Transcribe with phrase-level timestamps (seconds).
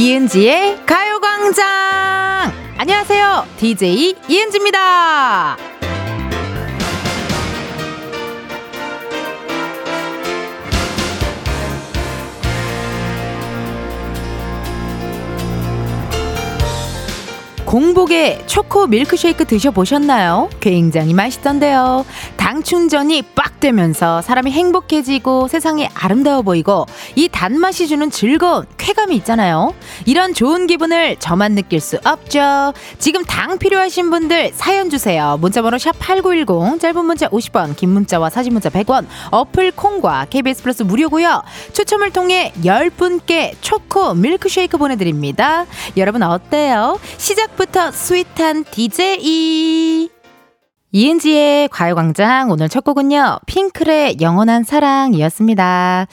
[0.00, 1.66] 이은지의 가요광장!
[2.78, 3.44] 안녕하세요.
[3.58, 5.58] DJ 이은지입니다.
[17.66, 20.48] 공복에 초코 밀크쉐이크 드셔보셨나요?
[20.60, 22.06] 굉장히 맛있던데요.
[22.50, 29.72] 당 충전이 빡 되면서 사람이 행복해지고 세상이 아름다워 보이고 이 단맛이 주는 즐거운 쾌감이 있잖아요.
[30.04, 32.72] 이런 좋은 기분을 저만 느낄 수 없죠.
[32.98, 35.38] 지금 당 필요하신 분들 사연 주세요.
[35.40, 40.82] 문자번호 샵 8910 짧은 문자 50원 긴 문자와 사진 문자 100원 어플 콩과 KBS 플러스
[40.82, 41.44] 무료고요.
[41.72, 45.66] 추첨을 통해 10분께 초코 밀크쉐이크 보내드립니다.
[45.96, 46.98] 여러분 어때요?
[47.16, 50.19] 시작부터 sweet한 DJ.
[50.92, 53.40] 이은지의 가요광장 오늘 첫 곡은요.
[53.46, 56.06] 핑클의 영원한 사랑이었습니다.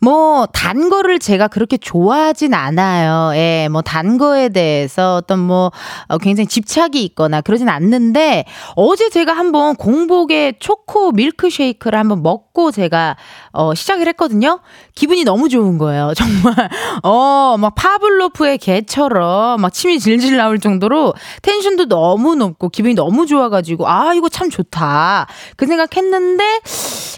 [0.00, 3.32] 뭐, 단 거를 제가 그렇게 좋아하진 않아요.
[3.36, 5.70] 예, 뭐, 단 거에 대해서 어떤 뭐,
[6.08, 13.16] 어, 굉장히 집착이 있거나 그러진 않는데, 어제 제가 한번 공복에 초코 밀크쉐이크를 한번 먹고 제가,
[13.52, 14.60] 어, 시작을 했거든요.
[14.94, 16.12] 기분이 너무 좋은 거예요.
[16.16, 16.68] 정말,
[17.02, 23.88] 어, 막 파블로프의 개처럼 막 침이 질질 나올 정도로 텐션도 너무 높고 기분이 너무 좋아가지고,
[23.88, 25.26] 아, 이거 참 좋다.
[25.56, 26.60] 그 생각했는데,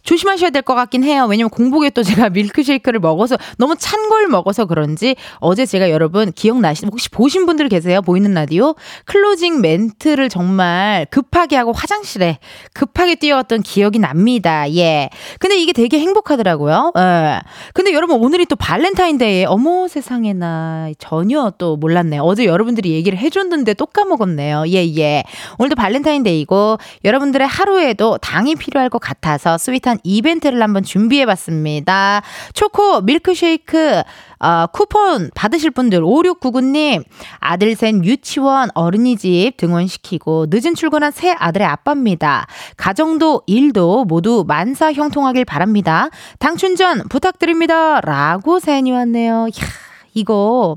[0.04, 1.26] 조심하셔야 될 것 같긴 해요.
[1.30, 6.86] 왜냐면 공복에 또 제가 밀크쉐이크를 먹어서 너무 찬 걸 먹어서 그런지 어제 제가 여러분 기억나시,
[6.86, 8.00] 혹시 보신 분들 계세요?
[8.00, 8.74] 보이는 라디오?
[9.04, 12.38] closing 멘트를 정말 급하게 하고 화장실에
[12.72, 14.70] 급하게 뛰어왔던 기억이 납니다.
[14.74, 15.10] 예.
[15.40, 16.92] 근데 이게 되게 행복하더라고요.
[16.96, 17.40] 예.
[17.74, 22.22] 근데 여러분 오늘이 또 발렌타인데이에 어머 세상에나 전혀 또 몰랐네요.
[22.22, 24.64] 어제 여러분들이 얘기를 해줬는데 또 까먹었네요.
[24.68, 25.24] 예, 예.
[25.58, 32.22] 오늘도 발렌타인데이고 여러분들의 하루에도 당이 필요할 것 같아서 sweet한 이벤트를 한번 준비해 봤습니다.
[32.58, 34.02] 초코 밀크쉐이크
[34.40, 37.04] 어, 쿠폰 받으실 분들 5699님
[37.38, 42.48] 아들 셋 유치원 어린이집 등원시키고 늦은 출근한 세 아들의 아빠입니다.
[42.76, 46.08] 가정도 일도 모두 만사 형통하길 바랍니다.
[46.40, 48.00] 당 충전 부탁드립니다.
[48.00, 49.46] 라고 사연이 왔네요.
[49.46, 49.66] 이야,
[50.14, 50.74] 이거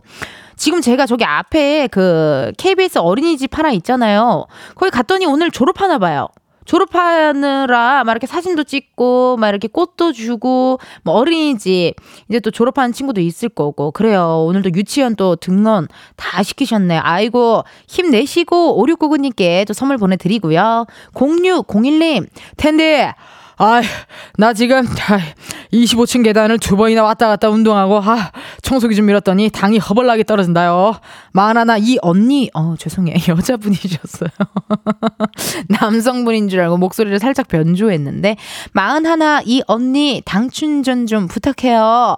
[0.56, 4.46] 지금 제가 저기 앞에 그 KBS 어린이집 하나 있잖아요.
[4.76, 6.28] 거기 갔더니 오늘 졸업하나 봐요.
[6.66, 11.94] 졸업하느라 막 이렇게 사진도 찍고 막 이렇게 꽃도 주고 뭐 어린이집
[12.30, 14.46] 이제 또 졸업하는 친구도 있을 거고 그래요.
[14.48, 16.98] 오늘도 유치원 또 등원 다 시키셨네.
[16.98, 20.86] 아이고 힘내시고 5699님께 또 선물 보내드리고요.
[21.14, 22.28] 0601님
[22.58, 23.14] 텐데
[23.64, 23.80] 아,
[24.40, 24.84] 나 지금
[25.72, 28.32] 25층 계단을 두 번이나 왔다 갔다 운동하고 아,
[28.64, 30.96] 청소기 좀 밀었더니 당이 허벌나게 떨어진다요.
[31.32, 34.30] 만하나 이 언니, 어 죄송해요 여자분이셨어요.
[35.80, 38.36] 남성분인 줄 알고 목소리를 살짝 변조했는데
[38.74, 42.16] 마흔 하나 이 언니 당 충전 좀 부탁해요.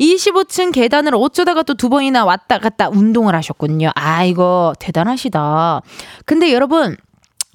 [0.00, 3.90] 25층 계단을 어쩌다가 또 두 번이나 왔다 갔다 운동을 하셨군요.
[3.94, 5.82] 아이고 대단하시다.
[6.26, 6.96] 근데 여러분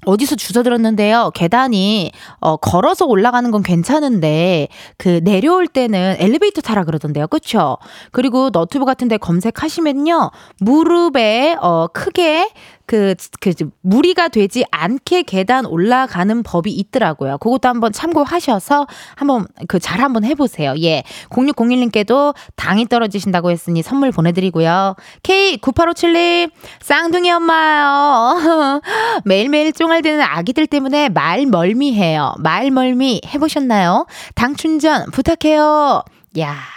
[0.06, 1.32] 어디서 주워 들었는데요.
[1.34, 4.68] 계단이 어 걸어서 올라가는 건 괜찮은데
[4.98, 7.28] 그 내려올 때는 엘리베이터 타라 그러던데요.
[7.28, 7.78] 그렇죠?
[8.12, 10.32] 그리고 너튜브 같은 데 검색하시면요.
[10.60, 12.50] 무릎에 어 크게
[12.86, 17.38] 그, 그, 무리가 되지 않게 계단 올라가는 법이 있더라고요.
[17.38, 20.74] 그것도 한번 참고하셔서 한번 그 잘 한번 해보세요.
[20.82, 21.04] 예.
[21.30, 24.96] 0601님께도 당이 떨어지신다고 했으니 선물 보내드리고요.
[25.22, 26.50] K9857님,
[26.82, 28.82] 쌍둥이 엄마요.
[29.26, 32.34] 매일매일 쫑알대는 아기들 때문에 말 멀미해요.
[32.40, 34.08] 말 멀미 해보셨나요?
[34.34, 36.04] 당 충전 부탁해요.
[36.40, 36.76] 야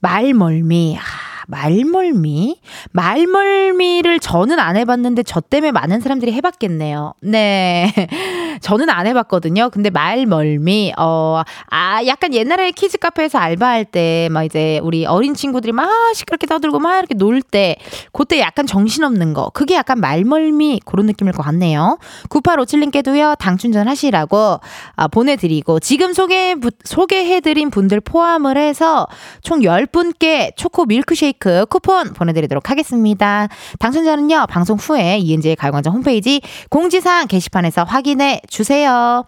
[0.00, 0.98] 말 멀미.
[0.98, 1.33] 아.
[1.46, 2.60] 말멀미?
[2.92, 7.14] 말멀미를 저는 안 해봤는데 저 때문에 많은 사람들이 해봤겠네요.
[7.20, 7.92] 네.
[8.60, 9.70] 저는 안 해봤거든요.
[9.70, 15.72] 근데 말멀미, 어, 아, 약간 옛날에 키즈 카페에서 알바할 때, 막 이제 우리 어린 친구들이
[15.72, 17.76] 막 시끄럽게 떠들고 막 이렇게 놀 때,
[18.12, 19.50] 그때 약간 정신없는 거.
[19.52, 21.98] 그게 약간 말멀미, 그런 느낌일 것 같네요.
[22.30, 24.60] 9857님께도요, 당춘전 하시라고
[24.96, 26.54] 아, 보내드리고, 지금 소개,
[26.84, 29.06] 소개해드린 분들 포함을 해서
[29.42, 33.48] 총 10분께 초코 밀크쉐이크 쿠폰 보내드리도록 하겠습니다.
[33.78, 36.40] 당첨자는요, 방송 후에 이은지의 가요광장 홈페이지
[36.70, 39.24] 공지사항 게시판에서 확인해 주세요.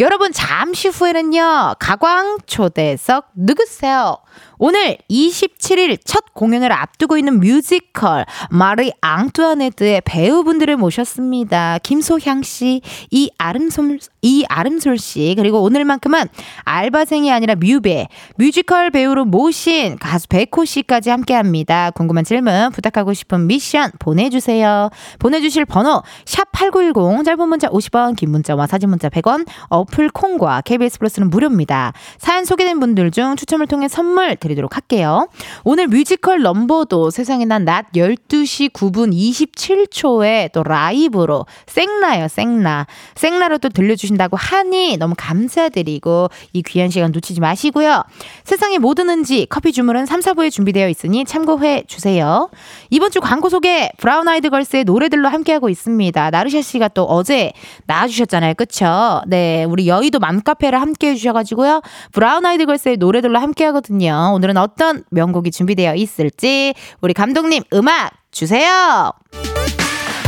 [0.00, 4.18] 여러분, 잠시 후에는요, 가광 초대석 누구세요?
[4.58, 11.78] 오늘 27일 첫 공연을 앞두고 있는 뮤지컬 마리 앙뚜아네트의 배우분들을 모셨습니다.
[11.82, 12.80] 김소향 씨,
[13.10, 16.24] 이 아름솔 이 아름솔 씨 그리고 오늘만큼은
[16.64, 21.90] 알바생이 아니라 뮤배 뮤지컬 배우로 모신 가수 백호 씨까지 함께합니다.
[21.90, 24.90] 궁금한 질문 부탁하고 싶은 미션 보내주세요.
[25.18, 30.98] 보내주실 번호 샵 #8910 짧은 문자 50원, 긴 문자와 사진 문자 100원, 어플 콩과 KBS
[30.98, 31.92] 플러스는 무료입니다.
[32.18, 35.28] 사연 소개된 분들 중 추첨을 통해 선물 드리도록 할게요.
[35.64, 42.86] 오늘 뮤지컬 넘버도 세상에 난 낮 12시 9분 27초에 또 라이브로 생라요, 생라.
[43.14, 48.04] 생라로 또 들려주신다고 하니 너무 감사드리고 이 귀한 시간 놓치지 마시고요.
[48.44, 52.50] 세상에 뭐 드는지 커피 주문은 3, 4부에 준비되어 있으니 참고해 주세요.
[52.90, 56.30] 이번 주 광고 소개 브라운 아이드 걸스의 노래들로 함께하고 있습니다.
[56.30, 57.52] 나르샤 씨가 또 어제
[57.86, 58.54] 나와주셨잖아요.
[58.54, 59.22] 그쵸?
[59.26, 59.64] 네.
[59.64, 61.80] 우리 여의도 맘카페를 함께 해주셔가지고요.
[62.12, 64.33] 브라운 아이드 걸스의 노래들로 함께 하거든요.
[64.34, 69.12] 오늘은 어떤 명곡이 준비되어 있을지 우리 감독님 음악 주세요.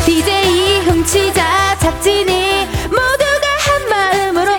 [0.04, 4.55] DJ 청취자 제작진이 모두가 한 마음으로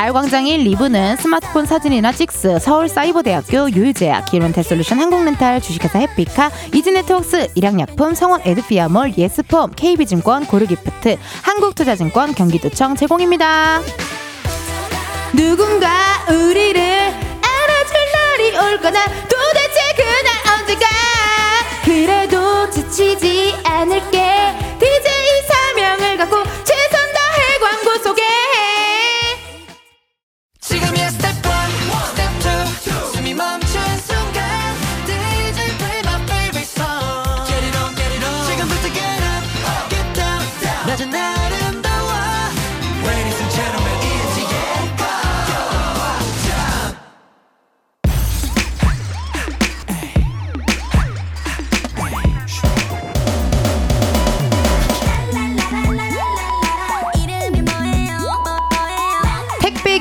[0.00, 8.40] 가요광장 1, 2부는 스마트폰 사진이나 찍스, 서울사이버대학교 유유제약, 기론테솔루션 한국렌탈, 주식회사 해피카, 이지네트웍스, 일양약품, 성원
[8.42, 13.82] 에드피아몰, 예스폼, KB증권, 고르기프트, 한국투자증권, 경기도청 제공입니다.
[15.34, 15.90] 누군가
[16.30, 19.04] 우리를 알아줄 날이 올 거다.
[19.04, 20.86] 도대체 그날 언젠가.
[21.84, 24.78] 그래도 지치지 않을게.
[24.78, 25.12] DJ
[25.46, 26.49] 사명을 갖고
[30.70, 30.99] 지금이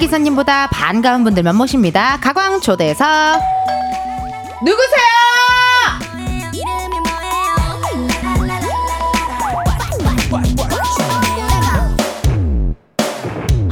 [0.09, 3.06] 기사님보다 반가운 분들만 모십니다 가광 초대석
[4.63, 5.00] 누구세요?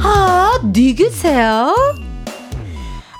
[0.00, 1.74] 아 누구세요?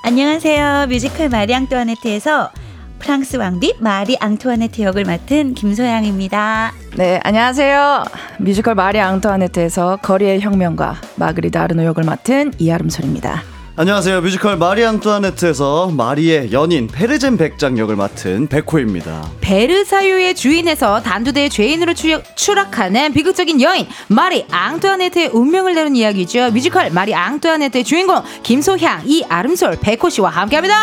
[0.05, 0.87] 안녕하세요.
[0.87, 2.50] 뮤지컬 마리 앙뚜아네트에서
[2.99, 6.73] 프랑스 왕비 마리 앙투아네트 역을 맡은 김소양입니다.
[6.97, 8.05] 네, 안녕하세요.
[8.39, 13.57] 뮤지컬 마리 앙투아네트에서 거리의 혁명가 마그리다 아르노 역을 맡은 이아름솔입니다.
[13.81, 14.23] 안녕하세요.
[14.23, 19.31] 뮤지컬 마리 앙뚜아네트에서 마리의 연인 페르젠 백작 역을 맡은 백호입니다.
[19.41, 26.51] 베르사유의 주인에서 단두대의 죄인으로 추, 추락하는 비극적인 여인 마리 앙뚜아네트의 운명을 내는 이야기죠.
[26.51, 30.75] 뮤지컬 마리 앙뚜아네트의 주인공 김소향, 이아름솔, 백호 씨와 함께합니다.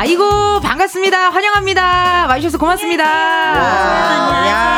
[0.00, 1.28] 아이고 반갑습니다.
[1.30, 2.26] 환영합니다.
[2.28, 3.04] 와주셔서 고맙습니다.
[3.04, 4.70] 야.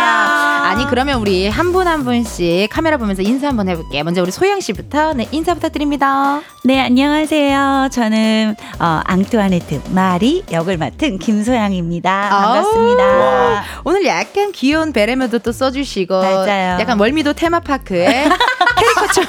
[0.64, 4.02] 아니 그러면 우리 한 분 한 분씩 카메라 보면서 인사 한번 해볼게요.
[4.02, 6.40] 먼저 우리 소향 씨부터 네 인사 부탁드립니다.
[6.64, 7.90] 네, 안녕하세요.
[7.92, 12.28] 저는 어, 앙뚜아네트 마리 역을 맡은 김소향입니다.
[12.28, 13.62] 반갑습니다.
[13.84, 16.80] 오늘 약간 귀여운 베레모도 또 써주시고 맞아요.
[16.80, 18.26] 약간 월미도 테마파크에
[18.76, 19.22] 캐리커처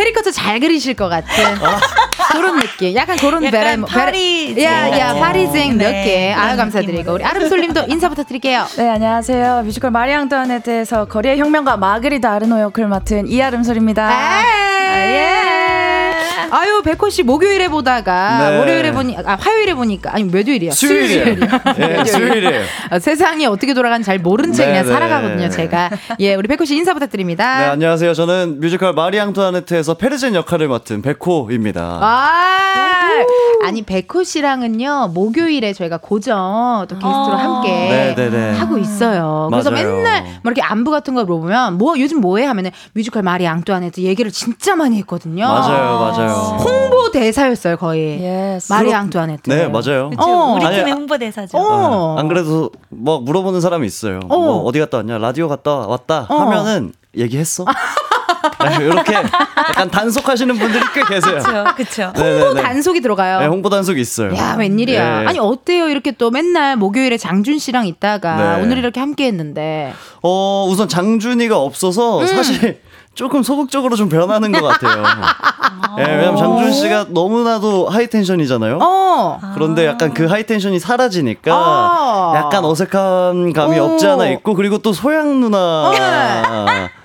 [0.00, 1.28] 캐리커처 잘 그리실 것 같은
[2.32, 2.94] 그런 느낌.
[2.94, 3.86] 약간 그런 베레모.
[3.86, 5.20] 파리쟁 야야 같은.
[5.20, 6.32] 파리쟁 몇 네, 개.
[6.32, 7.12] 아유 그런 감사드리고.
[7.14, 8.66] 우리 아름솔님도 인사 부탁드릴게요.
[8.76, 9.62] 네, 안녕하세요.
[9.64, 14.08] 뮤지컬 마리 앙투아네트에서 거리의 혁명가 마그리다 아르노 역을 맡은 이아름솔입니다.
[14.08, 14.42] 아,
[15.06, 15.40] 예.
[16.52, 18.58] 아유 백호 씨 목요일에 보다가 네.
[18.58, 21.36] 월요일에 보니 아 화요일에 보니까 아니 몇요일이야 수요일이에요.
[21.78, 22.62] 예, 수요일이에요.
[22.90, 24.92] 아, 세상이 어떻게 돌아가는지 잘 모른 채 네, 그냥 네.
[24.92, 27.60] 살아가거든요 제가 예 우리 백호 씨 인사 부탁드립니다.
[27.60, 28.14] 네, 안녕하세요.
[28.14, 31.80] 저는 뮤지컬 마리 앙뚜아네트에서 페르젠 역할을 맡은 백호입니다.
[32.02, 33.24] 아,
[33.64, 38.52] 아니 백호 씨랑은요 목요일에 저희가 고정 또 게스트로 함께 네, 네, 네.
[38.58, 39.48] 하고 있어요.
[39.50, 39.86] 그래서 맞아요.
[39.96, 44.30] 맨날 뭐 이렇게 안부 같은 거 물어보면 뭐 요즘 뭐해 하면은 뮤지컬 마리 앙뚜아네트 얘기를
[44.30, 45.46] 진짜 많이 했거든요.
[45.46, 46.32] 맞아요, 맞아요.
[46.60, 48.20] 홍보 대사였어요 거의.
[48.22, 48.72] Yes.
[48.72, 49.50] 마리 앙뚜아네트.
[49.50, 50.10] 네, 맞아요.
[50.10, 50.22] 그쵸?
[50.22, 50.54] 어.
[50.54, 51.58] 우리 팀의 아- 홍보 대사죠.
[51.58, 52.16] 어.
[52.18, 54.20] 안 그래도 뭐 물어보는 사람이 있어요.
[54.28, 54.38] 어.
[54.38, 55.18] 뭐 어디 갔다 왔냐?
[55.18, 56.36] 라디오 갔다 왔다 어.
[56.36, 57.64] 하면은 얘기했어?
[58.80, 61.40] 이렇게 약간 단속하시는 분들이 꽤 계세요.
[61.42, 61.74] 그렇죠.
[61.76, 62.02] 그렇죠.
[62.16, 62.62] 홍보 네네네.
[62.62, 63.40] 단속이 들어가요.
[63.40, 64.36] 네, 홍보 단속이 있어요.
[64.36, 65.20] 야 웬일이야.
[65.20, 65.26] 네.
[65.26, 68.62] 아니 어때요 이렇게 또 맨날 목요일에 장준 씨랑 있다가 네.
[68.62, 69.92] 오늘 이렇게 함께 했는데.
[70.22, 72.26] 어, 우선 장준이가 없어서 음.
[72.26, 72.80] 사실
[73.20, 75.04] 조금 소극적으로 좀 변하는 것 같아요.
[76.00, 78.78] 예, 왜냐면 장준 씨가 너무나도 high tension이잖아요.
[78.80, 79.38] 어.
[79.52, 82.32] 그런데 약간 그 high tension이 사라지니까 아.
[82.36, 83.84] 약간 어색한 감이 오.
[83.84, 85.90] 없지 않아 있고 그리고 또 소향 누나.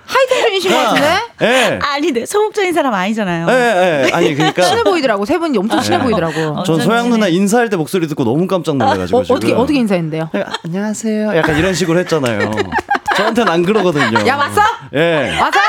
[0.05, 1.17] 하이텐션이신 것 같은데?
[1.41, 1.79] 예.
[1.84, 3.48] 아니, 네, 소극적인 사람 아니잖아요.
[3.50, 4.12] 예, 예.
[4.13, 5.25] 아니 그러니까 친해 보이더라고.
[5.25, 6.03] 세 분이 엄청 친해 네.
[6.05, 6.63] 보이더라고.
[6.63, 9.36] 전 소양 누나 인사할 때 목소리 듣고 너무 깜짝 놀라가지고 어, 지금.
[9.36, 10.29] 어떻게 어떻게 인사했는데요?
[10.63, 11.36] 안녕하세요.
[11.36, 12.51] 약간 이런 식으로 했잖아요.
[13.17, 14.25] 저한테는 안 그러거든요.
[14.27, 14.62] 야, 왔어?
[14.93, 15.36] 예.
[15.39, 15.60] 맞아?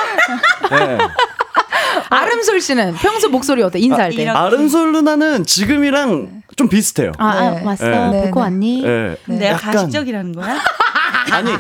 [0.73, 0.99] 예.
[2.11, 3.79] 아름솔 씨는 평소 목소리 어때?
[3.79, 4.23] 인사할 때.
[4.23, 4.39] 이렇게.
[4.39, 7.13] 아름솔 누나는 지금이랑 좀 비슷해요.
[7.19, 7.63] 아, 아, 네.
[7.65, 7.85] 왔어.
[8.11, 8.23] 네.
[8.25, 8.85] 뵙고 네, 왔니?
[8.85, 9.17] 예.
[9.27, 10.59] 내가 약간- 가식적이라는 거야?
[11.31, 11.51] 아니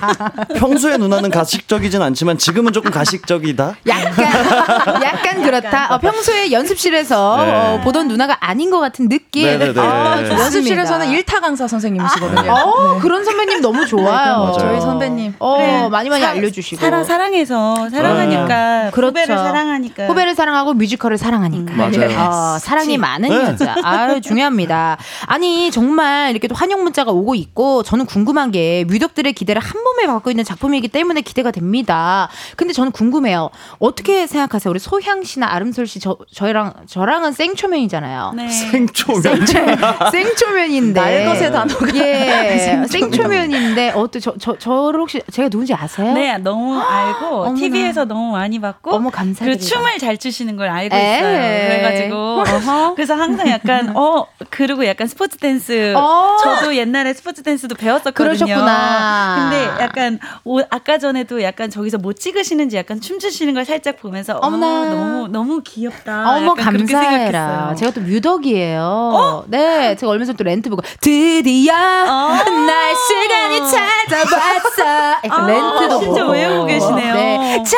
[0.59, 3.77] 평소에 누나는 가식적이진 않지만 지금은 조금 가식적이다.
[3.89, 5.95] 약간 약간 그렇다.
[5.95, 7.53] 어, 평소에 연습실에서 네.
[7.53, 9.45] 어, 보던 누나가 아닌 것 같은 느낌.
[9.47, 9.81] 네네네.
[9.81, 10.45] 아, 좋습니다.
[10.45, 12.53] 연습실에서는 일타 강사 선생님이시거든요.
[12.53, 14.07] 어, 그런 선배님 너무 좋아요.
[14.07, 14.53] 맞아요.
[14.59, 15.35] 저희 선배님.
[15.39, 15.89] 어, 그래.
[15.89, 16.81] 많이 많이 사- 알려주시고.
[16.81, 19.09] 사랑 사랑해서 사랑하니까 그렇죠.
[19.11, 21.73] 후배를 사랑하니까 후배를 사랑하고 뮤지컬을 사랑하니까.
[21.73, 22.19] 음, 맞아요.
[22.19, 23.35] 어, 사랑이 많은 네.
[23.47, 23.75] 여자.
[23.83, 24.97] 아유, 중요합니다.
[25.27, 29.83] 아니, 정말 이렇게 또 환영 문자가 오고 있고, 저는 궁금한 게 뮤덕들의 기대 를 한
[29.83, 32.29] 몸에 받고 있는 작품이기 때문에 기대가 됩니다.
[32.57, 33.51] 근데 저는 궁금해요.
[33.79, 34.71] 어떻게 생각하세요?
[34.71, 38.33] 우리 소향 씨나 아름솔 씨, 저, 저랑, 저랑은 생초면이잖아요.
[38.37, 38.49] 네.
[39.23, 39.79] 생초면.
[40.13, 41.01] 생초 면인데.
[41.01, 41.97] 날것의 단어가.
[41.97, 42.85] 예.
[42.89, 46.13] 생초면 인데, 어때, 저, 저, 저를 혹시 제가 누군지 아세요?
[46.13, 47.55] 네, 너무 알고.
[47.57, 49.45] TV에서 너무 많이 봤고 어머, 감사드립니다.
[49.45, 51.17] 그리고 춤을 잘 추시는 걸 알고 에이.
[51.17, 51.69] 있어요.
[51.69, 52.95] 그래가지고 어허.
[52.95, 56.37] 그래서 항상 약간 어 그리고 약간 스포츠 댄스 어.
[56.43, 58.13] 저도 옛날에 스포츠 댄스도 배웠었거든요.
[58.15, 59.46] 그러셨구나.
[59.50, 64.67] 근데 약간 오, 아까 전에도 약간 저기서 못 찍으시는지 약간 춤추시는 걸 살짝 보면서 어머나.
[64.67, 66.37] 어, 너무 너무 귀엽다.
[66.37, 67.75] 어머 감사해라.
[67.76, 69.45] 제가 또 뮤덕이에요.
[69.49, 75.17] 네, 제가 얼마 전에 또 렌트 보고 드디어 날 시간이 찾아왔어.
[75.25, 76.33] 약간 아, 렌트도 진짜 보고.
[76.33, 77.15] 외우고 계시네요.
[77.15, 77.62] 네.
[77.65, 77.76] 자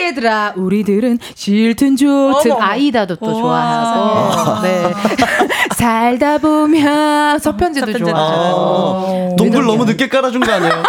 [0.00, 2.52] 얘들아, 우리들은 싫든 좋든.
[2.60, 4.62] 아이다도 또 좋아하고.
[4.62, 4.82] 네.
[5.84, 9.32] 살다 보면 서편제도 서편제도 좋아하고.
[9.32, 10.82] 아, 동굴 너무 늦게 깔아준 거 아니에요?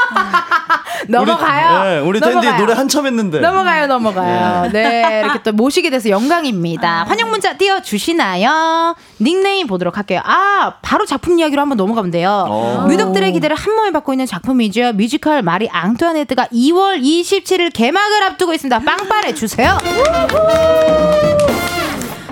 [1.09, 2.03] 넘어가요.
[2.05, 2.57] 우리, 네, 우리 넘어가요.
[2.57, 3.41] 노래 한참 했는데.
[3.41, 4.71] 넘어가요, 넘어가요.
[4.71, 7.03] 네, 이렇게 또 모시게 돼서 영광입니다.
[7.09, 8.95] 환영 문자 띄워 주시나요?
[9.19, 10.21] 닉네임 보도록 할게요.
[10.23, 12.45] 아, 바로 작품 이야기로 한번 넘어가면 돼요.
[12.49, 12.87] 오.
[12.87, 14.93] 뮤덕들의 기대를 한 몸에 받고 있는 작품이죠.
[14.93, 18.79] 뮤지컬 마리 앙투아네트가 2월 27일 개막을 앞두고 있습니다.
[18.79, 19.77] 빵빠레 주세요.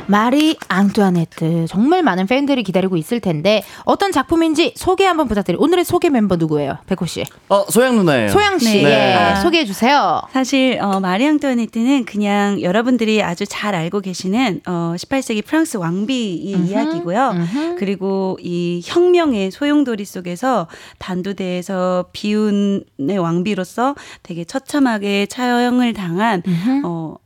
[0.07, 5.61] 마리 앙투아네트 정말 많은 팬들이 기다리고 있을 텐데 어떤 작품인지 소개 한번 부탁드려요.
[5.61, 6.77] 오늘의 소개 멤버 누구예요?
[6.87, 7.23] 백호 씨.
[7.49, 8.29] 어, 소양 누나예요.
[8.29, 9.33] 소양 씨 네.
[9.37, 10.21] 예, 소개해 주세요.
[10.31, 17.33] 사실 어, 마리 앙투아네트는 그냥 여러분들이 아주 잘 알고 계시는 어, 18세기 프랑스 왕비의 이야기고요.
[17.79, 20.67] 그리고 이 혁명의 소용돌이 속에서
[20.99, 26.43] 단두대에서 비운의 왕비로서 되게 처참하게 처형을 당한
[26.83, 27.22] 어, 약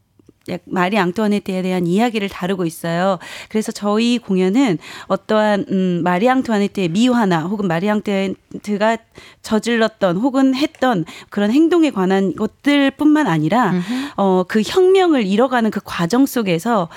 [0.66, 3.20] 마리 앙투아네트에 대한 이야기를 다루고 있어요.
[3.50, 4.78] 그래서 저희 공연은
[5.08, 8.98] 어떠한 음, 마리 앙투아네트의 미화나 혹은 마리 앙투아네트가
[9.42, 13.74] 저질렀던 혹은 했던 그런 행동에 관한 것들뿐만 아니라
[14.16, 16.90] 어, 그 혁명을 이뤄가는 그 과정 속에서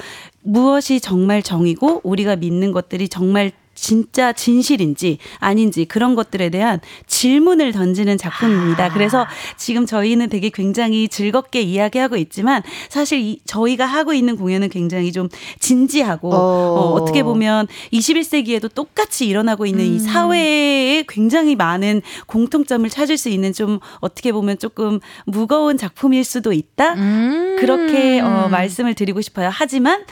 [0.42, 8.19] 무엇이 정말 정이고 우리가 믿는 것들이 정말 진짜 진실인지 아닌지 그런 것들에 대한 질문을 던지는
[8.19, 8.93] 작품입니다.
[8.93, 15.12] 그래서 지금 저희는 되게 굉장히 즐겁게 이야기하고 있지만 사실 이, 저희가 하고 있는 공연은 굉장히
[15.12, 16.37] 좀 진지하고 어.
[16.37, 23.53] 어, 어떻게 보면 21세기에도 똑같이 일어나고 있는 이 사회에 굉장히 많은 공통점을 찾을 수 있는
[23.53, 26.95] 좀 어떻게 보면 조금 무거운 작품일 수도 있다.
[26.95, 27.57] 음.
[27.59, 29.50] 그렇게 어, 말씀을 드리고 싶어요.
[29.53, 30.05] 하지만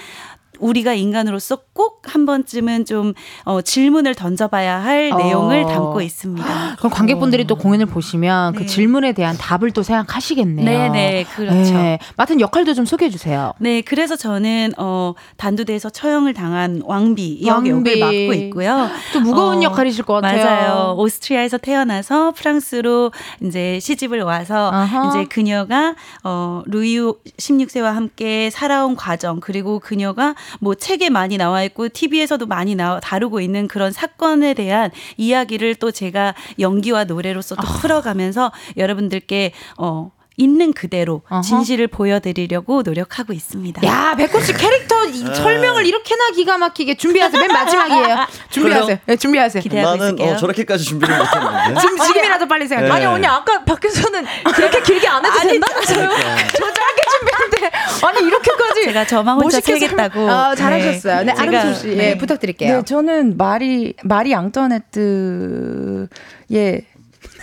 [0.61, 3.13] 우리가 인간으로서 꼭 한 번쯤은 좀
[3.45, 5.17] 어, 질문을 던져봐야 할 어.
[5.17, 6.47] 내용을 담고 있습니다.
[6.79, 8.67] 그럼 관객분들이 또 공연을 보시면 그 네.
[8.67, 10.65] 질문에 대한 답을 또 생각하시겠네요.
[10.65, 11.73] 네네, 그렇죠.
[11.75, 13.53] 네, 맡은 역할도 좀 소개해 주세요.
[13.59, 17.71] 네, 그래서 저는 어, 단두대에서 처형을 당한 왕비 왕비.
[17.71, 18.89] 역을 맡고 있고요.
[19.13, 20.45] 또 무거운 어, 역할이실 것 같아요.
[20.45, 20.95] 맞아요.
[20.99, 23.13] 오스트리아에서 태어나서 프랑스로
[23.43, 25.09] 이제 시집을 와서 아하.
[25.09, 31.89] 이제 그녀가 어 루이 16세와 함께 살아온 과정 그리고 그녀가 뭐 책에 많이 나와 있고
[31.89, 37.79] TV에서도 많이 나와 다루고 있는 그런 사건에 대한 이야기를 또 제가 연기와 노래로서 또 아.
[37.81, 41.43] 풀어가면서 여러분들께 어 있는 그대로 아하.
[41.43, 43.85] 진실을 보여드리려고 노력하고 있습니다.
[43.87, 45.35] 야, 백호 씨 캐릭터 이 네.
[45.35, 47.41] 설명을 이렇게나 기가 막히게 준비하세요.
[47.41, 48.17] 맨 마지막이에요.
[48.51, 48.99] 준비하세요.
[49.05, 49.63] 네, 준비하세요.
[49.63, 50.35] 기대하고 나는 있을게요.
[50.35, 51.81] 어, 저렇게까지 준비를 못했는데.
[51.81, 52.89] 지금 지금이라도 빨리 생각해.
[52.89, 52.95] 네.
[52.95, 56.09] 아니 언니 아까 밖에서는 그렇게 길게 안 해도 된다면서요?
[56.09, 57.71] 저 짧게 준비했는데
[58.07, 59.61] 아니 이렇게까지 제가 저만 혼자.
[59.61, 61.25] 설명- 아, 잘하셨어요.
[61.25, 62.17] 네, 제가- 아름솔 씨, 예, 네.
[62.19, 62.77] 부탁드릴게요.
[62.79, 66.09] 네, 저는 마리 마리 앙투아네트의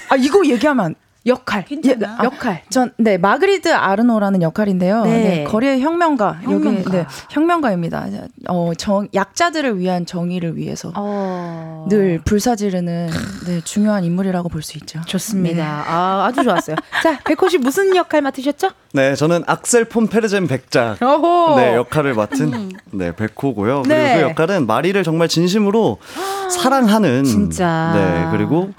[0.09, 0.95] 아 이거 얘기하면 안-
[1.25, 1.65] 역할.
[1.65, 2.17] 괜찮아.
[2.21, 2.61] 예, 역할.
[2.69, 5.03] 전 네 마그리드 아르노라는 역할인데요.
[5.03, 5.11] 네.
[5.11, 5.43] 네.
[5.43, 6.79] 거리의 혁명가, 혁명가.
[6.79, 8.07] 여기 네, 혁명가입니다.
[8.47, 11.85] 어, 정 약자들을 위한 정의를 위해서 어.
[11.89, 13.09] 늘 불사지르는
[13.47, 15.01] 네, 중요한 인물이라고 볼 수 있죠.
[15.05, 15.83] 좋습니다.
[15.87, 16.75] 아, 아주 좋았어요.
[17.03, 18.69] 자, 백호 씨 무슨 역할 맡으셨죠?
[18.93, 21.55] 네, 저는 악셀 폰 페르젠 백작 어호.
[21.57, 23.83] 네, 역할을 맡은 네, 백호고요.
[23.83, 24.15] 그리고 네.
[24.15, 25.97] 그 역할은 마리를 정말 진심으로
[26.49, 27.91] 사랑하는 진짜.
[27.93, 28.71] 네, 그리고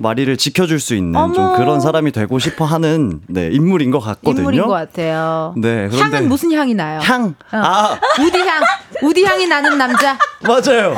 [0.00, 1.56] 마리를 지켜줄 수 있는 좀 어머.
[1.56, 4.38] 그런 사람이 되고 싶어 하는 네, 인물인 것 같거든요.
[4.40, 5.54] 인물인 것 같아요.
[5.56, 7.00] 네, 그런데 향은 무슨 향이 나요?
[7.02, 7.34] 향.
[7.52, 7.56] 어.
[7.56, 8.62] 아, 우디 향.
[9.02, 10.18] 우디 향이 나는 남자.
[10.46, 10.96] 맞아요.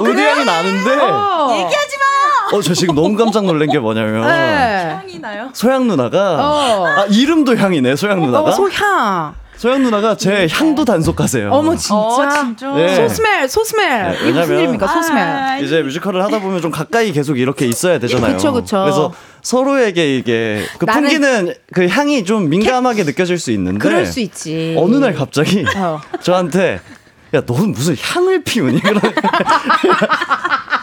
[0.00, 1.50] 우디 향이 나는데 어.
[1.52, 2.56] 얘기하지 마.
[2.56, 4.94] 어, 저 지금 너무 깜짝 놀란 게 뭐냐면 네.
[5.00, 5.48] 향이 나요?
[5.54, 6.86] 소양 누나가 어.
[6.86, 7.96] 아, 이름도 향이네.
[7.96, 8.50] 소양 누나가.
[8.50, 9.34] 어, 소향.
[9.62, 11.48] 소양 누나가 제 향도 단속하세요.
[11.52, 11.94] 어머 진짜.
[11.94, 12.74] 어, 진짜?
[12.74, 12.96] 네.
[12.96, 13.86] 소스멜, 소스멜.
[13.86, 14.88] 네, 이게 무슨 왜냐면- 일입니까?
[14.88, 15.20] 소스멜.
[15.22, 18.32] 아, 이제 뮤지컬을 하다 보면 좀 가까이 계속 이렇게 있어야 되잖아요.
[18.38, 18.84] 그쵸, 그쵸.
[18.84, 24.18] 래서 서로에게 이게 그 나는- 풍기는 그 향이 좀 민감하게 느껴질 수 있는데 그럴 수
[24.18, 24.74] 있지.
[24.76, 26.00] 어느 날 갑자기 어.
[26.20, 26.80] 저한테
[27.34, 28.80] 야 너는 무슨 향을 피우니?
[28.82, 29.00] 그런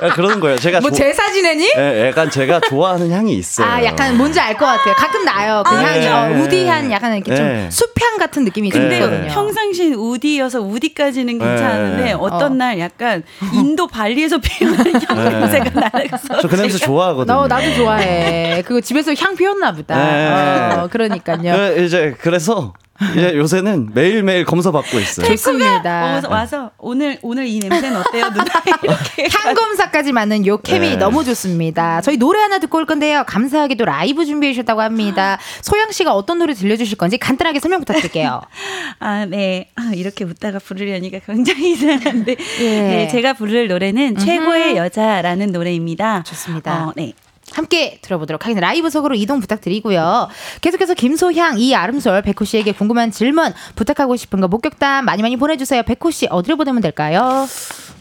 [0.02, 0.58] 야, 그러는 거예요.
[0.58, 1.70] 제가 뭐 조- 제사 지내니?
[1.78, 3.68] 예, 약간 제가 좋아하는 향이 있어요.
[3.68, 4.94] 아, 약간 뭔지 알 것 같아요.
[4.96, 5.62] 가끔 나요.
[5.68, 6.00] 그 아, 향이.
[6.00, 6.10] 네.
[6.10, 7.70] 어, 우디한 약간 이렇게 좀 네.
[7.70, 8.96] 숲향 같은 느낌이 좀 네.
[8.98, 9.28] 있거든요.
[9.28, 12.14] 평상시엔 우디여서 우디까지는 괜찮은데 네.
[12.14, 12.56] 어떤 어.
[12.56, 17.36] 날 약간 인도 발리에서 피우는 향 냄새가 날아가서 저그 냄새 좋아하거든요.
[17.36, 18.64] 너 나도 좋아해.
[18.66, 19.96] 그거 집에서 향 피웠나 보다.
[19.98, 20.76] 네.
[20.78, 21.52] 어, 그러니까요.
[21.76, 22.74] 그 이제 그래서
[23.12, 25.26] 이제 요새는 매일 매일 검사 받고 있어요.
[25.28, 26.22] 좋습니다.
[26.26, 28.44] 어, 와서 오늘 오늘 이 냄새는 어때요 누나
[28.84, 30.96] 이렇게 향 검사까지 맞는 요 케미 네.
[30.98, 32.02] 너무 좋습니다.
[32.02, 33.24] 저희 노래 하나 듣고 올 건데요.
[33.26, 35.40] 감사하게도 라이브 준비해 주셨다고 합니다.
[35.62, 38.42] 소영 씨가 어떤 노래 들려주실 건지 간단하게 설명 부탁드릴게요.
[39.00, 39.70] 아, 네.
[39.76, 42.36] 아, 이렇게 웃다가 부르려니까 굉장히 이상한데.
[42.60, 42.64] 예.
[42.66, 46.24] 네, 제가 부를 노래는 최고의 여자라는 노래입니다.
[46.24, 46.88] 좋습니다.
[46.88, 47.14] 어, 네.
[47.54, 48.66] 함께 들어보도록 하겠습니다.
[48.68, 50.28] 라이브 속으로 이동 부탁드리고요.
[50.62, 55.84] 계속해서 김소향, 이아름솔, 백호 씨에게 궁금한 질문, 부탁하고 싶은 거 목격담 많이 많이 보내주세요.
[55.84, 57.48] 백호 씨 어디로 보내면 될까요?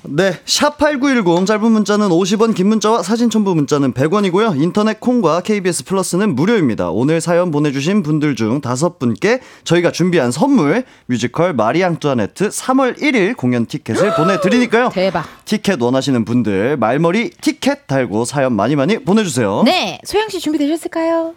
[0.04, 4.60] 네, 샵8910 짧은 문자는 50원, 긴 문자와 사진 첨부 문자는 100원이고요.
[4.62, 6.90] 인터넷 콩과 KBS 플러스는 무료입니다.
[6.90, 13.36] 오늘 사연 보내주신 분들 중 다섯 분께 저희가 준비한 선물 뮤지컬 마리 앙뚜아네트 3월 1일
[13.36, 14.90] 공연 티켓을 보내드리니까요.
[14.94, 15.26] 대박.
[15.44, 19.37] 티켓 원하시는 분들 말머리 티켓 달고 사연 많이 많이 보내주세요.
[19.64, 21.34] 네, 소영 씨 준비되셨을까요?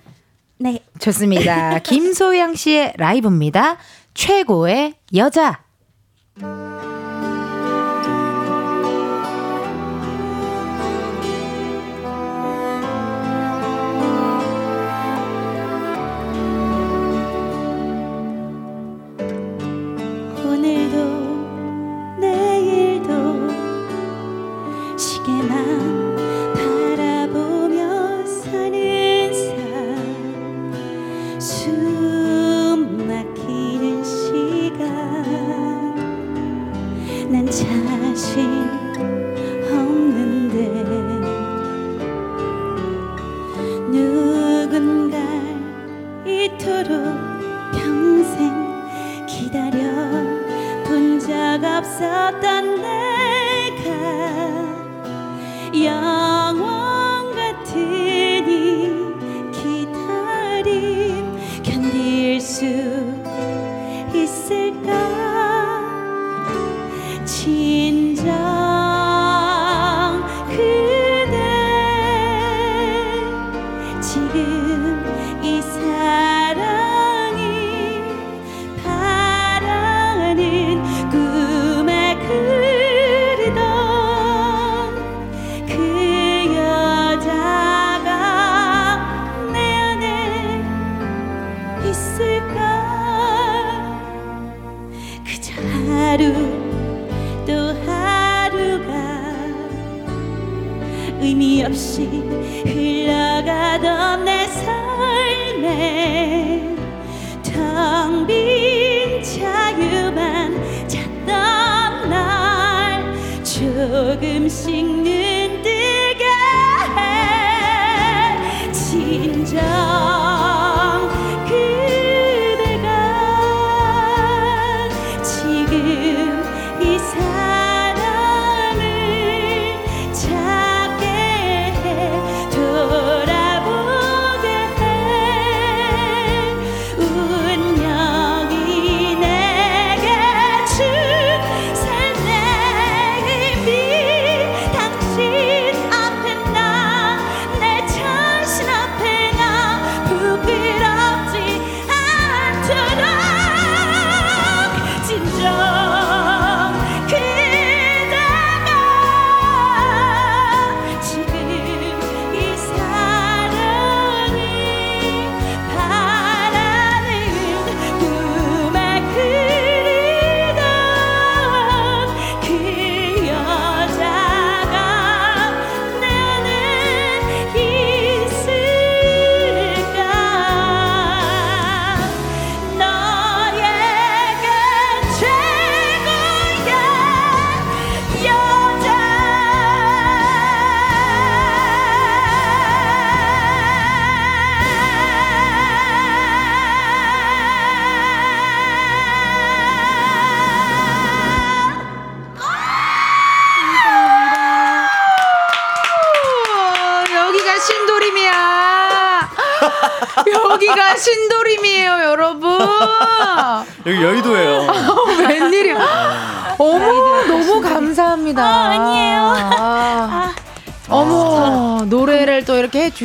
[0.58, 0.80] 네.
[1.00, 1.80] 좋습니다.
[1.86, 3.78] 김소양 씨의 라이브입니다.
[4.14, 5.64] 최고의 여자.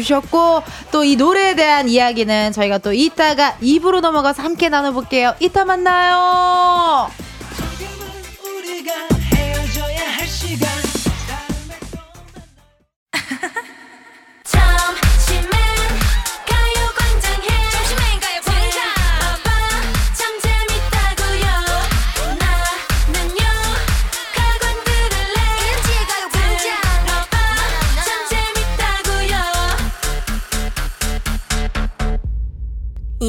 [0.00, 5.34] 주셨고, 또 이 노래에 대한 이야기는 저희가 또 이따가 입으로 넘어가서 함께 나눠볼게요.
[5.40, 7.08] 이따 만나요.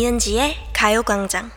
[0.08, 1.52] 이은지의 가요광장.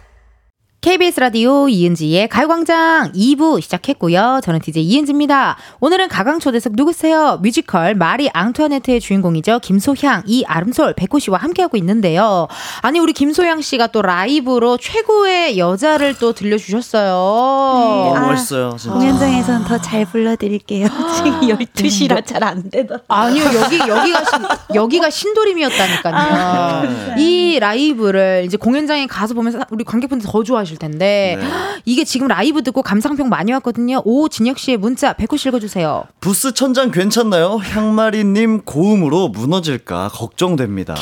[0.80, 4.40] KBS 라디오 이은지의 가요광장 2부 시작했고요.
[4.42, 5.58] 저는 DJ 이은지입니다.
[5.80, 7.38] 오늘은 가강 초대석 누구세요?
[7.42, 9.58] 뮤지컬 마리 앙투아네트의 주인공이죠.
[9.58, 12.48] 김소향, 이 아름솔, 백호 씨와 함께하고 있는데요.
[12.80, 17.10] 아니 우리 김소향 씨가 또 라이브로 최고의 여자를 또 들려주셨어요.
[17.12, 18.74] 너무 아, 멋있어요.
[18.78, 18.94] 진짜.
[18.94, 20.88] 공연장에서는 더잘 불러드릴게요.
[21.14, 23.04] 지금 12시라 잘 안 되더라고요.
[23.06, 24.42] 아니요 여기 여기가 신,
[24.74, 27.16] 여기가 신도림이었다니까요.
[27.18, 31.46] 이 라이브를 이제 공연장에 가서 보면서 우리 관객분들 더 좋아하 실 텐데 네.
[31.84, 34.02] 이게 지금 라이브 듣고 감상평 많이 왔거든요.
[34.04, 36.04] 오 진혁 씨의 문자 백호 씨 읽어주세요.
[36.20, 37.56] 부스 천장 괜찮나요?
[37.56, 40.94] 향마리님 고음으로 무너질까 걱정됩니다.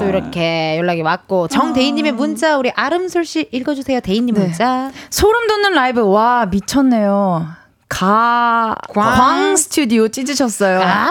[0.00, 4.00] 또 이렇게 연락이 왔고 정대인님의 문자 우리 아름솔 씨 읽어주세요.
[4.00, 4.40] 대인님 네.
[4.42, 4.90] 문자.
[5.10, 7.63] 소름 돋는 라이브 와 미쳤네요.
[7.88, 9.04] 가, 광.
[9.16, 10.80] 광 스튜디오 찢으셨어요.
[10.82, 11.10] 아,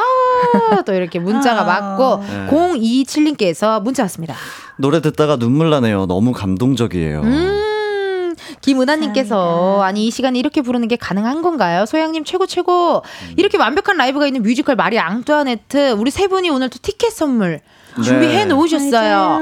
[0.85, 2.47] 또 이렇게 문자가 왔고 네.
[2.49, 4.35] 027님께서 문자 왔습니다.
[4.77, 6.05] 노래 듣다가 눈물 나네요.
[6.07, 7.21] 너무 감동적이에요.
[7.21, 11.85] 음, 김은하님께서 아니 이 시간에 이렇게 부르는 게 가능한 건가요?
[11.85, 13.03] 소향님 최고 최고.
[13.37, 17.61] 이렇게 완벽한 라이브가 있는 뮤지컬 마리 앙뚜아네트 우리 세 분이 오늘 또 티켓 선물
[18.01, 18.45] 준비해 네.
[18.45, 19.39] 놓으셨어요.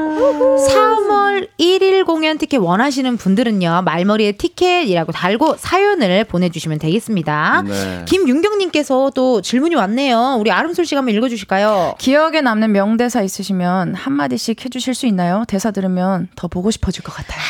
[0.67, 7.63] 3월 1일 공연 티켓 원하시는 분들은요 말머리에 티켓이라고 달고 사연을 보내주시면 되겠습니다.
[7.67, 8.05] 네.
[8.07, 10.37] 김윤경님께서 또 질문이 왔네요.
[10.39, 11.95] 우리 아름솔 씨가 한번 읽어주실까요?
[11.97, 15.43] 기억에 남는 명대사 있으시면 한마디씩 해주실 수 있나요?
[15.47, 17.41] 대사 들으면 더 보고 싶어질 것 같아요.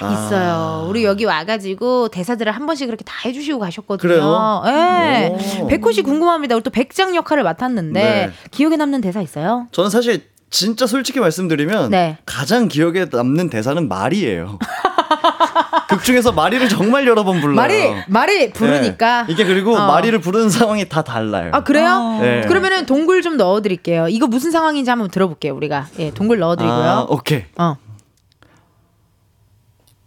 [0.00, 0.86] 있어요.
[0.88, 4.08] 우리 여기 와가지고 대사들을 한 번씩 그렇게 다 해주시고 가셨거든요.
[4.08, 4.62] 그래요?
[4.64, 5.60] 네.
[5.60, 5.66] 오.
[5.66, 6.54] 백호 씨 궁금합니다.
[6.54, 8.30] 우리 또 백장 역할을 맡았는데 네.
[8.52, 9.66] 기억에 남는 대사 있어요?
[9.72, 12.18] 저는 사실 진짜 솔직히 말씀드리면 네.
[12.24, 14.58] 가장 기억에 남는 대사는 말이에요.
[15.88, 17.56] 극 중에서 마리를 정말 여러 번 불러요.
[17.56, 19.24] 말이 말이 부르니까.
[19.26, 19.32] 네.
[19.32, 19.86] 이게 그리고 어.
[19.86, 21.50] 마리를 부르는 상황이 다 달라요.
[21.54, 22.18] 아 그래요?
[22.20, 22.42] 네.
[22.46, 24.08] 그러면은 동굴 좀 넣어드릴게요.
[24.08, 25.54] 이거 무슨 상황인지 한번 들어볼게요.
[25.54, 27.06] 우리가 예 동굴 아, 넣어드리고요.
[27.10, 27.44] 오케이.
[27.56, 27.76] 어.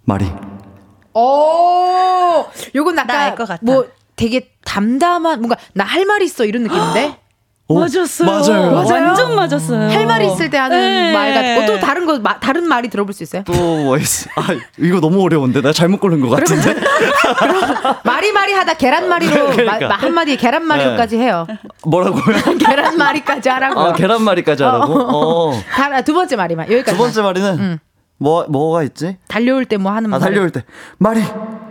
[0.03, 0.25] 마리.
[1.13, 3.59] 오, 요건 나알 약간 것 같아.
[3.63, 7.17] 뭐 되게 담담한 뭔가 나 할 말 있어 이런 느낌인데
[7.71, 8.29] 오, 맞았어요.
[8.29, 8.75] 맞아요.
[8.75, 9.89] 완전 맞았어요.
[9.91, 11.13] 할말 있을 때 하는 네.
[11.13, 13.43] 말 같고 또 다른 거 마- 다른 말이 들어볼 수 있어요?
[13.43, 14.29] 또뭐 있어?
[14.35, 16.75] 아, 이거 너무 어려운데 나 잘못 고른 것 같은데.
[18.03, 19.87] 마리마리 하다 계란말이로 그러니까.
[19.87, 21.47] 마- 한마디에 계란말이로까지 해요.
[21.85, 22.23] 뭐라고요?
[22.59, 23.79] 계란말이까지 하라고.
[23.79, 24.93] 아, 계란말이까지 하라고?
[24.93, 25.61] 어.
[25.71, 26.91] 다- 두 번째 말이만 여기까지.
[26.97, 27.79] 두 번째 말이는
[28.17, 29.17] 뭐 뭐가 있지?
[29.27, 30.19] 달려올 때 뭐 하는 아, 말.
[30.19, 30.63] 달려올 때
[30.99, 31.21] 마리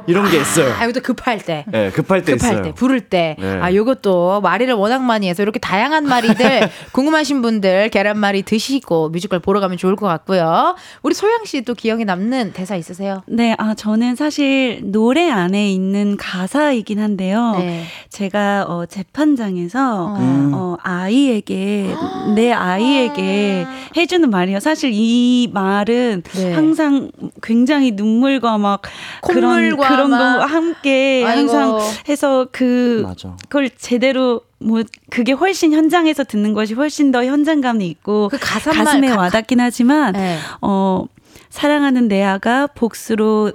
[0.06, 0.72] 이런 게 있어요.
[0.74, 1.64] 아, 이것도 급할 때.
[1.68, 2.62] 네, 급할 때 급할 있어요.
[2.64, 3.36] 때, 부를 때.
[3.38, 3.58] 네.
[3.60, 9.60] 아, 요것도 말이를 워낙 많이 해서 이렇게 다양한 말이들 궁금하신 분들 계란말이 드시고 뮤지컬 보러
[9.60, 10.74] 가면 좋을 것 같고요.
[11.02, 13.22] 우리 소영 씨 또 기억에 남는 대사 있으세요?
[13.26, 17.54] 네, 아, 저는 사실 노래 안에 있는 가사이긴 한데요.
[17.58, 17.84] 네.
[18.08, 20.52] 제가 어, 재판장에서 음.
[20.54, 21.94] 어, 아이에게
[22.34, 24.60] 내 아이에게 해주는 말이에요.
[24.60, 26.52] 사실 이 말은 네.
[26.54, 27.10] 항상
[27.42, 28.82] 굉장히 눈물과 막
[29.22, 30.40] 그런 콧물과 그런 거 막.
[30.50, 31.38] 함께 아이고.
[31.53, 33.37] 항상 해서 그 맞아.
[33.48, 39.16] 그걸 제대로 뭐 그게 훨씬 현장에서 듣는 것이 훨씬 더 현장감이 있고 그 가슴에 가-
[39.16, 40.37] 와닿긴 하지만 네.
[40.61, 41.07] 어
[41.48, 43.53] 사랑하는 내 아가 복수로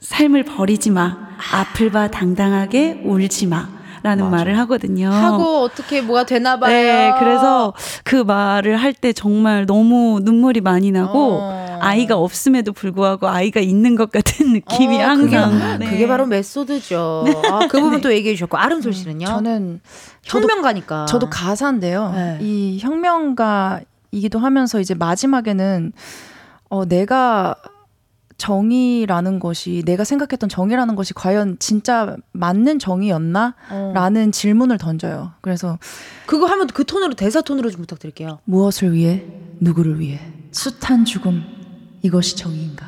[0.00, 1.16] 삶을 버리지 마.
[1.52, 3.68] 앞을 봐 당당하게 울지 마.
[4.02, 4.36] 라는 맞아.
[4.38, 5.10] 말을 하거든요.
[5.10, 6.72] 하고 어떻게 뭐가 되나 봐요.
[6.72, 11.59] 네, 그래서 그 말을 할 때 정말 너무 눈물이 많이 나고 어.
[11.80, 15.50] 아이가 없음에도 불구하고 아이가 있는 것 같은 느낌이 어, 항상.
[15.52, 15.90] 그게, 네.
[15.90, 17.24] 그게 바로 메소드죠.
[17.50, 19.26] 아, 그 부분 또 얘기해 주셨고 아름솔 씨는요?
[19.26, 19.80] 저는
[20.22, 21.06] 저도 혁명가니까.
[21.06, 22.12] 저도 가사인데요.
[22.12, 22.38] 네.
[22.40, 25.92] 이 혁명가이기도 하면서 이제 마지막에는
[26.68, 27.56] 어, 내가
[28.40, 33.54] 정의라는 것이 내가 생각했던 정의라는 것이 과연 진짜 맞는 정의였나?
[33.70, 33.92] 어.
[33.94, 35.32] 라는 질문을 던져요.
[35.42, 35.78] 그래서
[36.24, 38.38] 그거 하면 그 톤으로 대사 톤으로 좀 부탁드릴게요.
[38.44, 39.26] 무엇을 위해
[39.60, 40.18] 누구를 위해
[40.52, 41.44] 숱한 죽음
[42.02, 42.86] 이것이 정의인가?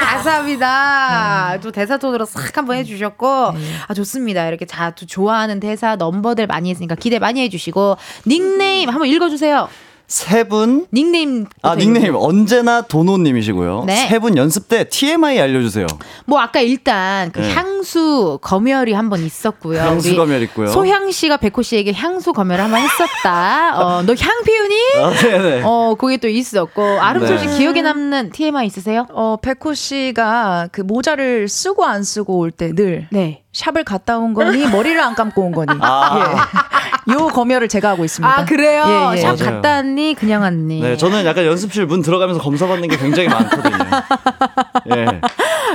[0.00, 1.58] 감사합니다.
[1.62, 3.26] 또 대사 톤으로 싹 한번 해주셨고
[3.88, 4.46] 아 좋습니다.
[4.48, 9.68] 이렇게 자 또 좋아하는 대사 넘버들 많이 했으니까 기대 많이 해주시고 닉네임 한번 읽어주세요.
[10.12, 10.86] 세 분.
[10.92, 13.84] 닉네임 아, 닉네임 언제나 도노님이시고요.
[13.86, 14.08] 네.
[14.08, 15.86] 세분 연습 때 TMI 알려주세요.
[16.26, 17.50] 뭐 아까 일단 그 네.
[17.54, 19.80] 향수 검열이 한 번 있었고요.
[19.80, 20.66] 향수 검열 있고요.
[20.68, 23.72] 소향 씨가 백호 씨에게 향수 검열을 한 번 했었다.
[23.98, 24.74] 어, 너 향 피우니?
[25.02, 25.62] 아, 네네.
[25.64, 27.58] 어, 그게 또 있었고 아름솔 씨 네.
[27.58, 29.06] 기억에 남는 TMI 있으세요?
[29.12, 33.41] 어, 백호 씨가 그 모자를 쓰고 안 쓰고 올 때 늘 네.
[33.52, 35.72] 샵을 갔다 온 거니 머리를 안 감고 온 거니.
[35.80, 36.18] 아.
[37.08, 37.12] 예.
[37.14, 38.38] 요 검열을 제가 하고 있습니다.
[38.40, 38.84] 아 그래요?
[39.12, 39.20] 예, 예.
[39.22, 39.54] 샵 맞아요.
[39.56, 40.14] 갔다 왔니?
[40.14, 40.80] 그냥 왔니?
[40.80, 43.76] 네, 저는 약간 연습실 문 들어가면서 검사 받는 게 굉장히 많거든요.
[44.96, 45.20] 예.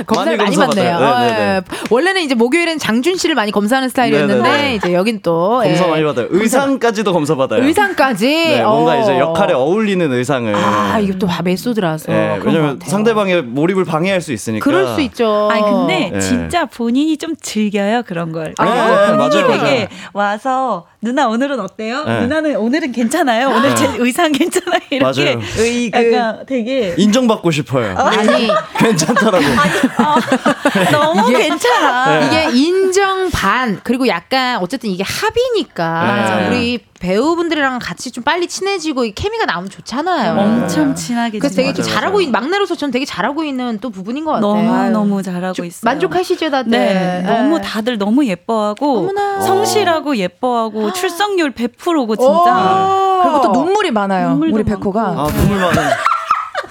[0.06, 0.98] 검사를 많이, 검사받아요.
[0.98, 1.18] 받네요.
[1.20, 1.44] 네, 네, 네.
[1.44, 1.62] 어, 예.
[1.90, 4.74] 원래는 이제 목요일엔 장준 씨를 많이 검사하는 스타일이었는데 네, 네, 네.
[4.76, 5.90] 이제 여긴 또 검사 예.
[5.90, 6.28] 많이 받아요.
[6.30, 7.62] 의상까지도 검사 받아요.
[7.62, 8.26] 의상까지.
[8.26, 9.02] 네, 뭔가 어.
[9.02, 10.54] 이제 역할에 어울리는 의상을.
[10.54, 12.10] 아 이게 또 메소드라서.
[12.12, 12.80] 예, 그런 것 왜냐면.
[12.82, 14.64] 상대방의 몰입을 방해할 수 있으니까.
[14.64, 15.48] 그럴 수 있죠.
[15.52, 16.20] 아니 근데 네.
[16.20, 18.46] 진짜 본인이 좀 즐 겨요 그런 걸.
[18.46, 22.02] 네, 그래서 네, 본인이 맞아요, 되게 와서 누나 오늘은 어때요?
[22.04, 22.20] 네.
[22.22, 23.50] 누나는 오늘은 괜찮아요.
[23.50, 24.80] 오늘 제 의상 괜찮아요.
[24.90, 26.12] 이렇게 맞아요.
[26.12, 27.96] 약간 되게 인정받고 싶어요.
[27.96, 29.44] 아니 괜찮더라고.
[30.90, 32.20] 너무 괜찮아.
[32.26, 36.48] 이게 인정 반 그리고 약간 어쨌든 이게 합이니까.
[36.48, 40.32] 우리 배우분들이랑 같이 좀 빨리 친해지고 이 케미가 나오면 좋잖아요.
[40.36, 41.70] 엄청 친하게 그래서 되게.
[41.70, 42.20] 맞아요, 잘하고 맞아요.
[42.26, 44.52] 있, 막내로서 저는 되게 잘하고 있는 또 부분인 것 같아요.
[44.52, 44.90] 너무.
[44.90, 45.82] 너무 잘하고 좀 있어요.
[45.84, 46.70] 만족하시죠 다들?
[46.72, 47.60] 네, 너무 예.
[47.62, 49.40] 다들 너무 예뻐하고 어머나.
[49.42, 53.20] 성실하고 예뻐하고 출석률 100%고 진짜.
[53.22, 54.38] 그리고 또 눈물이 많아요.
[54.40, 55.00] 우리 백호가.
[55.02, 55.90] 아, 눈물 많아요.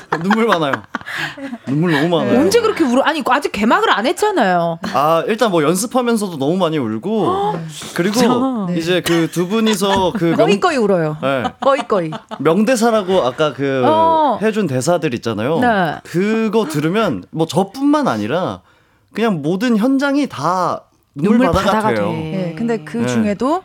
[0.24, 0.72] 눈물 많아요.
[1.68, 2.40] 눈물 너무 많아요.
[2.40, 3.02] 언제 그렇게 울어?
[3.04, 4.80] 아니 아직 개막을 안 했잖아요.
[4.94, 7.56] 아 일단 뭐 연습하면서도 너무 많이 울고
[7.94, 11.18] 그리고 이제 그 두 분이서 그 명, 거의 거의 울어요.
[11.22, 12.12] 네, 거의 거의.
[12.40, 14.40] 명대사라고 아까 그 어.
[14.42, 15.60] 해준 대사들 있잖아요.
[15.60, 15.96] 네.
[16.04, 18.62] 그거 들으면 뭐 저뿐만 아니라
[19.14, 21.96] 그냥 모든 현장이 다 눈물, 눈물 바다 같아요.
[22.10, 22.52] 돼.
[22.52, 23.08] 예, 근데 그 네.
[23.08, 23.64] 중에도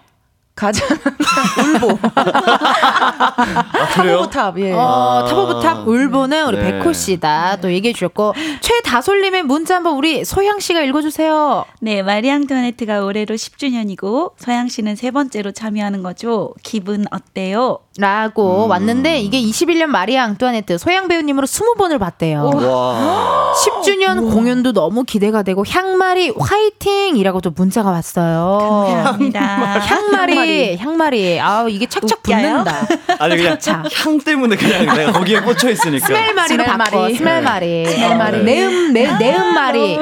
[0.62, 0.87] 가장
[1.59, 1.98] 울보.
[2.14, 4.18] 아 그래요?
[4.31, 4.59] Top of top.
[4.61, 4.72] 예.
[4.72, 5.29] 어, 아.
[5.28, 6.79] top of top 울보는 우리 네.
[6.79, 7.57] 백호 씨다.
[7.61, 11.64] 또 얘기해 주셨고 최다솔님의 문자 한번 우리 소향 씨가 읽어주세요.
[11.81, 16.55] 네, 마리앙토네트가 올해로 10주년이고 소향 씨는 세 번째로 참여하는 거죠.
[16.62, 17.79] 기분 어때요?
[17.98, 22.51] 라고 왔는데 이게 21년 마리아 앙뚜아네트 소향 배우님으로 20번을 봤대요.
[22.55, 23.53] 와.
[23.83, 28.87] 10주년 공연도 너무 기대가 되고 향마리 화이팅이라고 또 문자가 왔어요.
[28.88, 29.40] 감사합니다.
[29.81, 32.36] 향마리 향마리 아우 이게 착착 웃겨요?
[32.64, 32.86] 붙는다.
[33.18, 33.82] 아니 그냥 자.
[33.92, 36.06] 향 때문에 그냥 내가 거기에 꽂혀 있으니까.
[36.07, 36.90] smell마리로 smell마리.
[36.90, 38.44] 바꿔 smell마리 smell마리.
[38.44, 39.98] 내음 내 내음마리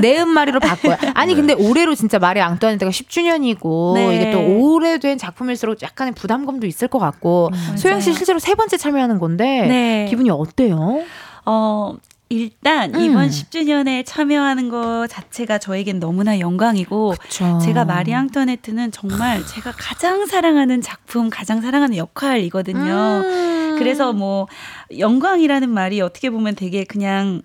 [0.00, 0.96] 내음마리로 바꿔요.
[1.14, 4.16] 아니 근데 올해로 진짜 마리 앙뚜아네트가 10주년이고 네.
[4.16, 9.18] 이게 또 오래된 작품일수록 약간의 부담감도 있을 것 같고 소향 씨 실제로 세 번째 참여하는
[9.18, 10.06] 건데 네.
[10.10, 11.00] 기분이 어때요?
[11.46, 11.94] 어,
[12.28, 13.00] 일단 음.
[13.00, 17.58] 이번 10주년에 참여하는 거 자체가 저에겐 너무나 영광이고 그쵸.
[17.62, 23.22] 제가 마리 앙토네트는 정말 제가 가장 사랑하는 작품, 가장 사랑하는 역할이거든요.
[23.24, 23.76] 음.
[23.78, 24.48] 그래서 뭐
[24.96, 27.42] 영광이라는 말이 어떻게 보면 되게 그냥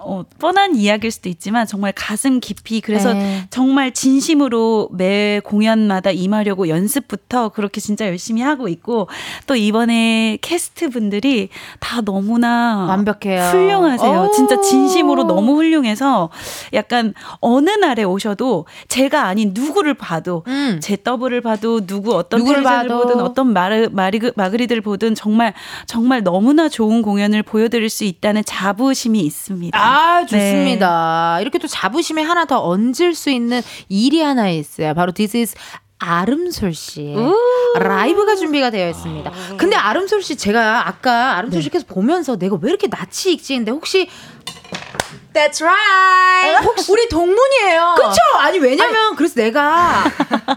[0.00, 3.46] 어, 뻔한 이야기일 수도 있지만 정말 가슴 깊이 그래서 네.
[3.50, 9.08] 정말 진심으로 매 공연마다 임하려고 연습부터 그렇게 진짜 열심히 하고 있고
[9.46, 11.48] 또 이번에 캐스트 분들이
[11.80, 13.50] 다 너무나 완벽해요.
[13.50, 14.28] 훌륭하세요.
[14.28, 14.32] 오.
[14.32, 16.30] 진짜 진심으로 너무 훌륭해서
[16.74, 20.78] 약간 어느 날에 오셔도 제가 아닌 누구를 봐도 음.
[20.80, 22.88] 제 더블을 봐도 누구 어떤 텔레비전을.
[22.88, 25.54] 보든 어떤 마르, 마리, 마그리들 보든 정말
[25.86, 29.78] 정말 너무나 좋은 공연을 보여드릴 수 있다는 자부심이 있습니다.
[29.78, 29.87] 아,
[30.20, 30.26] 네.
[30.26, 31.40] 좋습니다.
[31.40, 34.94] 이렇게 또 자부심에 하나 더 얹을 수 있는 일이 하나 있어요.
[34.94, 35.54] 바로 This is
[36.00, 37.12] 아름솔 씨
[37.78, 39.32] 라이브가 준비가 되어 있습니다.
[39.56, 44.08] 근데 아름솔 씨 제가 아까 아름솔 씨께서 보면서 내가 왜 이렇게 낯이 익지 했는데 혹시
[45.38, 46.64] That's right.
[46.66, 47.94] 혹시 우리 동문이에요.
[47.96, 48.16] 그쵸?
[48.38, 50.02] 아니 왜냐면 그래서 내가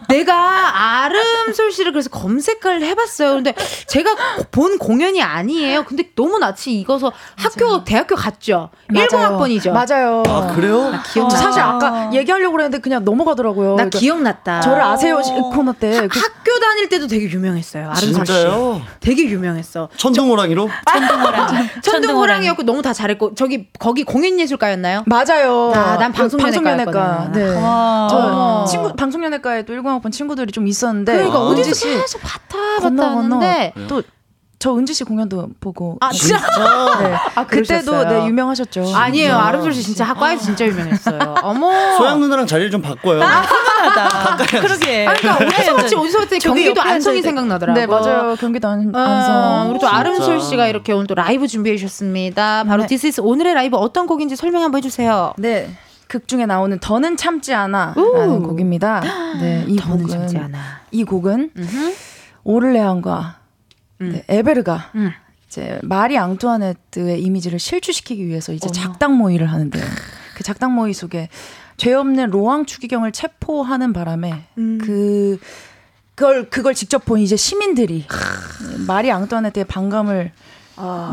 [0.09, 3.35] 내가 아름솔 씨를 그래서 검색을 해봤어요.
[3.35, 3.53] 근데
[3.85, 4.15] 제가
[4.49, 5.83] 본 공연이 아니에요.
[5.85, 8.69] 근데 너무 낯이 익어서 학교 대학교 갔죠.
[8.91, 9.71] 10학번이죠.
[9.71, 10.23] 맞아요.
[10.27, 10.91] 아 그래요?
[11.13, 11.35] 기억나.
[11.35, 13.69] 사실 아까 얘기하려고 그랬는데 그냥 넘어가더라고요.
[13.71, 14.61] 나 그러니까 기억났다.
[14.61, 15.95] 저를 아세요 시- 코너 때.
[15.95, 17.83] 하- 그- 학교 다닐 때도 되게 유명했어요.
[17.89, 18.13] 아름솔 씨.
[18.33, 18.81] 진짜요?
[18.99, 19.89] 되게 유명했어.
[19.97, 20.69] 천둥호랑이로?
[21.83, 25.03] 천둥호랑이었고 너무 다 잘했고 저기 거기 공연예술가 였나요?
[25.05, 25.71] 맞아요.
[25.75, 26.12] 아, 난.
[26.12, 27.31] 방송연예과.
[27.34, 27.55] 네.
[27.55, 28.07] 와.
[28.10, 28.65] 저 어머.
[28.65, 31.41] 친구 방송연예과에 또 10학번 친구들이 좀 있었는데 그러니까 아.
[31.41, 34.01] 어디서 계속 봤다 봤다 하는데 또
[34.62, 35.97] 저 은지 씨 공연도 보고.
[36.02, 36.38] 아, 진짜?
[36.38, 37.15] 네.
[37.34, 38.19] 아, 그때도 그러셨어요?
[38.21, 38.95] 네, 유명하셨죠.
[38.95, 39.34] 아니에요.
[39.34, 39.34] 네.
[39.34, 41.36] 아름솔 씨 진짜 학과에서 진짜 유명했어요.
[41.41, 41.97] 어머.
[41.97, 43.21] 소양 누나랑 자리를 좀 바꿔요.
[44.62, 45.08] 그러게.
[45.08, 47.80] 아, 그러니까 어디서 봤지 어디서 봤지 저기 경기도 안성이 생각나더라고.
[47.80, 48.36] 네, 맞아요.
[48.36, 49.71] 경기도 안, 어, 안성.
[49.71, 52.63] 우리 또 아름솔 씨가 이렇게 오늘 또 라이브 준비해 주셨습니다.
[52.65, 52.88] 바로 네.
[52.88, 55.34] This is 오늘의 라이브 어떤 곡인지 설명 한번 해주세요.
[55.39, 55.71] 네.
[56.08, 59.02] 극 중에 나오는 더는 참지 않아라는 곡입니다.
[59.39, 60.60] 네, 이 곡은 참지 않아.
[60.91, 61.93] 이 곡은 음흠.
[62.43, 63.40] 오를레안과
[64.09, 65.11] 네, 에베르가 음.
[65.47, 69.83] 이제 마리 앙투아네트의 이미지를 실추시키기 위해서 이제 작당 모의를 하는데요.
[70.35, 71.29] 그 작당 모의 속에
[71.77, 74.77] 죄 없는 로왕 추기경을 체포하는 바람에 음.
[74.81, 75.39] 그
[76.15, 78.05] 그걸 그걸 직접 본 이제 시민들이
[78.87, 80.31] 마리 앙투아네트의 반감을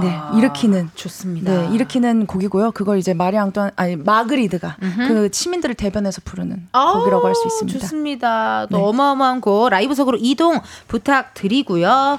[0.01, 1.53] 네, 일으키는 좋습니다.
[1.53, 2.71] 네, 일으키는 곡이고요.
[2.73, 4.77] 그걸 이제 마리 앙투안 아니 마그리드가
[5.09, 7.79] 그 시민들을 대변해서 부르는 곡이라고 할 수 있습니다.
[7.79, 8.66] 좋습니다.
[8.71, 8.83] 또 네.
[8.83, 12.18] 어마어마한 곡 라이브석으로 이동 부탁드리고요.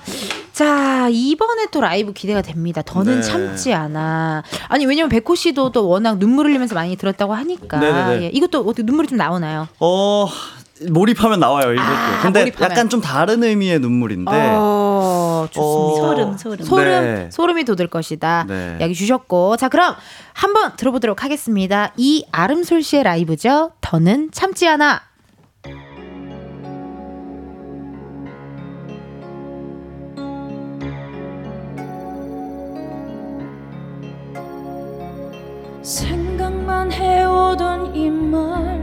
[0.53, 2.81] 자 이번에 또 라이브 기대가 됩니다.
[2.85, 3.21] 더는 네.
[3.21, 4.43] 참지 않아.
[4.67, 8.21] 아니 왜냐면 백호 씨도 또 워낙 눈물 흘리면서 많이 들었다고 하니까.
[8.21, 9.67] 예, 이것도 어떻게 눈물이 좀 나오나요?
[9.79, 10.27] 어
[10.89, 11.85] 몰입하면 나와요 이것도.
[11.87, 12.71] 아, 근데 몰입하면.
[12.71, 14.31] 약간 좀 다른 의미의 눈물인데.
[14.31, 15.61] 어, 좋습니다.
[15.61, 16.65] 어, 소름, 소름.
[16.65, 17.29] 소름, 네.
[17.31, 18.45] 소름이 돋을 것이다.
[18.47, 18.77] 네.
[18.79, 19.57] 이야기 주셨고.
[19.57, 19.95] 자, 그럼
[20.33, 21.93] 한번 들어보도록 하겠습니다.
[21.97, 23.71] 이 아름솔 씨의 라이브죠.
[23.81, 25.01] 더는 참지 않아.
[35.81, 38.79] 생각만 해오던 이 말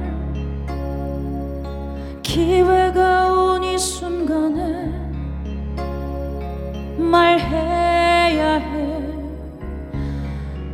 [2.22, 5.05] 기회가 온 이 순간에
[6.96, 8.86] 말해야 해.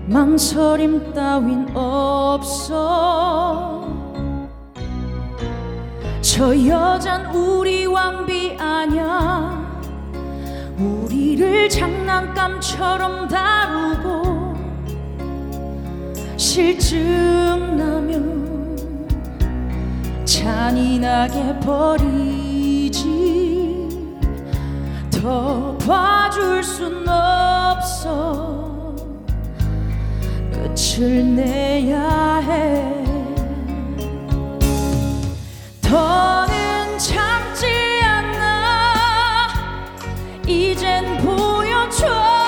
[0.07, 3.23] 망설임 따윈 없어.
[6.21, 9.63] 저 여잔 우리 왕비 아냐?
[10.79, 14.57] 우리를 장난감처럼 다루고
[16.37, 18.77] 실증 나면
[20.25, 23.03] 잔인하게 버리지
[25.23, 28.97] 더 봐줄 순 없어.
[30.53, 33.05] 끝을 내야 해.
[35.81, 37.67] 더는 참지
[38.03, 38.95] 않아.
[40.45, 42.41] 이젠 보여줘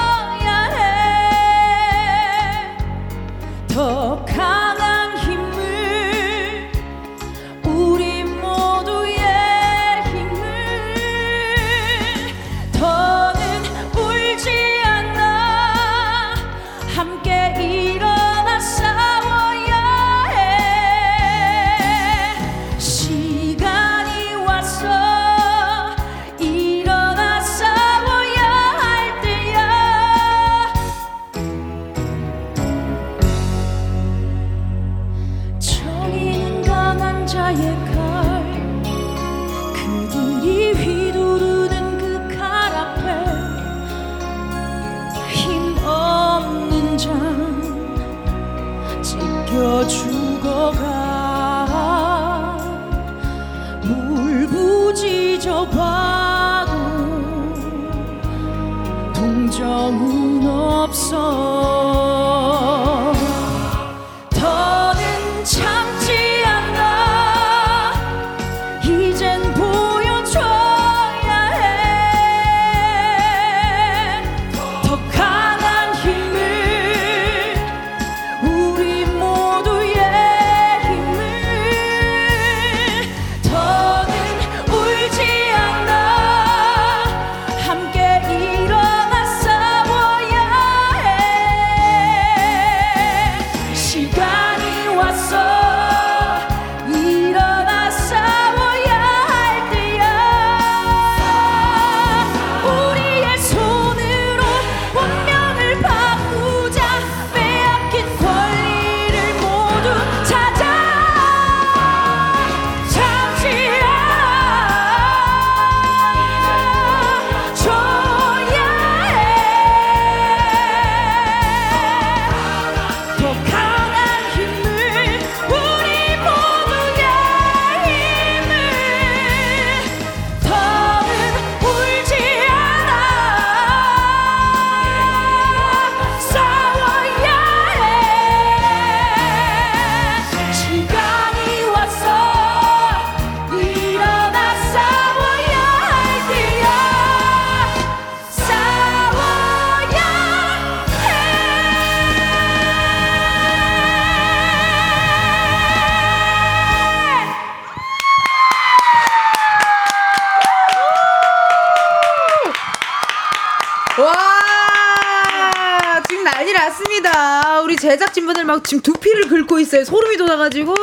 [163.96, 167.60] 와 지금 난리 났습니다.
[167.60, 169.84] 우리 제작진분들 막 지금 두피를 긁고 있어요.
[169.84, 170.74] 소름이 돋아가지고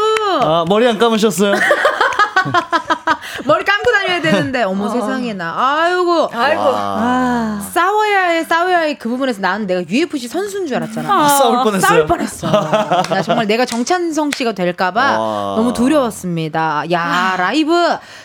[0.41, 1.55] 아, 머리 안 감으셨어요?
[3.45, 7.59] 머리 감고 다녀야 되는데 어머 세상에나 아이고 아이고 와.
[7.71, 11.27] 싸워야 해 싸워야 해 그 부분에서 나는 내가 UFC 선수인 줄 알았잖아.
[11.29, 11.79] 싸울 뻔했어요.
[11.81, 12.47] 싸울 뻔했어.
[13.09, 15.55] 나 정말 내가 정찬성 씨가 될까봐 와.
[15.55, 16.83] 너무 두려웠습니다.
[16.91, 17.73] 야 라이브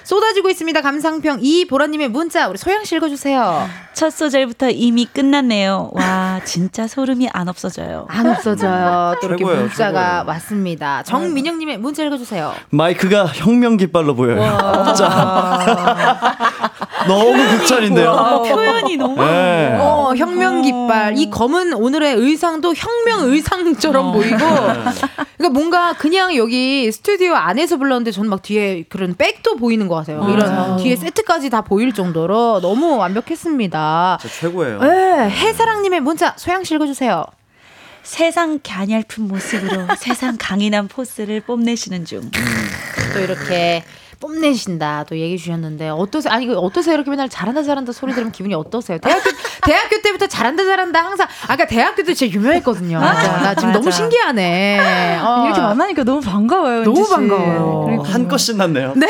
[0.02, 0.80] 쏟아지고 있습니다.
[0.82, 3.68] 감상평 이 보라님의 문자 우리 소영 씨 읽어주세요.
[3.94, 5.90] 첫 소절부터 이미 끝났네요.
[5.94, 8.06] 와, 진짜 소름이 안 없어져요.
[8.10, 9.14] 안 없어져요.
[9.22, 10.24] 또 이렇게 최고예요, 문자가 최고예요.
[10.26, 11.02] 왔습니다.
[11.04, 12.52] 정민영님의 문자 읽어주세요.
[12.70, 14.84] 마이크가 혁명 깃발로 보여요.
[14.84, 15.06] 진짜.
[17.06, 18.10] 너무 극찬인데요.
[18.10, 19.22] 아, 표현이 너무.
[19.24, 19.76] 네.
[19.80, 21.16] 어, 혁명 깃발.
[21.16, 24.36] 이 검은 오늘의 의상도 혁명 의상처럼 보이고.
[24.36, 30.26] 그러니까 뭔가 그냥 여기 스튜디오 안에서 불렀는데 저는 막 뒤에 그런 백도 보이는 것 같아요.
[30.30, 34.18] 이런 뒤에 세트까지 다 보일 정도로 너무 완벽했습니다.
[34.20, 34.80] 진짜 최고예요.
[34.80, 37.24] 네, 해사랑님의 문자 소양 씨 읽어주세요.
[38.02, 42.20] 세상 갸냘픈 모습으로 세상 강인한 포스를 뽐내시는 중.
[43.12, 43.82] 또 이렇게
[44.20, 46.32] 뽐내신다 또 얘기해 주셨는데 어떠세요?
[46.32, 46.94] 아니 그 어떠세요?
[46.94, 48.98] 이렇게 맨날 잘한다 잘한다 소리 들으면 기분이 어떠세요?
[48.98, 49.30] 대학교
[49.66, 52.98] 대학교 때부터 잘한다 잘한다 항상 아까 대학교 때 진짜 유명했거든요.
[53.00, 53.38] 맞아.
[53.38, 53.96] 나 지금 너무 맞아.
[53.96, 55.18] 신기하네.
[55.22, 55.44] 어.
[55.46, 56.84] 이렇게 만나니까 너무 반가워요.
[56.84, 57.06] 너무.
[57.08, 57.82] 반가워요.
[57.86, 58.12] 그러니까.
[58.14, 58.94] 한껏 신났네요.
[58.96, 59.06] 네.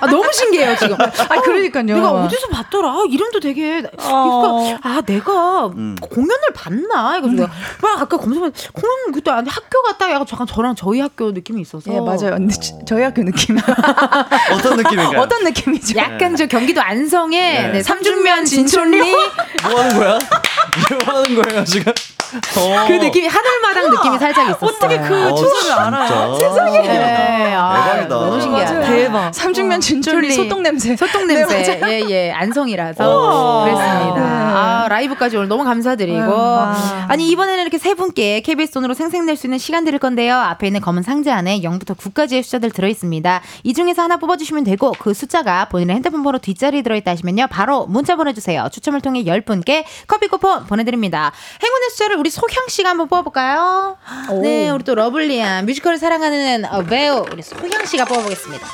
[0.00, 0.96] 아, 너무 신기해요 지금.
[1.00, 1.84] 아, 그러니까요.
[1.84, 2.88] 내가 어디서 봤더라.
[2.88, 4.76] 아, 이름도 되게 어.
[4.82, 5.96] 아 내가 음.
[6.00, 11.00] 공연을 봤나 이거 막 아까 검색해 공연 그때 아니 학교 갔다 약간 잠깐 저랑 저희
[11.00, 12.36] 학교 느낌이 있어서 예, 맞아요.
[12.36, 12.54] 근데
[12.86, 13.56] 저희 학교 느낌.
[14.52, 15.20] 어떤 느낌인가요?
[15.20, 15.98] 어떤 느낌이죠?
[15.98, 17.68] 약간 저 경기도 안성의 네.
[17.68, 20.18] 네, 삼중면 진촌리 뭐 하는 거야?
[21.06, 21.92] 뭐 하는 거예요, 지금?
[22.34, 22.84] 어.
[22.86, 24.70] 그 느낌이 하늘마당 느낌이 살짝 있었어요.
[24.70, 26.34] 어떻게 어, 주소를 알아요?
[26.34, 26.80] 세상에.
[26.80, 28.08] 네, 아, 대박이다.
[28.08, 28.72] 너무 신기하다.
[28.72, 28.86] 맞아요.
[28.86, 29.34] 대박.
[29.34, 30.48] 삼중면 진천리 진천리.
[30.48, 30.96] 소똥 냄새.
[30.96, 31.78] 소똥 네, 냄새.
[31.78, 31.92] 맞아요.
[31.92, 32.32] 예, 예.
[32.32, 34.20] 안성이라서 그랬습니다.
[34.20, 34.42] 네.
[34.54, 36.18] 아, 라이브까지 오늘 너무 감사드리고.
[36.32, 36.74] 와.
[37.08, 40.36] 아니, 이번에는 이렇게 세 분께 KBS 돈으로 생생낼 수 있는 시간 드릴 건데요.
[40.36, 43.40] 앞에 있는 검은 상자 안에 0부터 9까지의 숫자들 들어있습니다.
[43.64, 47.46] 이 중에서 하나 뽑아주시면 되고 그 숫자가 본인의 핸드폰 번호 뒷자리에 들어있다 하시면요.
[47.50, 48.68] 바로 문자 보내주세요.
[48.72, 51.32] 추첨을 통해 10분께 커피 쿠폰 보내드립니다.
[51.62, 53.96] 행운의 숫자를 우리 소향 씨가 한번 뽑아볼까요?
[54.42, 58.64] 네, 우리 또 lovely한 뮤지컬을 사랑하는 어, 배우 우리 소향 씨가 뽑아보겠습니다.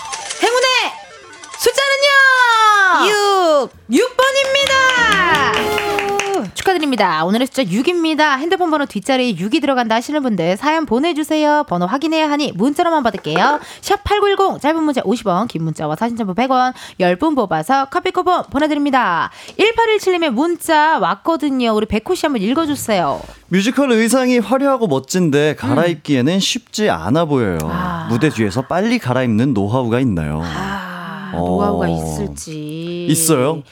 [0.43, 0.67] 행운의
[1.57, 6.08] 숫자는요 6 6번입니다
[6.79, 12.31] 축하드립니다 오늘의 숫자 6입니다 핸드폰 번호 뒷자리에 6이 들어간다 하시는 분들 사연 보내주세요 번호 확인해야
[12.31, 17.87] 하니 문자로만 받을게요 샵 8910 짧은 문자 50원 긴 문자와 사진 첨부 100원 10분 뽑아서
[17.87, 25.57] 커피 쿠폰 보내드립니다 1817님의 문자 왔거든요 우리 백호 씨 한번 읽어주세요 뮤지컬 의상이 화려하고 멋진데
[25.57, 27.57] 갈아입기에는 쉽지 않아 보여요.
[27.63, 28.07] 아.
[28.11, 30.43] 무대 뒤에서 빨리 갈아입는 노하우가 있나요?
[30.45, 31.39] 아 어.
[31.39, 33.63] 노하우가 있을지 있어요?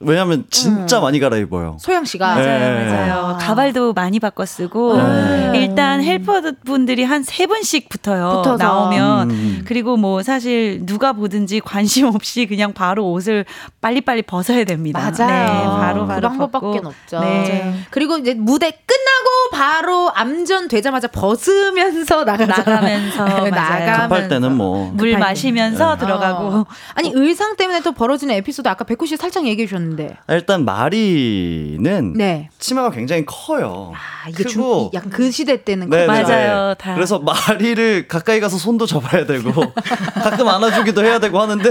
[0.00, 1.78] 왜냐면 진짜 많이 갈아입어요.
[1.80, 2.84] 소향 씨가 네.
[2.90, 3.38] 맞아요.
[3.40, 5.52] 가발도 많이 바꿔 쓰고 네.
[5.54, 8.42] 일단 helper 분들이 한 세 분씩 붙어요.
[8.42, 8.62] 붙어서.
[8.62, 9.62] 나오면 음.
[9.66, 13.44] 그리고 뭐 사실 누가 보든지 관심 없이 그냥 바로 옷을
[13.80, 15.00] 빨리빨리 벗어야 됩니다.
[15.00, 15.30] 맞아요.
[15.30, 16.88] 네, 바로 바로 그 방법밖에 벗고.
[16.88, 17.20] 없죠.
[17.20, 17.74] 네.
[17.90, 22.24] 그리고 이제 무대 끝나고 바로 암전 되자마자 벗으면서.
[22.24, 23.50] 나가면서 맞아요.
[23.50, 24.02] 나가면서.
[24.08, 26.04] 급할 때는 뭐 물 마시면서 때.
[26.06, 26.66] 들어가고 어.
[26.94, 29.85] 아니 의상 때문에 또 벌어지는 에피소드 아까 백호 씨 살짝 얘기해 주셨는데.
[30.28, 32.48] 일단 마리는 네.
[32.58, 33.92] 치마가 굉장히 커요.
[33.94, 36.74] 아 이게 주, 크고 약간 그 시대 때는 네, 그- 네, 맞아요, 네.
[36.78, 36.94] 다.
[36.94, 39.52] 그래서 마리를 가까이 가서 손도 잡아야 되고
[40.22, 41.70] 가끔 안아주기도 해야 되고 하는데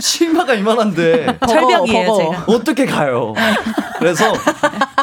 [0.00, 2.18] 치마가 이만한데 철벽이에요, 버거.
[2.18, 2.44] 제가.
[2.48, 3.34] 어떻게 가요?
[3.98, 4.32] 그래서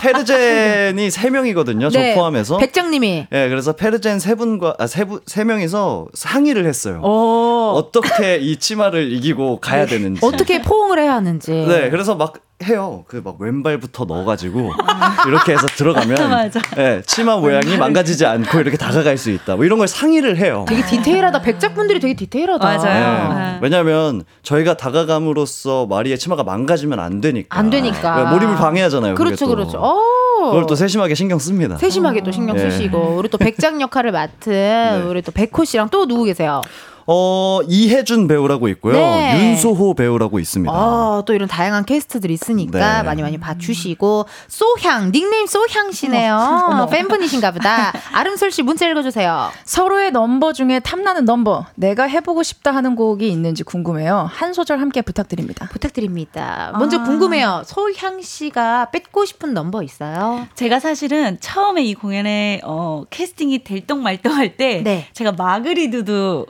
[0.02, 1.90] 페르젠이 세 명이거든요.
[1.90, 2.16] 저 네.
[2.16, 2.58] 포함해서.
[2.58, 7.02] 백장님이 예, 그래서 페르젠 세 분과 아, 세, 분, 세 명이서 상의를 했어요.
[7.04, 10.22] 어, 어떻게 이 치마를 이기고 가야 되는지.
[10.24, 11.52] 어떻게 포옹을 해야 하는지.
[11.52, 13.06] 네, 그래서 막 해요.
[13.08, 14.72] 그 막 왼발부터 넣어가지고
[15.28, 16.60] 이렇게 해서 들어가면 맞아.
[16.78, 19.56] 예, 치마 모양이 망가지지 않고 이렇게 다가갈 수 있다.
[19.56, 20.66] 뭐 이런 걸 상의를 해요.
[20.68, 21.42] 되게 디테일하다.
[21.42, 22.64] 백작분들이 되게 디테일하다.
[22.64, 23.32] 맞아요.
[23.32, 23.34] 예.
[23.54, 23.60] 네.
[23.62, 27.58] 왜냐하면 저희가 다가감으로써 마리의 치마가 망가지면 안 되니까.
[27.58, 28.24] 안 되니까.
[28.26, 29.16] 네, 몰입을 방해하잖아요.
[29.16, 29.56] 그렇죠, 또.
[29.56, 29.80] 그렇죠.
[29.80, 29.96] 어.
[30.46, 31.78] 그걸 또 세심하게 신경 씁니다.
[31.78, 32.70] 세심하게 또 신경 예.
[32.70, 36.62] 쓰시고 우리 또 백장 역할을 맡은 우리 또 백호 씨랑 또 누구 계세요?
[37.08, 38.94] 어 이혜준 배우라고 있고요.
[38.94, 39.52] 네.
[39.52, 40.72] 윤소호 배우라고 있습니다.
[40.74, 43.04] 아, 또 이런 다양한 캐스트들이 있으니까 네.
[43.04, 46.88] 많이 많이 봐주시고 소향 닉네임 소향 씨네요.
[46.92, 47.92] 팬분이신가 보다.
[48.14, 49.50] 아름솔 씨 문자 읽어주세요.
[49.64, 54.30] 서로의 넘버 중에 탐나는 넘버, 내가 해보고 싶다 하는 곡이 있는지 궁금해요.
[54.32, 55.68] 한 소절 함께 부탁드립니다.
[55.72, 56.74] 부탁드립니다.
[56.78, 57.04] 먼저 아.
[57.04, 57.64] 궁금해요.
[57.66, 60.48] 소향 씨가 뺏고 싶은 넘버 있어요?
[60.56, 65.08] 제가 사실은 처음에 이 공연에 어, 캐스팅이 될똥 말똥 할때 네.
[65.14, 66.48] 제가 마그리드도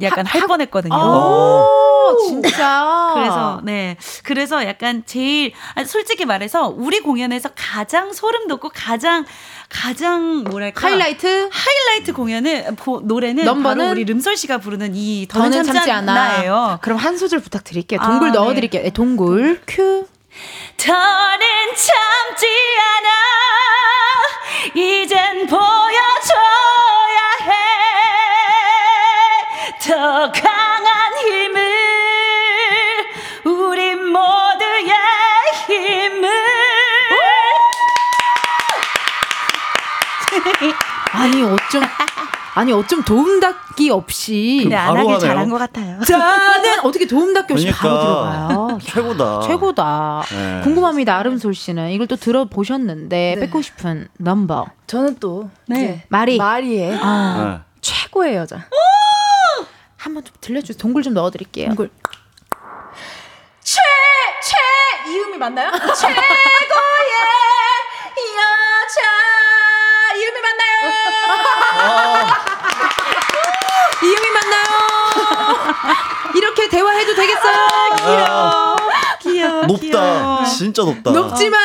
[0.00, 0.94] 약간 하- 할 하- 뻔했거든요.
[0.94, 3.12] 오, 진짜.
[3.14, 9.24] 그래서 네 그래서 약간 제일 아, 솔직히 말해서 우리 공연에서 가장 소름 돋고 가장
[9.68, 13.78] 가장 뭐랄까 하이라이트 하이라이트 공연은 보- 노래는 넘버는?
[13.78, 16.42] 바로 우리 름솔 씨가 부르는 이 더는 더는 참지 않아.
[16.44, 18.00] 예요 그럼 한 소절 부탁드릴게요.
[18.02, 18.38] 아, 동굴 네.
[18.38, 18.82] 넣어 드릴게요.
[18.82, 20.06] 네, 동굴 큐.
[20.76, 22.46] 더는 참지
[22.80, 23.08] 않아
[24.74, 25.56] 이젠 보
[41.24, 41.82] 아니 어쩜
[42.56, 45.26] 아니 어쩜 도움닫기 없이 네, 안 바로 하길.
[45.28, 46.00] 잘한 것 같아요.
[46.02, 48.78] 저는 어떻게 도움닫기 없이 바로 그러니까 들어가요.
[48.84, 49.40] 최고다.
[49.40, 50.22] 최고다.
[50.30, 50.60] 네.
[50.62, 51.16] 궁금합니다.
[51.18, 54.66] 아름솔 씨는 이걸 또 들어보셨는데 뺏고 싶은 넘버.
[54.86, 56.04] 저는 또 네.
[56.08, 56.36] 마리.
[56.36, 57.58] 마리의 네.
[57.80, 58.66] 최고의 여자.
[59.96, 60.78] 한번 좀 들려주세요.
[60.78, 61.68] 동굴 좀 넣어드릴게요.
[61.68, 61.90] 동굴.
[63.62, 63.80] 최,
[64.42, 65.70] 최, 이음이 맞나요?
[65.72, 65.80] 최고의
[68.36, 69.00] 여자.
[70.16, 71.03] 이음이 맞나요?
[74.02, 74.64] 이음이 맞나요?
[76.34, 77.54] 이렇게 대화해도 되겠어요?
[77.54, 78.76] 아,
[79.20, 79.62] 귀여워.
[79.66, 80.44] 높다.
[80.44, 81.10] 진짜 높다.
[81.10, 81.60] 높지만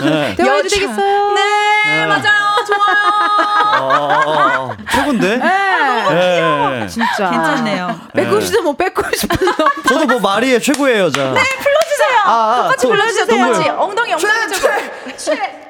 [0.00, 0.34] 네.
[0.36, 0.76] 대화해도 여차.
[0.76, 1.32] 되겠어요?
[1.34, 2.64] 네, 맞아요.
[2.66, 4.76] 좋아요.
[4.90, 5.36] 최고인데?
[5.36, 6.86] 네.
[6.88, 8.00] 진짜 괜찮네요.
[8.14, 9.36] 뺏고 싶어 뭐 뺏고 싶은.
[9.88, 11.20] 저도 뭐 마리의 최고의 여자.
[11.32, 12.20] 네, 불러주세요.
[12.24, 13.26] 아, 똑같이 불러주세요.
[13.26, 13.48] 동굴.
[13.52, 14.68] 똑같이 엉덩이 엉덩이 최고.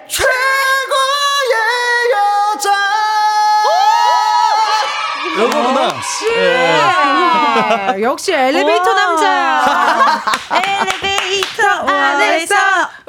[0.07, 0.31] 최고의
[2.13, 2.71] 여자.
[5.41, 5.93] 요거구나.
[7.97, 10.23] 네, 역시 엘리베이터 남자.
[10.55, 12.55] 엘리베이터 안에서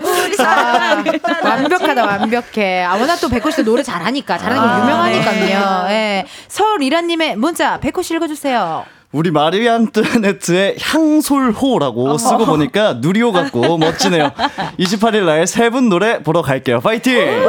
[0.02, 1.04] 우리 아,
[1.50, 2.84] 완벽하다 완벽해.
[2.84, 5.86] 아 워낙 또 백호 씨 노래 잘하니까 잘하는 게 아, 유명하니까요.
[5.90, 6.26] 예.
[6.48, 8.86] 서울이라님의 문자 백호 씨 읽어주세요.
[9.14, 14.32] 우리 마리 앙뚜아네트의 향솔호라고 쓰고 보니까 누리호 같고 멋지네요.
[14.80, 16.80] 28일 날 세 분 노래 보러 갈게요.
[16.80, 17.46] 파이팅!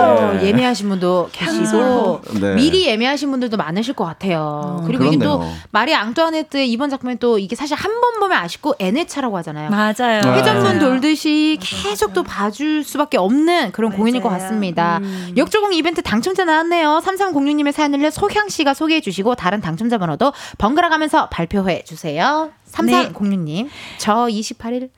[0.00, 2.54] 어, 예매하신 분도 계시고 네.
[2.54, 4.82] 미리 예매하신 분들도 많으실 것 같아요.
[4.86, 5.56] 그리고 이게 또 그렇네요.
[5.70, 9.68] 마리 앙뚜아네트의 이번 작품에 또 이게 사실 한 번 보면 아쉽고 N회차라고 하잖아요.
[9.70, 10.20] 맞아요.
[10.22, 10.38] 네.
[10.38, 15.00] 회전문 돌듯이 계속 또 봐줄 수밖에 없는 그런 공연일 것 같습니다.
[15.36, 17.00] 역조공 이벤트 당첨자 나왔네요.
[17.04, 22.50] 3306님의 사연을 소향 씨가 소개해 주시고 다른 당첨자 번호도 번갈아 가면서 발표해 주세요.
[22.72, 24.88] 3306님, 저 28일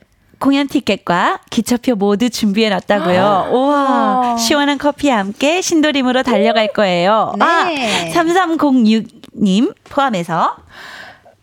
[0.43, 3.51] 공연 티켓과 기차표 모두 준비해 놨다고요.
[3.53, 4.36] 우와.
[4.38, 7.32] 시원한 커피와 함께 신도림으로 달려갈 거예요.
[7.38, 7.45] 네.
[7.45, 10.57] 아, 3306님 포함해서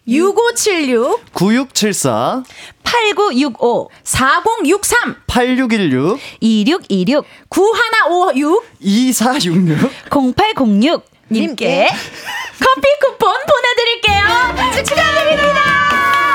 [0.06, 2.44] 6576 9674
[2.84, 11.88] 8965 4063 8616 2626 9156 2466 0806 님께
[12.60, 14.84] 커피 쿠폰 보내드릴게요.
[14.84, 16.29] 축하드립니다.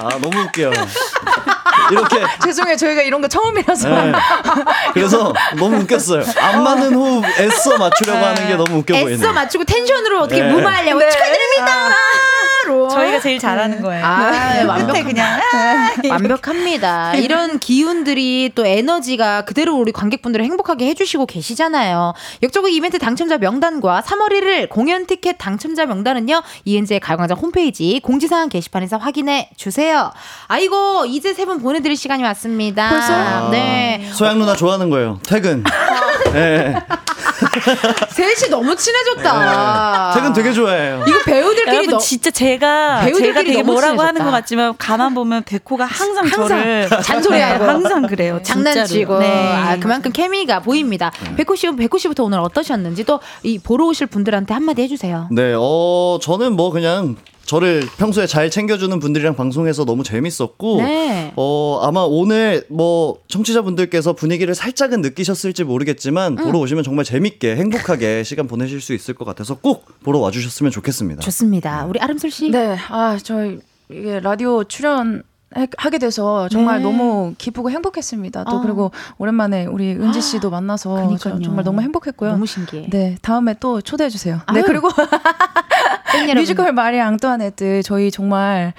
[0.00, 0.70] 아 너무 웃겨.
[1.90, 2.76] 이렇게 죄송해요.
[2.76, 3.88] 저희가 이런 거 처음이라서.
[3.88, 4.12] 네.
[4.94, 6.24] 그래서 너무 웃겼어요.
[6.38, 9.14] 안 맞는 호흡 애써 맞추려고 하는 게 너무 웃겨 보이네요.
[9.14, 10.50] 애써 맞추고 텐션으로 어떻게 네.
[10.52, 11.94] 무마하려고 축하드립니다.
[12.66, 12.88] 로.
[12.88, 14.04] 저희가 제일 잘하는 거예요.
[14.04, 15.40] 아, 네, 완벽 그냥
[16.08, 17.14] 완벽합니다.
[17.16, 22.14] 이런 기운들이 또 에너지가 그대로 우리 관객분들을 행복하게 해주시고 계시잖아요.
[22.42, 28.96] 역적극 이벤트 당첨자 명단과 3월 1일 공연 티켓 당첨자 명단은요, 이은지의 가요광장 홈페이지 공지사항 게시판에서
[28.98, 30.12] 확인해 주세요.
[30.48, 32.88] 아이고, 이제 세 분 보내드릴 시간이 왔습니다.
[32.90, 33.48] 벌써요?
[33.50, 34.08] 네.
[34.12, 35.18] 소양 누나 좋아하는 거예요.
[35.26, 35.64] 퇴근.
[36.32, 36.74] 네.
[38.10, 40.12] 셋이 너무 친해졌다.
[40.14, 41.04] 퇴근 되게 좋아해요.
[41.08, 44.06] 이거 배우들끼리 여러분 너, 진짜 제가 배우들끼리 제가 되게 뭐라고 친해졌다.
[44.08, 47.64] 하는 것 같지만 가만 보면 백호가 항상, 항상 저를 잔소리하고.
[47.64, 48.40] 네, 항상 그래요.
[48.42, 49.18] 장난치고.
[49.18, 49.52] 네.
[49.52, 51.10] 아, 그만큼 케미가 보입니다.
[51.36, 55.28] 백호 씨, 백호 씨부터 오늘 어떠셨는지 또 이 보러 오실 분들한테 한마디 해주세요.
[55.30, 61.32] 네, 어, 저는 뭐 그냥 저를 평소에 잘 챙겨주는 분들이랑 방송해서 너무 재밌었고, 네.
[61.36, 68.46] 어, 아마 오늘 뭐 청취자분들께서 분위기를 살짝은 느끼셨을지 모르겠지만, 보러 오시면 정말 재밌게 행복하게 시간
[68.46, 71.20] 보내실 수 있을 것 같아서 꼭 보러 와주셨으면 좋겠습니다.
[71.20, 71.84] 좋습니다.
[71.86, 72.50] 우리 아름솔 씨.
[72.50, 73.58] 네, 아, 저희
[73.90, 75.22] 이게 라디오 출연
[75.54, 76.84] 해- 하게 돼서 정말 네.
[76.84, 78.44] 너무 기쁘고 행복했습니다.
[78.44, 78.60] 또 아.
[78.62, 81.38] 그리고 오랜만에 우리 은지 씨도 만나서 저.
[81.42, 82.30] 정말 너무 행복했고요.
[82.30, 82.86] 너무 신기해.
[82.88, 84.36] 네, 다음에 또 초대해 주세요.
[84.54, 84.62] 네, 아유.
[84.66, 86.01] 그리고 팬 여러분.
[86.34, 88.72] 뮤지컬 마리 앙뚜아네트 저희 정말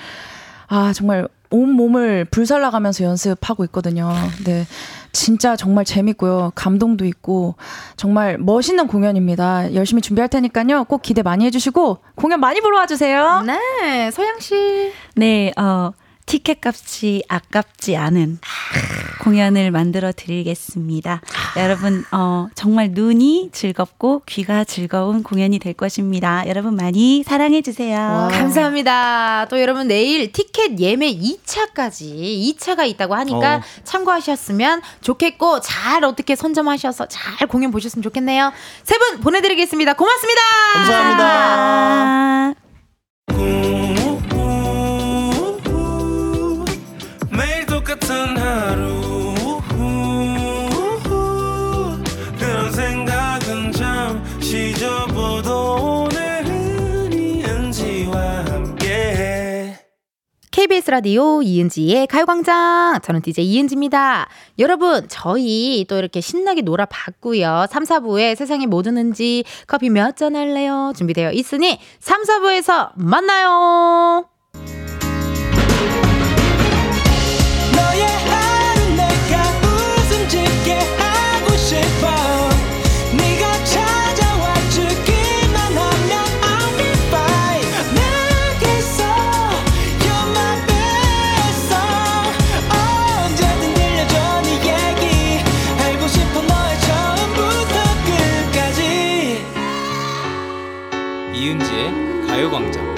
[0.67, 4.11] 아 정말 온 몸을 불살라가면서 연습하고 있거든요.
[4.43, 4.65] 네.
[5.11, 6.51] 진짜 정말 재밌고요.
[6.55, 7.55] 감동도 있고
[7.95, 9.75] 정말 멋있는 공연입니다.
[9.75, 10.85] 열심히 준비할 테니까요.
[10.85, 13.43] 꼭 기대 많이 해주시고 공연 많이 보러 와주세요.
[13.45, 14.91] 네, 서양 씨.
[15.15, 15.91] 네, 어,
[16.25, 18.39] 티켓 값이 아깝지 않은
[19.21, 21.21] 공연을 만들어 드리겠습니다.
[21.57, 26.43] 여러분, 어, 정말 눈이 즐겁고 귀가 즐거운 공연이 될 것입니다.
[26.47, 28.29] 여러분 많이 사랑해 주세요.
[28.31, 29.47] 감사합니다.
[29.49, 33.61] 또 여러분 내일 티켓 예매 2차까지 2차가 있다고 하니까 어.
[33.83, 38.51] 참고하셨으면 좋겠고 잘 어떻게 선점하셔서 잘 공연 보셨으면 좋겠네요.
[38.83, 39.93] 세 분 보내드리겠습니다.
[39.93, 40.41] 고맙습니다.
[40.75, 41.23] 감사합니다.
[41.25, 42.62] 아.
[60.83, 62.99] KBS 라디오 이은지의 가요광장.
[63.03, 64.27] 저는 DJ 이은지입니다.
[64.59, 67.67] 여러분, 저희 또 이렇게 신나게 놀아봤고요.
[67.69, 70.93] 3, 4부에 세상의 뭐 드는지 커피 몇 잔 할래요?
[70.95, 74.27] 준비되어 있으니 3, 4부에서 만나요.
[102.43, 102.93] 가요광장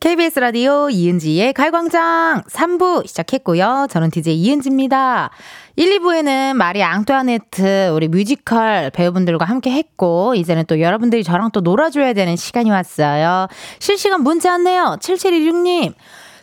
[0.00, 3.86] KBS 라디오 이은지의 가요광장 3부 시작했고요.
[3.88, 5.30] 저는 DJ 이은지입니다.
[5.76, 12.14] 1, 2부에는 마리 앙뚜아네트 우리 뮤지컬 배우분들과 함께 했고 이제는 또 여러분들이 저랑 또 놀아줘야
[12.14, 13.46] 되는 시간이 왔어요.
[13.78, 14.96] 실시간 문자 왔네요.
[15.00, 15.94] 7716님.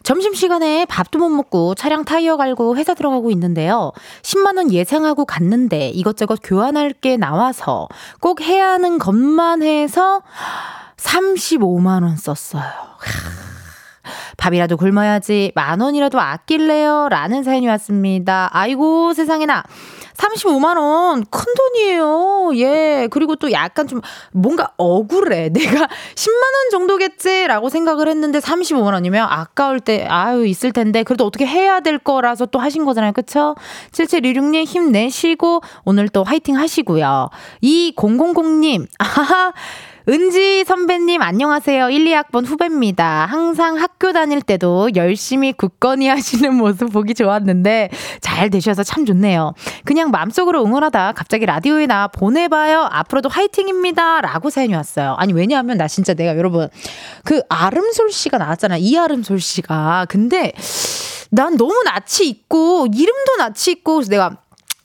[0.06, 3.92] 점심시간에 밥도 못 먹고 차량 타이어 갈고 회사 들어가고 있는데요.
[4.22, 7.88] 10만원 예상하고 갔는데 이것저것 교환할 게 나와서
[8.22, 10.22] 꼭 해야 하는 것만 해서
[10.98, 12.64] 35만원 썼어요.
[14.38, 18.48] 밥이라도 굶어야지 만 원이라도 아낄래요 라는 사연이 왔습니다.
[18.54, 19.64] 아이고 세상에나
[20.18, 22.52] 35만 원 큰 돈이에요.
[22.56, 23.08] 예.
[23.12, 24.02] 그리고 또 약간 좀
[24.32, 25.50] 뭔가 억울해.
[25.54, 31.46] 내가 10만 원 정도겠지라고 생각을 했는데 35만 원이면 아까울 때 아유 있을 텐데 그래도 어떻게
[31.46, 33.12] 해야 될 거라서 또 하신 거잖아요.
[33.14, 33.56] 그쵸?
[33.92, 37.30] 7716님 힘내시고 오늘 또 화이팅 하시고요.
[37.64, 39.54] 2000님 아하
[40.08, 41.90] 은지 선배님 안녕하세요.
[41.90, 43.26] 1, 2학번 후배입니다.
[43.26, 47.90] 항상 학교 다닐 때도 열심히 굳건히 하시는 모습 보기 좋았는데
[48.22, 49.56] 잘 되셔서 참 좋네요.
[49.84, 52.88] 그냥 마음속으로 응원하다 갑자기 라디오에 나 보내봐요.
[52.92, 54.22] 앞으로도 화이팅입니다.
[54.22, 55.16] 라고 사연이 왔어요.
[55.18, 56.70] 아니 왜냐하면 나 진짜 내가 여러분
[57.24, 58.78] 그 아름솔 씨가 나왔잖아.
[58.78, 60.06] 이아름솔 씨가.
[60.08, 60.54] 근데
[61.32, 64.38] 난 너무 낯이 있고 이름도 낯이 있고 그래서 내가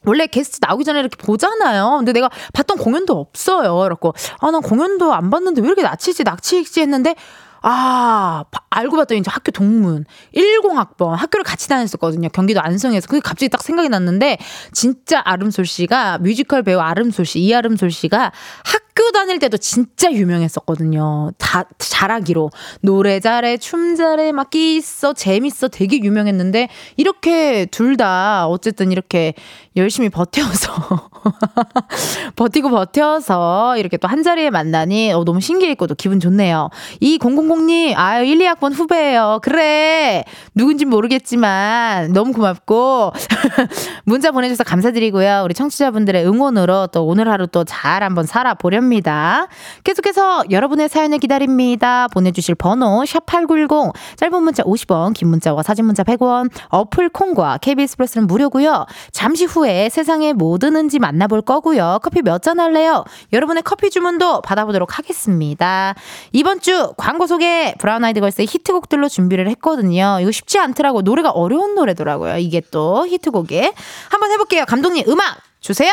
[0.07, 1.96] 원래 게스트 나오기 전에 이렇게 보잖아요.
[1.98, 3.76] 근데 내가 봤던 공연도 없어요.
[3.76, 7.14] 그래갖고, 아, 난 공연도 안 봤는데 왜 이렇게 낯이지, 낯이지 했는데,
[7.62, 12.30] 아, 바- 알고 봤더니 이제 학교 동문 10학번 학교를 같이 다녔었거든요.
[12.30, 13.07] 경기도 안성에서.
[13.07, 14.38] 그게 갑자기 딱 생각이 났는데
[14.72, 18.32] 진짜 아름솔 씨가 뮤지컬 배우 아름솔 씨, 이아름솔 씨가
[18.64, 21.32] 학 교 다닐 때도 진짜 유명했었거든요.
[21.38, 22.51] 다 잘하기로
[22.82, 29.34] 노래 잘해, 춤 잘해, 막 끼 있어, 재밌어, 되게 유명했는데 이렇게 둘 다 어쨌든 이렇게
[29.76, 31.11] 열심히 버텨서
[32.36, 36.68] 버티고 버텨서 이렇게 또 한 자리에 만나니 어, 너무 신기했고 또 기분 좋네요.
[37.01, 39.38] 이 000님, 아유, 1, 2학번 후배예요.
[39.42, 40.24] 그래.
[40.55, 43.12] 누군지 모르겠지만 너무 고맙고
[44.05, 45.42] 문자 보내주셔서 감사드리고요.
[45.44, 49.47] 우리 청취자분들의 응원으로 또 오늘 하루 또 잘 한번 살아보 렵니다.
[49.84, 52.09] 계속해서 여러분의 사연을 기다립니다.
[52.09, 58.26] 보내주실 번호 샵8910 짧은 문자 50원, 긴 문자와 사진 문자 100원, 어플 콩과 KBS 플러스는
[58.26, 58.86] 무료고요.
[59.12, 62.01] 잠시 후에 세상에 뭐 드는지 만나볼 거고요.
[62.03, 63.05] 커피 몇 잔 할래요?
[63.34, 65.95] 여러분의 커피 주문도 받아보도록 하겠습니다.
[66.32, 70.16] 이번 주 광고 소개 브라운 아이드 걸스의 히트곡들로 준비를 했거든요.
[70.22, 71.03] 이거 쉽지 않더라고.
[71.03, 72.38] 노래가 어려운 노래더라고요.
[72.38, 73.74] 이게 또 히트곡에.
[74.09, 74.64] 한번 해볼게요.
[74.64, 75.93] 감독님 음악 주세요.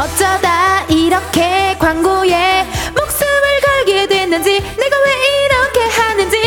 [0.00, 6.38] 어쩌다 이렇게 광고에 목숨을 걸게 됐는지 내가 왜 이렇게 하는지.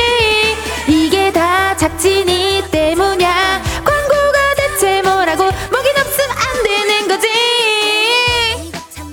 [0.87, 2.50] 이게 다 제작진이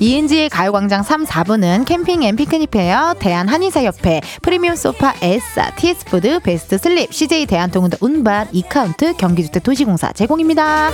[0.00, 7.12] 이은지의 가요광장 3, 4부는 캠핑 앤 피크닉 페어, 대한한의사협회, 프리미엄 소파 에싸, TS푸드, 베스트 슬립,
[7.12, 10.92] CJ 대한통운더 운반, 이카운트, 경기주택 도시공사 제공입니다.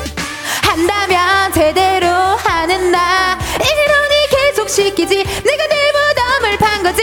[0.63, 5.17] 한다면 제대로 하는 나 이러니 계속 시키지.
[5.17, 7.03] 내가 내 부담을 판 거지.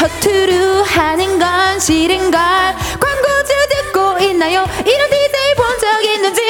[0.00, 2.40] 허투루 하는 건 싫은 걸.
[2.40, 4.64] 광고주 듣고 있나요?
[4.84, 6.40] 이런 DJ 본적 있는지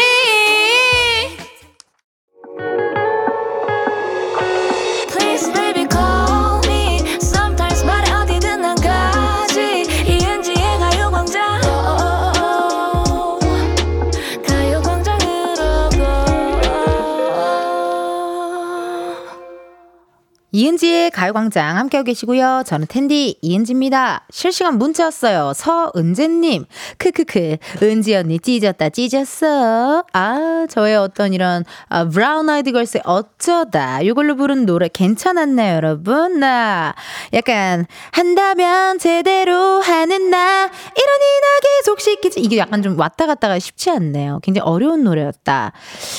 [20.57, 22.63] 이은지의 가요광장 함께하고 계시고요.
[22.65, 24.25] 저는 텐디 이은지입니다.
[24.31, 25.53] 실시간 문자 왔어요.
[25.55, 26.65] 서은재님.
[26.97, 27.59] 크크크.
[27.83, 30.05] 은지 언니 찢었다 찢었어.
[30.15, 36.41] 아 저의 어떤 이런 아, 브라운 아이드 걸스의 어쩌다 이걸로 부른 노래 괜찮았나요 여러분?
[36.41, 36.95] 나
[37.35, 39.53] 약간 한다면 제대로
[39.83, 44.41] 하는 나 이러니 나 계속 시키지 이게 약간 좀 왔다 갔다가 쉽지 않네요.
[44.43, 45.73] 굉장히 어려운 노래였다.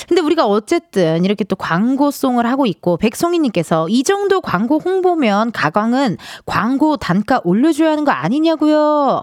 [0.06, 6.96] 근데 우리가 어쨌든 이렇게 또 광고송을 하고 있고 백송이님께서 이정 도 광고 홍보면 가광은 광고
[6.98, 9.22] 단가 올려줘야 하는 거 아니냐고요.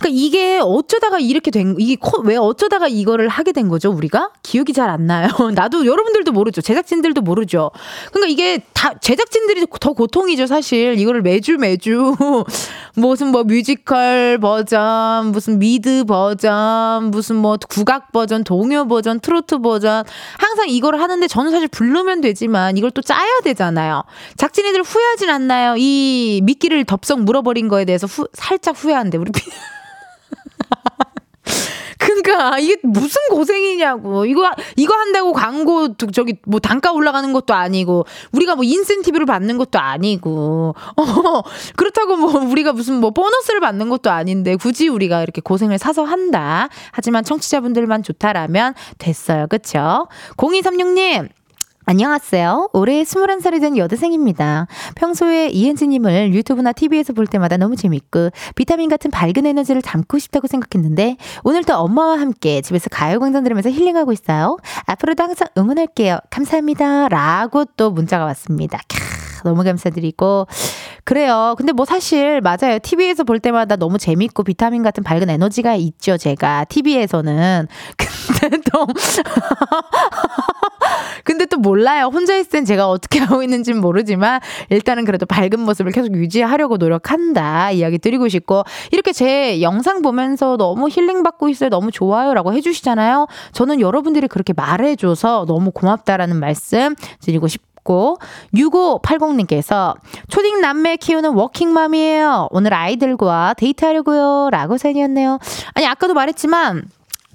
[0.00, 4.72] 그러니까 이게 어쩌다가 이렇게 된 이게 코- 왜 어쩌다가 이거를 하게 된 거죠 우리가 기억이
[4.72, 5.28] 잘 안 나요.
[5.54, 6.60] 나도 여러분들도 모르죠.
[6.62, 7.70] 제작진들도 모르죠.
[8.12, 12.14] 그러니까 이게 다 제작진들이 더 고통이죠 사실 이거를 매주 매주
[12.96, 20.04] 무슨 뭐 뮤지컬 버전 무슨 미드 버전 무슨 뭐 국악 버전 동요 버전 트로트 버전
[20.38, 24.04] 항상 이걸 하는데 저는 사실 부르면 되지만 이걸 또 짜야 되잖아요.
[24.36, 25.74] 작진이들 후회하진 않나요?
[25.76, 29.42] 이 미끼를 덥석 물어버린 거에 대해서 후, 살짝 후회한데 우리 피-
[32.22, 34.26] 그러니까 이게 무슨 고생이냐고.
[34.26, 39.58] 이거 이거 한다고 광고 도- 저기 뭐 단가 올라가는 것도 아니고 우리가 뭐 인센티브를 받는
[39.58, 40.74] 것도 아니고.
[40.96, 41.42] 어
[41.76, 46.68] 그렇다고 뭐 우리가 무슨 뭐 보너스를 받는 것도 아닌데 굳이 우리가 이렇게 고생을 사서 한다.
[46.92, 49.46] 하지만 청취자분들만 좋다라면 됐어요.
[49.48, 50.08] 그쵸?
[50.36, 51.28] 0236님
[51.86, 52.70] 안녕하세요.
[52.72, 54.68] 올해 21살이 된 여대생입니다.
[54.94, 61.18] 평소에 이은지님을 유튜브나 TV에서 볼 때마다 너무 재밌고 비타민 같은 밝은 에너지를 담고 싶다고 생각했는데
[61.42, 64.56] 오늘도 엄마와 함께 집에서 가요광장 들으면서 힐링하고 있어요.
[64.86, 66.20] 앞으로도 항상 응원할게요.
[66.30, 67.08] 감사합니다.
[67.08, 68.78] 라고 또 문자가 왔습니다.
[68.88, 70.46] 캬, 너무 감사드리고
[71.04, 71.54] 그래요.
[71.58, 72.78] 근데 뭐 사실 맞아요.
[72.82, 76.16] TV에서 볼 때마다 너무 재밌고 비타민 같은 밝은 에너지가 있죠.
[76.16, 77.68] 제가 TV에서는
[78.40, 78.86] 근데 또
[81.24, 82.10] 근데 또 몰라요.
[82.12, 84.40] 혼자 있을 땐 제가 어떻게 하고 있는지는 모르지만
[84.70, 87.70] 일단은 그래도 밝은 모습을 계속 유지하려고 노력한다.
[87.72, 91.68] 이야기 드리고 싶고 이렇게 제 영상 보면서 너무 힐링 받고 있어요.
[91.68, 93.26] 너무 좋아요라고 해주시잖아요.
[93.52, 98.18] 저는 여러분들이 그렇게 말해줘서 너무 고맙다라는 말씀 드리고 싶 고
[98.54, 99.94] 6580님께서
[100.28, 102.48] 초딩 남매 키우는 워킹맘이에요.
[102.50, 104.48] 오늘 아이들과 데이트하려고요.
[104.50, 105.38] 라고 사연이었네요.
[105.74, 106.88] 아니 아까도 말했지만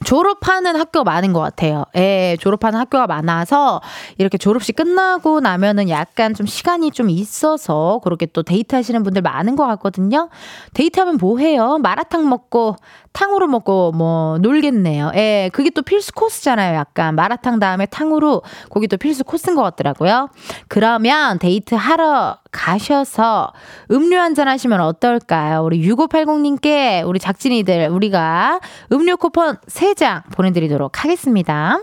[0.05, 1.85] 졸업하는 학교가 많은 것 같아요.
[1.95, 3.81] 예, 졸업하는 학교가 많아서
[4.17, 9.55] 이렇게 졸업식 끝나고 나면은 약간 좀 시간이 좀 있어서 그렇게 또 데이트 하시는 분들 많은
[9.55, 10.29] 것 같거든요.
[10.73, 11.77] 데이트하면 뭐 해요?
[11.81, 12.75] 마라탕 먹고
[13.13, 15.11] 탕후루 먹고 뭐 놀겠네요.
[15.15, 16.75] 예, 그게 또 필수 코스잖아요.
[16.75, 20.29] 약간 마라탕 다음에 탕후루 거기 또 필수 코스인 것 같더라고요.
[20.67, 23.53] 그러면 데이트 하러 가셔서
[23.91, 25.63] 음료 한잔 하시면 어떨까요?
[25.63, 28.59] 우리 6580님께 우리 작진이들 우리가
[28.91, 31.79] 음료 쿠폰 3장 보내드리도록 하겠습니다.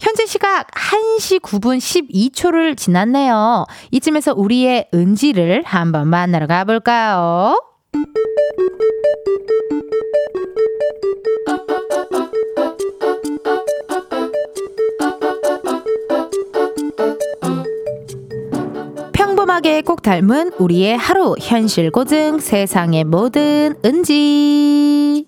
[0.00, 3.66] 현재 시각 1시 9분 12초를 지났네요.
[3.92, 7.65] 이쯤에서 우리의 은지를 한번 만나러 가볼까요?
[19.12, 25.26] 평범하게 꼭 닮은 우리의 하루 현실 고증 세상의 모든 은지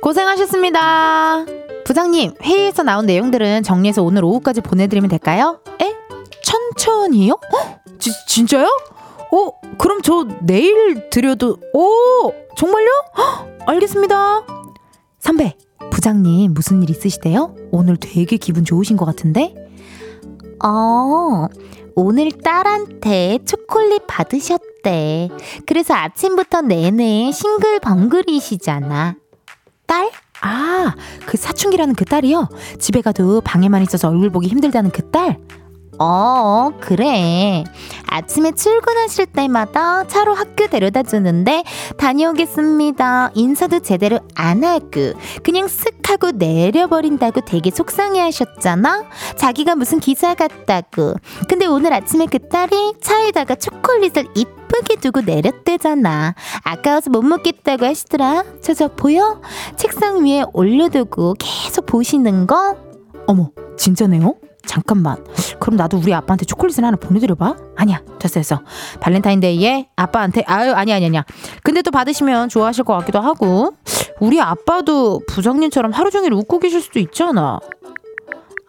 [0.00, 1.55] 고생하셨습니다.
[1.96, 5.60] 부장님, 회의에서 나온 내용들은 정리해서 오늘 오후까지 보내드리면 될까요?
[5.80, 5.94] 에?
[6.44, 7.32] 천천히요?
[7.32, 7.80] 어?
[7.98, 8.66] 지, 진짜요?
[8.66, 12.34] 어, 그럼 저 내일 드려도, 오!
[12.54, 12.86] 정말요?
[13.16, 14.44] 헉, 알겠습니다.
[15.20, 15.56] 선배,
[15.90, 17.56] 부장님 무슨 일 있으시대요?
[17.70, 19.54] 오늘 되게 기분 좋으신 것 같은데?
[20.62, 21.46] 어,
[21.94, 25.30] 오늘 딸한테 초콜릿 받으셨대.
[25.64, 29.14] 그래서 아침부터 내내 싱글벙글이시잖아.
[29.86, 30.10] 딸?
[30.42, 30.94] 아,
[31.26, 32.48] 그 사춘기라는 그 딸이요?
[32.78, 35.38] 집에 가도 방에만 있어서 얼굴 보기 힘들다는 그 딸?
[35.98, 37.64] 어, 그래.
[38.08, 41.64] 아침에 출근하실 때마다 차로 학교 데려다 주는데
[41.98, 43.32] 다녀오겠습니다.
[43.34, 49.04] 인사도 제대로 안 하고 그냥 쓱 하고 내려버린다고 되게 속상해 하셨잖아?
[49.36, 51.14] 자기가 무슨 기사 같다고.
[51.48, 56.34] 근데 오늘 아침에 그 딸이 차에다가 초콜릿을 이쁘게 두고 내렸대잖아.
[56.64, 58.44] 아까워서 못 먹겠다고 하시더라.
[58.62, 59.40] 저 저 보여?
[59.76, 62.76] 책상 위에 올려두고 계속 보시는 거?
[63.26, 64.34] 어머, 진짜네요?
[64.66, 65.24] 잠깐만.
[65.60, 67.56] 그럼 나도 우리 아빠한테 초콜릿을 하나 보내드려봐.
[67.76, 68.60] 아니야, 됐어, 됐어.
[69.00, 71.24] 발렌타인데이에 아빠한테 아유 아니 아니 아니야.
[71.62, 73.74] 근데 또 받으시면 좋아하실 것 같기도 하고.
[74.20, 77.60] 우리 아빠도 부장님처럼 하루 종일 웃고 계실 수도 있잖아.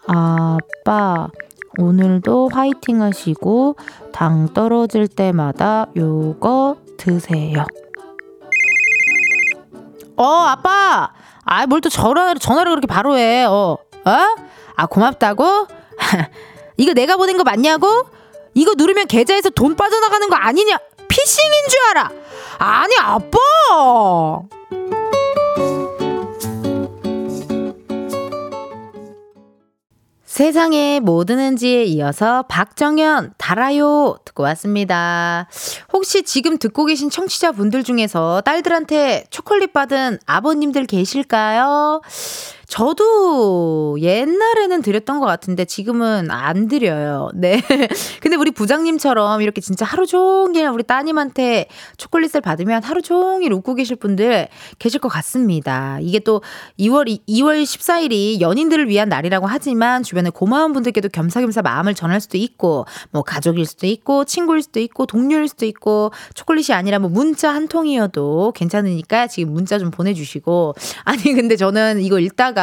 [0.08, 1.30] 아빠
[1.78, 3.76] 오늘도 화이팅 하시고
[4.12, 7.66] 당 떨어질 때마다 요거 드세요.
[10.18, 11.12] 어, 아빠.
[11.44, 13.44] 아, 뭘 또 전화, 전화를 그렇게 바로 해.
[13.46, 14.12] 어, 어?
[14.76, 15.68] 아, 고맙다고?
[16.78, 17.88] 이거 내가 보낸 거 맞냐고?
[18.54, 20.78] 이거 누르면 계좌에서 돈 빠져나가는 거 아니냐?
[21.08, 22.12] 피싱인 줄 알아.
[22.60, 23.38] 아니, 아빠!
[30.38, 35.48] 세상에 뭐 드는지에 이어서 박정현 달아요 듣고 왔습니다.
[35.92, 42.02] 혹시 지금 듣고 계신 청취자분들 중에서 딸들한테 초콜릿 받은 아버님들 계실까요?
[42.68, 47.30] 저도 옛날에는 드렸던 것 같은데 지금은 안 드려요.
[47.34, 47.62] 네.
[48.20, 53.96] 근데 우리 부장님처럼 이렇게 진짜 하루 종일 우리 따님한테 초콜릿을 받으면 하루 종일 웃고 계실
[53.96, 54.50] 분들
[54.80, 55.98] 계실 것 같습니다.
[56.02, 56.42] 이게 또
[56.78, 62.86] 2월, 2월 14일이 연인들을 위한 날이라고 하지만 주변에 고마운 분들께도 겸사겸사 마음을 전할 수도 있고
[63.12, 67.70] 뭐 가족일 수도 있고 친구일 수도 있고 동료일 수도 있고 초콜릿이 아니라 뭐 문자 한
[67.70, 72.57] 통이어도 괜찮으니까 지금 문자 좀 보내주시고 아니 근데 저는 이거 읽다가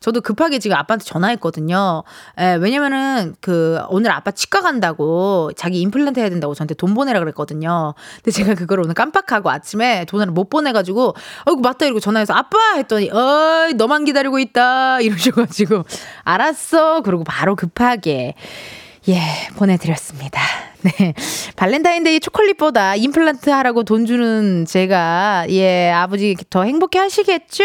[0.00, 2.02] 저도 급하게 지금 아빠한테 전화했거든요.
[2.40, 7.94] 예, 왜냐면은 그 오늘 아빠 치과 간다고 자기 임플란트 해야 된다고 저한테 돈 보내라 그랬거든요.
[8.16, 11.14] 근데 제가 그걸 오늘 깜빡하고 아침에 돈을 못 보내가지고
[11.46, 15.84] 어이구 맞다 이러고 전화해서 아빠 했더니 어이 너만 기다리고 있다 이러셔가지고
[16.24, 18.34] 알았어 그러고 바로 급하게
[19.08, 19.18] 예,
[19.56, 20.40] 보내드렸습니다.
[20.82, 21.14] 네.
[21.56, 27.64] 발렌타인데이 초콜릿보다 임플란트 하라고 돈 주는 제가, 예, 아버지 더 행복해 하시겠죠?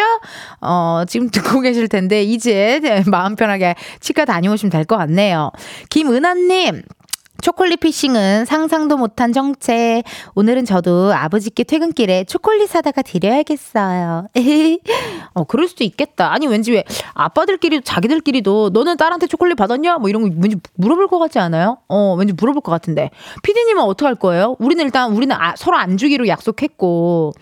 [0.62, 5.52] 어, 지금 듣고 계실 텐데, 이제 마음 편하게 치과 다녀오시면 될 것 같네요.
[5.90, 6.84] 김은하님,
[7.42, 10.02] 초콜릿 피싱은 상상도 못한 정체.
[10.34, 14.28] 오늘은 저도 아버지께 퇴근길에 초콜릿 사다가 드려야겠어요.
[15.36, 16.32] 어, 그럴 수도 있겠다.
[16.34, 16.84] 아니, 왠지 왜
[17.14, 19.98] 아빠들끼리, 자기들끼리도 너는 딸한테 초콜릿 받았냐?
[20.00, 21.78] 뭐 이런 거 왠지 물어볼 것 같지 않아요?
[21.88, 23.12] 어, 왠지 물어볼 것 같은데.
[23.44, 24.56] 피디님은 어떻게 할 거예요?
[24.60, 27.34] 우리는 일단, 우리는 아, 서로 안 주기로 약속했고,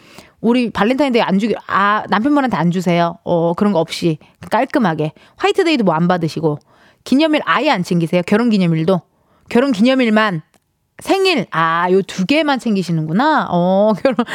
[0.41, 3.17] 우리 발렌타인데이 안 주기, 아, 남편분한테 안 주세요.
[3.23, 4.17] 어, 그런 거 없이.
[4.51, 5.13] 깔끔하게.
[5.37, 6.59] 화이트데이도 뭐 안 받으시고.
[7.05, 8.21] 기념일 아예 안 챙기세요.
[8.25, 8.99] 결혼 기념일도.
[9.49, 10.41] 결혼 기념일만
[11.03, 13.47] 생일 아 요 두 개만 챙기시는구나.
[13.49, 14.25] 어 결혼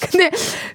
[0.00, 0.30] 근데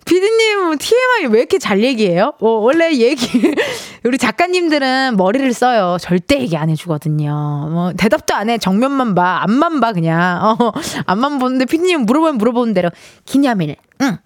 [0.05, 2.34] 피디님 TMI 왜 이렇게 잘 얘기해요?
[2.39, 3.53] 어, 원래 얘기
[4.05, 5.97] 우리 작가님들은 머리를 써요.
[5.99, 7.30] 절대 얘기 안 해주거든요.
[7.72, 8.57] 뭐 대답도 안 해.
[8.57, 9.41] 정면만 봐.
[9.43, 10.39] 앞만 봐 그냥.
[10.43, 10.72] 어,
[11.05, 12.89] 앞만 보는데 피디님 물어보면 물어보는 대로
[13.26, 14.18] 기념일, 응,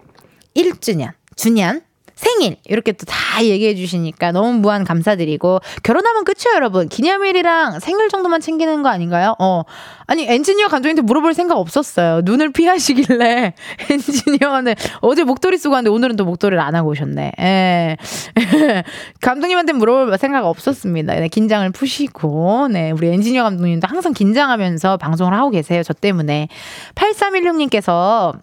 [0.54, 1.82] 1주년, 주년,
[2.18, 3.06] 생일 이렇게 또
[3.38, 5.60] 다 얘기해 주시니까 너무 무한 감사드리고.
[5.82, 6.88] 결혼하면 끝이에요 여러분.
[6.88, 9.36] 기념일이랑 생일 정도만 챙기는 거 아닌가요?
[9.38, 9.62] 어.
[10.06, 12.22] 아니 엔지니어 감독님한테 물어볼 생각 없었어요.
[12.24, 13.54] 눈을 피하시길래
[13.90, 17.32] 엔지니어는 어제 목도리 쓰고 왔는데 오늘은 또 목도리를 안 하고 오셨네.
[17.38, 17.96] 예.
[19.20, 21.14] 감독님한테 물어볼 생각 없었습니다.
[21.14, 22.68] 네, 긴장을 푸시고.
[22.72, 26.48] 네 우리 엔지니어 감독님도 항상 긴장하면서 방송을 하고 계세요 저 때문에.
[26.94, 28.34] 8316님께서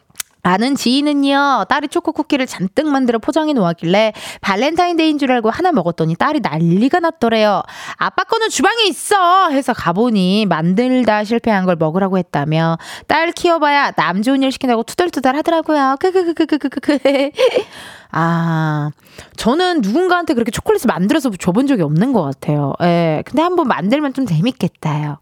[0.46, 6.42] 아는 지인은요, 딸이 초코 쿠키를 잔뜩 만들어 포장해 놓았길래 발렌타인데이인 줄 알고 하나 먹었더니 딸이
[6.42, 7.64] 난리가 났더래요.
[7.98, 9.50] 아빠 거는 주방에 있어!
[9.50, 12.78] 해서 가보니 만들다 실패한 걸 먹으라고 했다며
[13.08, 15.98] 딸 키워봐야 남 좋은 일 시킨다고 투덜투덜 하더라고요.
[16.00, 17.00] 크크크크크크크.
[18.12, 18.92] 아,
[19.38, 22.74] 저는 누군가한테 그렇게 초콜릿을 만들어서 줘본 적이 없는 것 같아요.
[22.82, 23.24] 예.
[23.26, 25.18] 근데 한번 만들면 좀 재밌겠다요.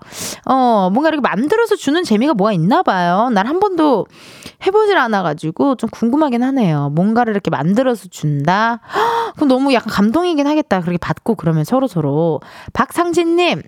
[0.46, 3.30] 어, 뭔가 이렇게 만들어서 주는 재미가 뭐가 있나 봐요.
[3.32, 4.08] 난 한 번도
[4.66, 6.90] 해보질 않아가지고 좀 궁금하긴 하네요.
[6.94, 8.80] 뭔가를 이렇게 만들어서 준다?
[8.96, 10.80] 헉, 그럼 너무 약간 감동이긴 하겠다.
[10.82, 12.40] 그렇게 받고 그러면 서로서로.
[12.72, 13.62] 박상진님,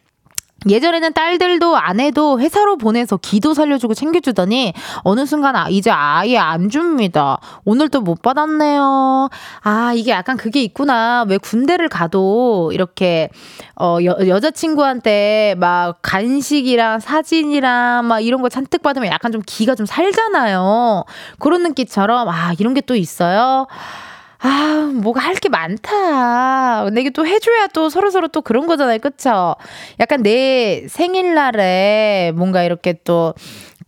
[0.68, 7.38] 예전에는 딸들도 아내도 회사로 보내서 기도 살려주고 챙겨주더니 어느 순간 아, 이제 아예 안 줍니다.
[7.66, 9.30] 오늘도 못 받았네요.
[9.62, 11.24] 아 이게 약간 그게 있구나.
[11.28, 13.30] 왜 군대를 가도 이렇게
[13.80, 19.86] 어 여, 여자친구한테 막 간식이랑 사진이랑 막 이런 거 잔뜩 받으면 약간 좀 기가 좀
[19.86, 21.04] 살잖아요.
[21.38, 23.66] 그런 느낌처럼 아 이런 게 또 있어요.
[24.40, 26.84] 아, 뭐가 할 게 많다.
[26.86, 29.00] 근데 이게 또 해줘야 또 서로서로 또 그런 거잖아요.
[29.00, 29.56] 그쵸?
[30.00, 33.34] 약간 내 생일날에 뭔가 이렇게 또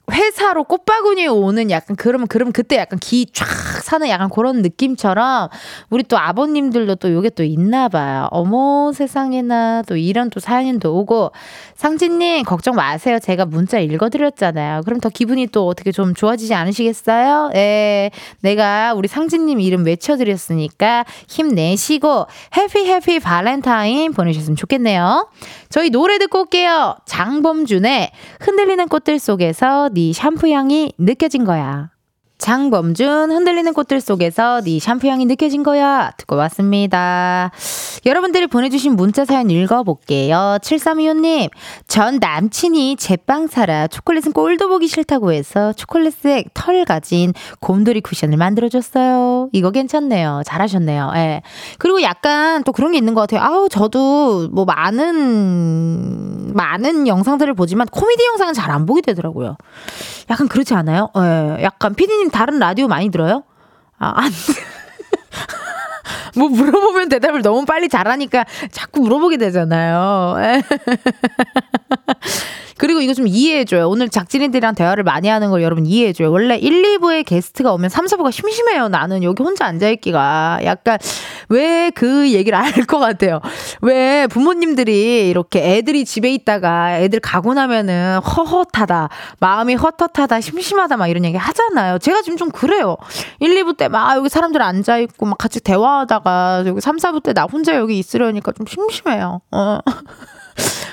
[0.10, 3.46] 회사로 꽃바구니 오는 약간 그러면 그러면 그때 약간 기 쫙
[3.84, 5.50] 사는 약간 그런 느낌처럼
[5.90, 8.28] 우리 또 아버님들도 또 요게 또 있나 봐요.
[8.32, 11.32] 어머 세상에나 또 이런 또 사연도 오고
[11.76, 13.20] 상진님 걱정 마세요.
[13.20, 14.82] 제가 문자 읽어드렸잖아요.
[14.84, 17.52] 그럼 더 기분이 또 어떻게 좀 좋아지지 않으시겠어요?
[17.56, 22.28] 예, 내가 우리 상진님 이름 외쳐드렸으니까 힘내시고
[22.58, 25.30] 해피 해피 발렌타인 보내셨으면 좋겠네요.
[25.70, 26.96] 저희 노래 듣고 올게요.
[27.06, 31.90] 장범준의 흔들리는 꽃들 속에서 네 샴푸 향이 느껴진 거야.
[32.38, 37.52] 장범준 흔들리는 꽃들 속에서 네 샴푸 향이 느껴진 거야 듣고 왔습니다.
[38.06, 40.60] 여러분들이 보내주신 문자 사연 읽어볼게요.
[40.62, 41.50] 7325님
[41.88, 49.50] 전 남친이 제빵 사라 초콜릿은 꼴도 보기 싫다고 해서 초콜릿색 털 가진 곰돌이 쿠션을 만들어줬어요.
[49.52, 50.44] 이거 괜찮네요.
[50.46, 51.14] 잘하셨네요.
[51.16, 51.42] 예.
[51.80, 53.42] 그리고 약간 또 그런 게 있는 것 같아요.
[53.42, 59.56] 아우 저도 뭐 많은 많은 영상들을 보지만 코미디 영상은 잘 안 보게 되더라고요.
[60.30, 61.10] 약간 그렇지 않아요?
[61.18, 61.64] 예.
[61.64, 63.44] 약간 피디님 다른 라디오 많이 들어요?
[63.98, 64.32] 아, 안.
[66.36, 70.36] 뭐 물어보면 대답을 너무 빨리 잘하니까 자꾸 물어보게 되잖아요.
[70.40, 70.64] 예.
[72.78, 73.90] 그리고 이거 좀 이해해줘요.
[73.90, 76.32] 오늘 작진이들이랑 대화를 많이 하는 걸 여러분 이해해줘요.
[76.32, 78.90] 원래 1, 2부에 게스트가 오면 3, 4부가 심심해요.
[78.90, 80.60] 나는 여기 혼자 앉아있기가.
[80.64, 81.00] 약간
[81.50, 83.40] 왜 그 얘기를 알 것 같아요.
[83.82, 89.10] 왜 부모님들이 이렇게 애들이 집에 있다가 애들 가고 나면은 허헛하다.
[89.40, 90.42] 마음이 헛헛하다.
[90.42, 90.98] 심심하다.
[90.98, 92.00] 막 이런 얘기 하잖아요.
[92.00, 92.98] 제가 지금 좀 그래요.
[93.40, 97.44] 1, 2부 때 막 여기 사람들 앉아있고 막 같이 대화하다가 여기 3, 4부 때 나
[97.44, 99.42] 혼자 여기 있으려니까 좀 심심해요.
[99.52, 99.80] 어.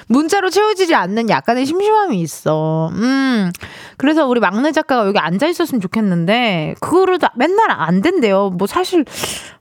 [0.09, 2.91] 문자로 채워지지 않는 약간의 심심함이 있어.
[2.93, 3.51] 음.
[3.97, 8.51] 그래서 우리 막내 작가가 여기 앉아 있었으면 좋겠는데, 그거를 다 맨날 안 된대요.
[8.51, 9.05] 뭐 사실,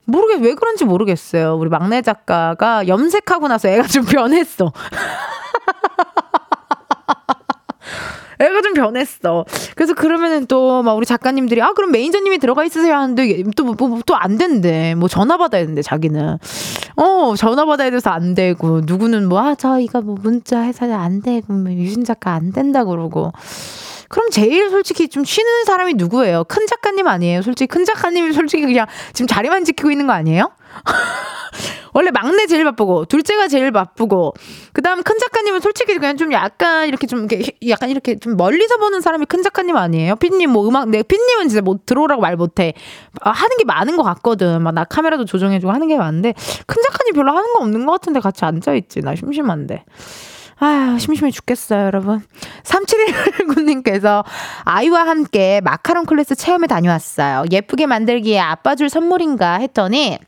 [0.05, 1.55] 모르겠, 왜 그런지 모르겠어요.
[1.55, 4.71] 우리 막내 작가가 염색하고 나서 애가 좀 변했어.
[8.43, 9.45] 애가 좀 변했어.
[9.75, 14.95] 그래서 그러면은 또 막 우리 작가님들이 아 그럼 매니저님이 들어가 있으세요 하는데 또또 안 된대.
[14.95, 16.37] 뭐 전화 받아야 된대 자기는.
[16.97, 21.53] 어 전화 받아야 돼서 안 되고 누구는 뭐 아 저희가 뭐 문자 해서 안 되고
[21.53, 23.31] 뭐 유진 작가 안 된다 그러고.
[24.13, 26.43] 그럼 제일 솔직히 좀 쉬는 사람이 누구예요?
[26.43, 27.41] 큰 작가님 아니에요?
[27.41, 30.51] 솔직히 큰 작가님이 솔직히 그냥 지금 자리만 지키고 있는 거 아니에요?
[31.95, 34.35] 원래 막내 제일 바쁘고 둘째가 제일 바쁘고
[34.71, 39.01] 그다음 큰 작가님은 솔직히 그냥 좀 약간 이렇게 좀 이렇게 약간 이렇게 좀 멀리서 보는
[39.01, 40.15] 사람이 큰 작가님 아니에요?
[40.17, 42.75] 피디님 뭐 음악 내 피디님은 진짜 뭐 들어오라고 말 못해
[43.21, 46.33] 아, 하는 게 많은 것 같거든 막 나 카메라도 조정해주고 하는 게 많은데
[46.67, 49.85] 큰 작가님 별로 하는 거 없는 것 같은데 같이 앉아 있지 나 심심한데.
[50.63, 52.21] 아유, 심심해 죽겠어요, 여러분.
[52.63, 54.23] 3719님께서
[54.63, 57.43] 아이와 함께 마카롱 클래스 체험에 다녀왔어요.
[57.51, 60.19] 예쁘게 만들기에 아빠 줄 선물인가 했더니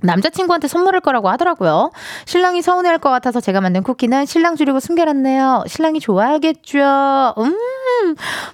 [0.00, 1.90] 남자친구한테 선물할 거라고 하더라고요.
[2.24, 5.64] 신랑이 서운해할 것 같아서 제가 만든 쿠키는 신랑 주려고 숨겨놨네요.
[5.66, 7.34] 신랑이 좋아하겠죠.
[7.38, 7.56] 음,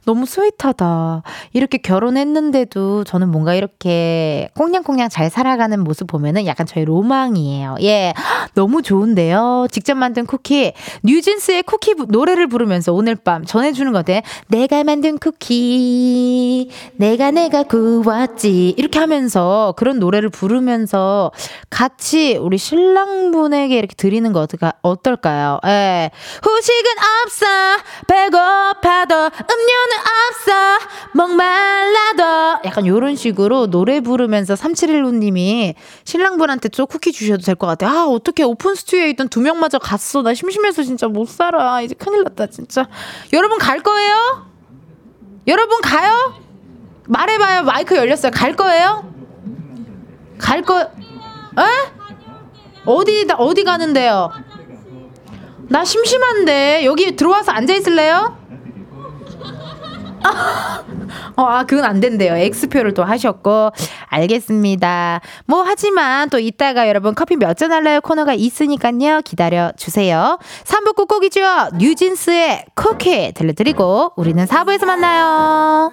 [0.06, 1.22] 너무 스윗하다.
[1.52, 7.76] 이렇게 결혼했는데도 저는 뭔가 이렇게 꽁냥꽁냥 잘 살아가는 모습 보면은 약간 저의 로망이에요.
[7.82, 8.14] 예,
[8.54, 9.66] 너무 좋은데요.
[9.70, 10.72] 직접 만든 쿠키.
[11.02, 14.22] 뉴진스의 쿠키 부- 노래를 부르면서 오늘 밤 전해주는 거대.
[14.48, 18.70] 내가 만든 쿠키, 내가 내가 구웠지.
[18.78, 21.32] 이렇게 하면서 그런 노래를 부르면서
[21.70, 25.60] 같이 우리 신랑분에게 이렇게 드리는 거 어떨까, 어떨까요?
[25.66, 26.10] 예.
[26.42, 26.90] 후식은
[27.24, 27.46] 없어,
[28.06, 29.96] 배고파도, 음료는
[30.28, 30.52] 없어,
[31.12, 32.60] 목말라도.
[32.64, 35.74] 약간 요런 식으로 노래 부르면서 3715님이
[36.04, 37.90] 신랑분한테 또 쿠키 주셔도 될 것 같아요.
[37.90, 40.22] 아, 어떻게 오픈 스튜디오에 있던 두 명마저 갔어.
[40.22, 41.80] 나 심심해서 진짜 못 살아.
[41.82, 42.88] 이제 큰일 났다, 진짜.
[43.32, 44.46] 여러분 갈 거예요?
[45.46, 46.34] 여러분 가요?
[47.06, 47.62] 말해봐요.
[47.64, 48.32] 마이크 열렸어요.
[48.32, 49.12] 갈 거예요?
[50.38, 50.90] 갈 거,
[51.58, 51.62] 에?
[52.86, 54.30] 어디, 어디 가는데요?
[55.68, 58.36] 나 심심한데, 여기 들어와서 앉아 있을래요?
[61.36, 62.34] 어, 아, 그건 안 된대요.
[62.36, 63.70] X표를 또 하셨고.
[64.06, 65.20] 알겠습니다.
[65.46, 68.00] 뭐, 하지만 또 이따가 여러분 커피 몇 잔 할래요?
[68.00, 69.20] 코너가 있으니까요.
[69.24, 70.38] 기다려 주세요.
[70.64, 71.40] 3부 끝곡이죠.
[71.78, 75.92] 뉴진스의 쿠키 들려드리고, 우리는 4부에서 만나요.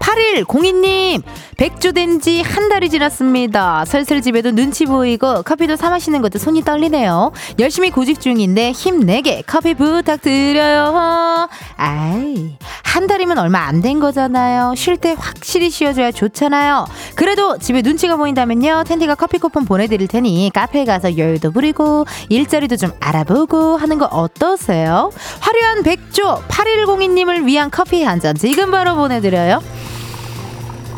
[0.00, 1.22] 8102님,
[1.56, 3.84] 백주 된 지 한 달이 지났습니다.
[3.84, 7.32] 슬슬 집에도 눈치 보이고 커피도 사 마시는 것도 손이 떨리네요.
[7.58, 11.48] 열심히 고집 중인데 힘내게 커피 부탁드려요.
[11.76, 14.74] 아이, 한한 달이면 얼마 안 된 거잖아요.
[14.76, 16.86] 쉴 때 확실히 쉬어줘야 좋잖아요.
[17.14, 18.84] 그래도 집에 눈치가 보인다면요.
[18.86, 25.10] 텐디가 커피 쿠폰 보내드릴 테니 카페에 가서 여유도 부리고 일자리도 좀 알아보고 하는 거 어떠세요?
[25.40, 29.62] 화려한 백조 8102님을 위한 커피 한 잔 지금 바로 보내드려요.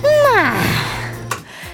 [0.03, 1.02] 嗯嘛。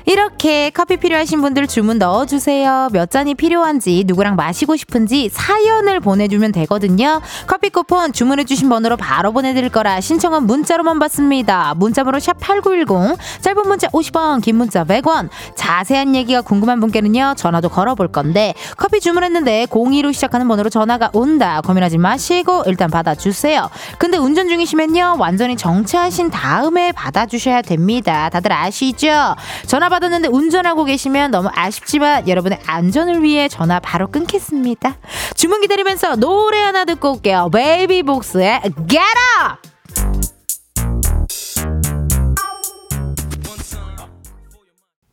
[0.09, 2.89] 이렇게 커피 필요하신 분들 주문 넣어주세요.
[2.93, 7.21] 몇 잔이 필요한지, 누구랑 마시고 싶은지 사연을 보내주면 되거든요.
[7.47, 11.75] 커피 쿠폰 주문해주신 번호로 바로 보내드릴 거라 신청은 문자로만 받습니다.
[11.77, 15.29] 문자번호 샵8910, 짧은 문자 50원, 긴 문자 100원.
[15.55, 21.61] 자세한 얘기가 궁금한 분께는요, 전화도 걸어볼 건데, 커피 주문했는데 02로 시작하는 번호로 전화가 온다.
[21.61, 23.69] 고민하지 마시고 일단 받아주세요.
[23.99, 28.31] 근데 운전 중이시면요, 완전히 정차하신 다음에 받아주셔야 됩니다.
[28.31, 29.37] 다들 아시죠?
[29.67, 34.97] 전화 받 았는데 운전하고 계시면 너무 아쉽지만 여러분의 안전을 위해 전화 바로 끊겠습니다.
[35.35, 37.51] 주문 기다리면서 노래 하나 듣고 올게요.
[37.53, 38.99] 베이비복스의 Get
[39.43, 39.69] Up!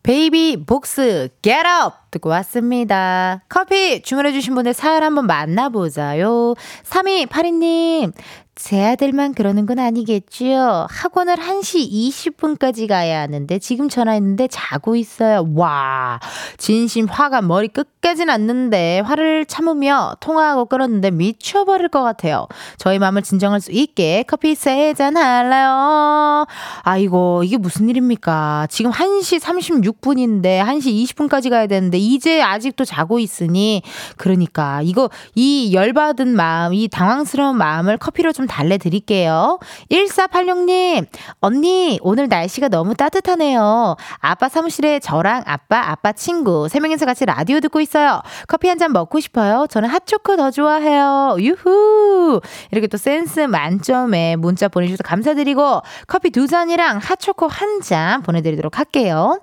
[0.06, 3.42] 베이비 복스 Get Up 듣고 왔습니다.
[3.50, 6.56] 커피 주문해주신 분의 사연 한번 만나보자요.
[6.84, 8.14] 3282님
[8.58, 10.88] 제 아들만 그러는 건 아니겠지요.
[10.90, 15.46] 학원을 1시 20분까지 가야 하는데 지금 전화했는데 자고 있어요.
[15.56, 16.22] 와
[16.58, 22.48] 진심 화가 머리 끝까지 났는데 화를 참으며 통화하고 끊었는데 미쳐버릴 것 같아요.
[22.78, 26.46] 저희 마음을 진정할 수 있게 커피 세 잔 할래요.
[26.84, 28.68] 아이고 이게 무슨 일입니까?
[28.70, 33.82] 지금 1시 36분인데 1시 20분까지 가야 되는데 이제 아직도 자고 있으니
[34.18, 39.60] 그러니까 이거 이 열받은 마음 이 당황스러운 마음을 커피로 좀 달래 드릴게요.
[39.92, 41.08] 1486님
[41.40, 43.96] 언니 오늘 날씨가 너무 따뜻하네요.
[44.20, 48.22] 아빠 사무실에 저랑 아빠 아빠 친구 세 명이서 같이 라디오 듣고 있어요.
[48.48, 49.68] 커피 한 잔 먹고 싶어요.
[49.70, 51.38] 저는 핫초코 더 좋아해요.
[51.40, 52.42] 유후
[52.72, 59.40] 이렇게 또 센스 만점에 문자 보내주셔서 감사드리고 커피 두 잔이랑 핫초코 한 잔 보내드리도록 할게요.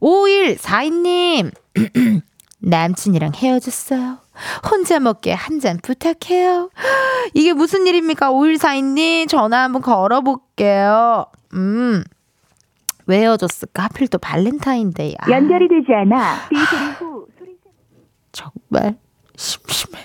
[0.00, 1.50] 5142님
[2.60, 4.18] 남친이랑 헤어졌어요.
[4.70, 6.70] 혼자 먹게 한 잔 부탁해요.
[7.34, 8.30] 이게 무슨 일입니까?
[8.32, 11.26] 5142님 전화 한번 걸어볼게요.
[11.54, 12.02] 음.
[13.06, 13.84] 왜 헤어졌을까?
[13.84, 15.14] 하필 또 발렌타인데이.
[15.20, 17.56] 아, 연결이 되지 않아 삐 소리 후 소리
[18.32, 18.96] 정말
[19.36, 19.98] 심심해.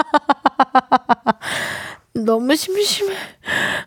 [2.12, 3.14] 너무 심심해.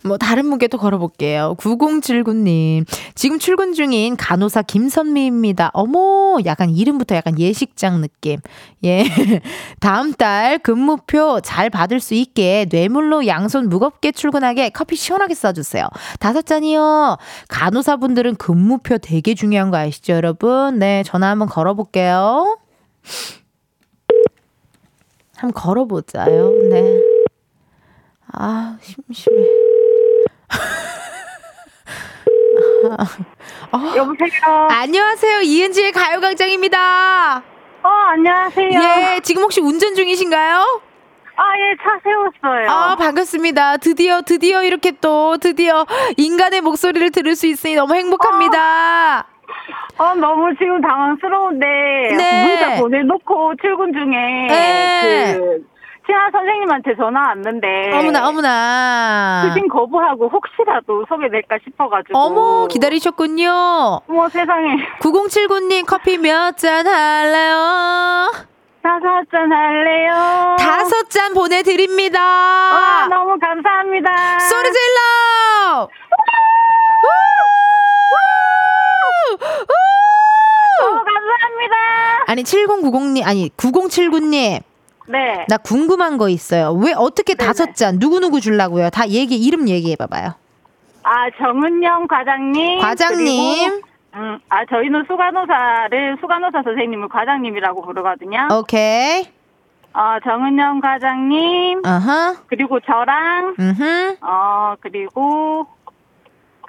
[0.05, 1.55] 뭐 다른 또 걸어볼게요.
[1.59, 2.85] 9079님.
[3.15, 5.71] 지금 출근 중인 간호사 김선미입니다.
[5.73, 8.39] 어머, 약간 이름부터 약간 예식장 느낌.
[8.85, 9.03] 예.
[9.81, 15.89] 다음 달 근무표 잘 받을 수 있게 뇌물로 양손 무겁게 출근하게 커피 시원하게 쏴주세요.
[16.19, 17.17] 다섯 잔이요.
[17.49, 20.79] 간호사분들은 근무표 되게 중요한 거 아시죠, 여러분?
[20.79, 22.57] 네, 전화 한번 걸어볼게요.
[25.35, 26.51] 한번 걸어보자요.
[26.69, 27.12] 네.
[28.33, 29.43] 아, 심심해.
[33.71, 35.41] 아, 여보세요 안녕하세요.
[35.41, 37.41] 이은지의 가요광장입니다.
[37.85, 40.81] 어 안녕하세요 예, 지금 혹시 운전 중이신가요?
[41.35, 43.77] 아 예 차 세웠어요 아, 반갑습니다.
[43.77, 45.85] 드디어, 드디어 이렇게 또, 드디어
[46.17, 49.25] 인간의 목소리를 들을 수 있으니 너무 행복합니다.
[49.97, 51.65] 어 너무 지금 당황스러운데
[52.17, 52.47] 네.
[52.47, 55.37] 문자 보내놓고 출근 중에 네.
[55.37, 55.65] 그
[56.05, 59.43] 친한 선생님한테 전화 왔는데 어머나, 어머나.
[59.47, 64.01] 수신 거부하고 혹시라도 소개될까 싶어가지고 어머, 기다리셨군요.
[64.09, 68.31] 어머 세상에 9079님 커피 몇 잔 할래요?
[68.83, 72.19] 다섯 잔 할래요 다섯 잔 보내드립니다.
[72.21, 75.87] 와 너무 감사합니다 소리 질러!
[80.81, 81.75] 너무 감사합니다
[82.27, 84.61] 아니 7090님 아니 9079님
[85.07, 86.71] 네 나 궁금한 거 있어요.
[86.73, 88.89] 왜 어떻게 다섯 잔 누구 누구 주려고요?
[88.89, 90.33] 다 얘기 이름 얘기해 봐봐요.
[91.03, 92.79] 아, 정은영 과장님.
[92.79, 93.69] 과장님.
[93.71, 98.47] 그리고, 음, 아, 저희는 수간호사를, 수간호사 선생님을 과장님이라고 부르거든요.
[98.57, 99.25] 오케이.
[99.93, 101.81] 어, 정은영 과장님.
[101.85, 102.35] 어허.
[102.47, 104.15] 그리고 저랑, 음.
[104.21, 105.67] 어, 그리고,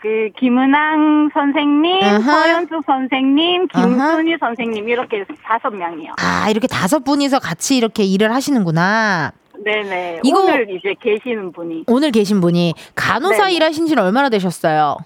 [0.05, 2.20] 그, 김은항 선생님, 아하.
[2.20, 3.68] 서현수 선생님.
[3.68, 6.12] 김순희 선생님, 이렇게 다섯 명이요.
[6.18, 9.32] 아 이렇게 다섯 분이서 같이 이렇게 일을 하시는구나.
[9.64, 10.20] 네네.
[10.22, 11.85] 이거- 오늘 이제 계시는 분이.
[11.86, 13.55] 오늘 계신 분이 간호사 네네.
[13.55, 14.98] 일하신 지는 얼마나 되셨어요?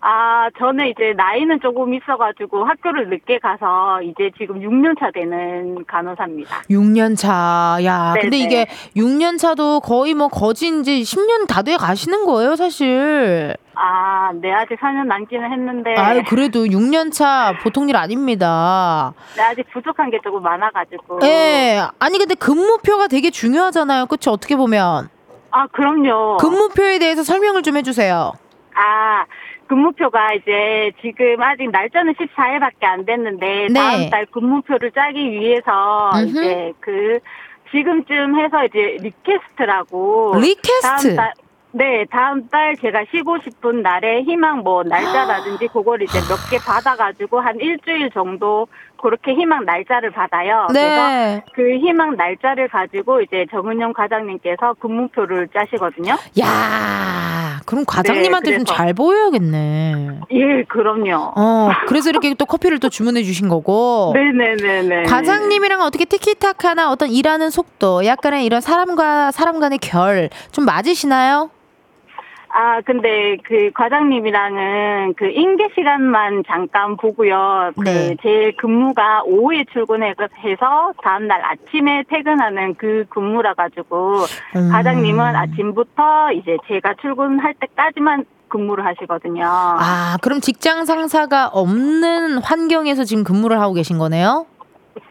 [0.00, 6.62] 아, 저는 이제 나이는 조금 있어가지고 학교를 늦게 가서 이제 지금 6년 차 되는 간호사입니다.
[6.70, 7.78] 6년 차.
[7.82, 8.44] 야, 근데 네네.
[8.44, 8.66] 이게
[8.96, 13.56] 6년 차도 거의 뭐 거진 이제 10년 다 돼 가시는 거예요, 사실.
[13.74, 15.94] 아, 네, 아직 4년 남기는 했는데.
[15.96, 19.12] 아유, 그래도 6년 차 보통 일 아닙니다.
[19.36, 21.18] 네, 아직 부족한 게 조금 많아가지고.
[21.24, 21.80] 예.
[21.98, 24.06] 아니 근데 근무표가 되게 중요하잖아요.
[24.06, 25.08] 그쵸 어떻게 보면.
[25.50, 26.36] 아, 그럼요.
[26.36, 28.32] 근무표에 대해서 설명을 좀 해주세요.
[28.74, 29.24] 아,
[29.68, 33.74] 근무표가 이제 지금 아직 날짜는 14일밖에 안 됐는데 네.
[33.74, 36.26] 다음 달 근무표를 짜기 위해서 음흠.
[36.28, 37.18] 이제 그
[37.70, 40.82] 지금쯤 해서 이제 request라고 request?
[40.82, 41.32] 다음 달
[41.70, 47.40] 네, 다음 달 제가 쉬고 싶은 날에 희망 뭐 날짜라든지 그걸 이제 몇 개 받아가지고
[47.40, 48.66] 한 일주일 정도
[49.00, 50.66] 그렇게 희망 날짜를 받아요.
[50.68, 51.42] 그래서 네.
[51.54, 56.16] 그 희망 날짜를 가지고 이제 정은영 과장님께서 근무표를 짜시거든요.
[56.40, 58.74] 야, 그럼 과장님한테 네, 좀 그래서.
[58.76, 60.20] 잘 보여야겠네.
[60.32, 61.32] 예, 그럼요.
[61.36, 64.12] 어, 그래서 이렇게 또 커피를 또 주문해 주신 거고.
[64.14, 65.02] 네 네 네 네.
[65.08, 71.50] 과장님이랑 어떻게 티키타카나 어떤 일하는 속도, 약간의 이런 사람과 사람 간의 결 좀 맞으시나요?
[72.50, 77.72] 아, 근데 그 과장님이랑은 그 인계 시간만 잠깐 보고요.
[77.84, 78.16] 네.
[78.16, 84.24] 그제 근무가 오후에 출근해서 다음날 아침에 퇴근하는 그 근무라 가지고
[84.56, 84.70] 음.
[84.70, 89.44] 과장님은 아침부터 이제 제가 출근할 때까지만 근무를 하시거든요.
[89.46, 94.46] 아, 그럼 직장 상사가 없는 환경에서 지금 근무를 하고 계신 거네요?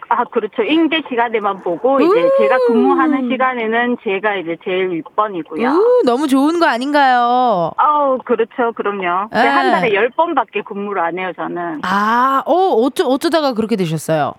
[0.10, 0.64] 아, 그렇죠.
[0.64, 2.30] 인계 시간에만 보고 이제 음.
[2.40, 5.68] 제가 근무하는 시간에는 제가 이제 제일 윗번이고요.
[5.70, 7.72] 우, 너무 좋은 거 아닌가요?
[7.76, 8.72] 아우, 그렇죠.
[8.74, 9.30] 그럼요.
[9.32, 9.40] 네.
[9.40, 11.82] 한 달에 열번밖에 근무를 안 해요, 저는.
[11.84, 14.34] 아, 어, 어쩌, 어쩌다가 그렇게 되셨어요?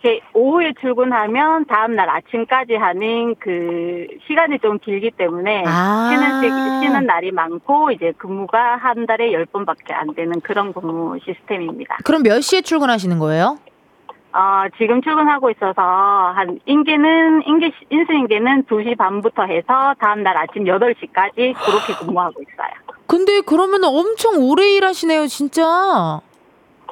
[0.00, 6.10] 제 오후에 출근하면 다음날 아침까지 하는 그 시간이 좀 길기 때문에 아.
[6.12, 11.96] 쉬는, 시- 쉬는 날이 많고 이제 근무가 한 달에 열번밖에 안 되는 그런 근무 시스템입니다.
[12.04, 13.58] 그럼 몇 시에 출근하시는 거예요?
[14.38, 20.36] 어, 지금 출근하고 있어서 한 인계는 인계 시- 인수 인계는 2시 반부터 해서 다음 날
[20.36, 22.70] 아침 8시까지 그렇게 근무하고 있어요.
[23.08, 26.20] 근데 그러면 엄청 오래 일하시네요, 진짜.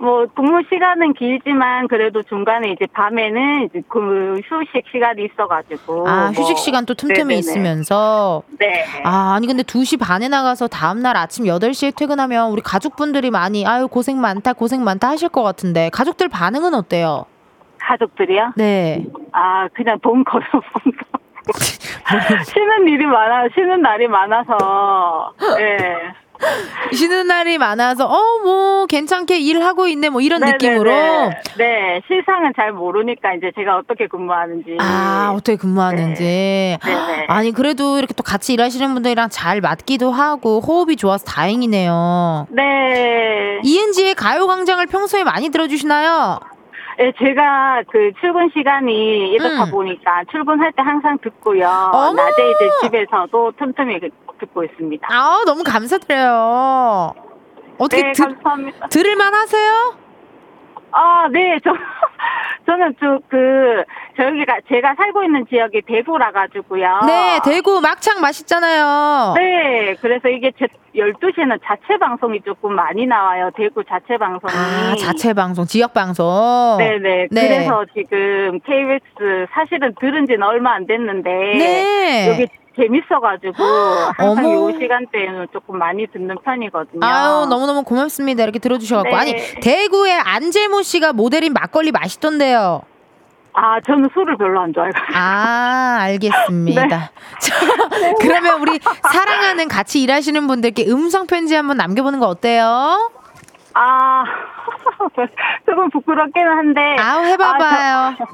[0.01, 6.43] 뭐 근무 시간은 길지만 그래도 중간에 이제 밤에는 이제 그 휴식 시간이 있어가지고 아, 뭐-
[6.43, 7.39] 휴식 시간 또 틈틈이 네네네.
[7.39, 8.43] 있으면서.
[8.59, 8.85] 네.
[9.05, 14.21] 아, 아니 근데 2시 반에 나가서 다음날 아침 8시에 퇴근하면 우리 가족분들이 많이 아유 고생
[14.21, 17.25] 많다 고생 많다 하실 것 같은데 가족들 반응은 어때요?
[17.87, 18.53] 가족들이요?
[18.57, 19.05] 네.
[19.33, 21.07] 아 그냥 돈 걸어본다.
[22.45, 25.95] 쉬는 일이 많아 쉬는 날이 많아서 네.
[26.93, 30.53] 쉬는 날이 많아서 어 뭐 괜찮게 일하고 있네 뭐 이런 네네네.
[30.59, 30.91] 느낌으로
[31.59, 37.27] 네 실상은 잘 모르니까 이제 제가 어떻게 근무하는지 아 어떻게 근무하는지 네네.
[37.29, 42.47] 아니 그래도 이렇게 또 같이 일하시는 분들이랑 잘 맞기도 하고 호흡이 좋아서 다행이네요.
[42.51, 43.61] 네.
[43.65, 46.39] 이은지의 가요광장을 평소에 많이 들어주시나요?
[46.99, 49.71] 네, 제가 그 출근 시간이 이렇다 음.
[49.71, 51.69] 보니까 출근할 때 항상 듣고요.
[51.93, 52.13] 어머!
[52.15, 54.11] 낮에 이제 집에서도 틈틈이 그-
[54.41, 55.07] 듣고 있습니다.
[55.11, 57.15] 아 너무 감사드려요.
[57.79, 58.89] 어떻게 네, 들, 감사합니다.
[58.89, 59.95] 들을만 하세요?
[60.97, 61.71] 아, 네, 저,
[62.65, 63.85] 저는 저, 그,
[64.17, 67.01] 저기가, 제가 살고 있는 지역이 대구라 가지고요.
[67.07, 69.35] 네, 대구 막창 맛있잖아요.
[69.37, 73.51] 네, 그래서 이게 제 12시에는 자체 방송이 조금 많이 나와요.
[73.55, 74.53] 대구 자체 방송이.
[74.55, 76.77] 아, 자체 방송, 지역 방송.
[76.79, 77.29] 네네.
[77.31, 77.49] 네.
[77.49, 81.31] 그래서 지금 KBS 사실은 들은 지는 얼마 안 됐는데.
[81.31, 82.29] 네.
[82.31, 82.47] 여기
[82.77, 83.65] 재밌어가지고
[84.19, 84.71] 항상 어머.
[84.71, 87.01] 이 시간대에는 조금 많이 듣는 편이거든요.
[87.05, 88.43] 아유, 너무너무 고맙습니다.
[88.43, 89.11] 이렇게 들어주셔갖고.
[89.11, 89.17] 네.
[89.17, 92.83] 아니, 대구의 안재모 씨가 모델인 막걸리 맛있던데요.
[93.59, 95.13] 아, 저는 술을 별로 안 좋아해가지고.
[95.17, 96.87] 아, 알겠습니다.
[96.87, 97.11] 네.
[97.41, 97.55] 자,
[98.21, 98.79] 그러면 우리
[99.11, 103.11] 사랑하는 같이 일하시는 분들께 음성 편지 한번 남겨보는 거 어때요?
[103.73, 104.25] 아,
[105.67, 106.97] 조금 부끄럽기는 한데.
[106.99, 107.97] 아우, 해봐봐요.
[107.97, 108.27] 아, 저-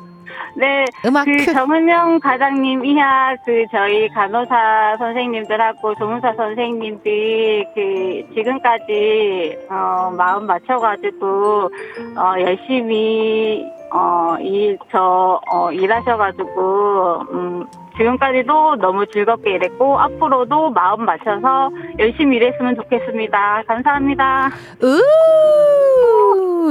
[0.56, 1.52] 네, 음악 그 큐.
[1.52, 11.70] 정은영 과장님 이하 그 저희 간호사 선생님들하고 조문사 선생님들이 그 지금까지 어 마음 맞춰가지고
[12.16, 17.66] 어 열심히 어일저어 일하셔가지고 음
[17.96, 23.62] 지금까지도 너무 즐겁게 일했고 앞으로도 마음 맞춰서 열심히 일했으면 좋겠습니다.
[23.66, 24.50] 감사합니다.
[24.82, 24.98] 으,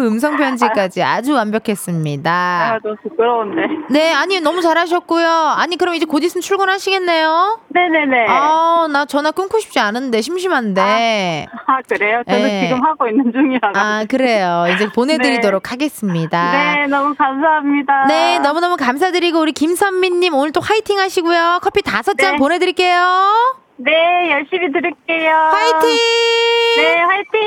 [0.07, 2.31] 음성 편지까지 아주 완벽했습니다.
[2.31, 2.95] 아, 너무
[3.41, 3.61] 부끄러운데.
[3.89, 5.27] 네, 아니 너무 잘하셨고요.
[5.27, 7.59] 아니 그럼 이제 곧 있으면 출근하시겠네요.
[7.69, 8.25] 네네네.
[8.29, 11.47] 아, 나 전화 끊고 싶지 않은데 심심한데.
[11.67, 12.21] 아 그래요?
[12.27, 12.67] 저는 네.
[12.67, 13.71] 지금 하고 있는 중이라.
[13.73, 14.65] 아, 그래요.
[14.75, 16.51] 이제 보내드리도록 하겠습니다.
[16.51, 18.05] 네, 너무 감사합니다.
[18.07, 21.59] 네, 너무 너무 감사드리고 우리 김선미님 오늘 또 화이팅 하시고요.
[21.61, 22.37] 커피 다섯 잔 네.
[22.37, 23.57] 보내드릴게요.
[23.77, 25.35] 네, 열심히 들을게요.
[25.35, 25.89] 화이팅!
[26.77, 27.41] 네, 화이팅!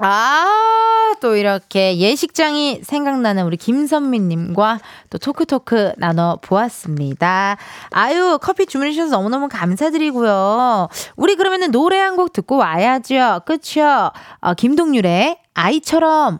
[0.00, 4.80] 아, 또 이렇게 예식장이 생각나는 우리 김선미님과
[5.10, 7.56] 또 토크토크 나눠보았습니다.
[7.90, 10.88] 아유, 커피 주문해주셔서 너무너무 감사드리고요.
[11.16, 13.40] 우리 그러면은 노래 한 곡 듣고 와야죠.
[13.44, 14.10] 그쵸?
[14.40, 16.38] 어, 김동률의 아이처럼.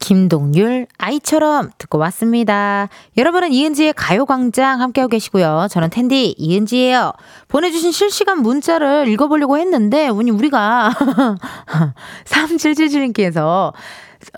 [0.00, 2.88] 김동률 아이처럼 듣고 왔습니다.
[3.16, 5.68] 여러분은 이은지의 가요광장 함께하고 계시고요.
[5.70, 7.12] 저는 텐디 이은지예요.
[7.48, 10.92] 보내주신 실시간 문자를 읽어보려고 했는데 우리 우리가
[12.24, 13.72] 3777님께서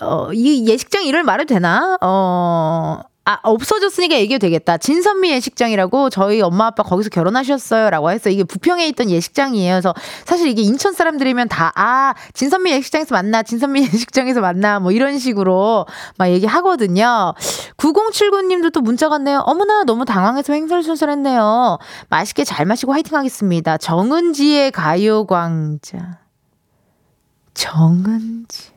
[0.01, 1.97] 어, 이 예식장 이름을 말해도 되나?
[2.01, 4.77] 어, 아, 없어졌으니까 얘기해도 되겠다.
[4.77, 7.91] 진선미 예식장이라고 저희 엄마 아빠 거기서 결혼하셨어요.
[7.91, 8.33] 라고 했어요.
[8.33, 9.73] 이게 부평에 있던 예식장이에요.
[9.75, 9.93] 그래서
[10.25, 15.85] 사실 이게 인천 사람들이면 다, 아, 진선미 예식장에서 만나, 진선미 예식장에서 만나, 뭐 이런 식으로
[16.17, 17.35] 막 얘기하거든요.
[17.77, 19.43] 9079님도 또 문자 갔네요.
[19.45, 21.77] 어머나, 너무 당황해서 횡설수설했네요.
[22.09, 23.77] 맛있게 잘 마시고 화이팅 하겠습니다.
[23.77, 26.15] 정은지의 가요광장.
[27.53, 28.71] 정은지.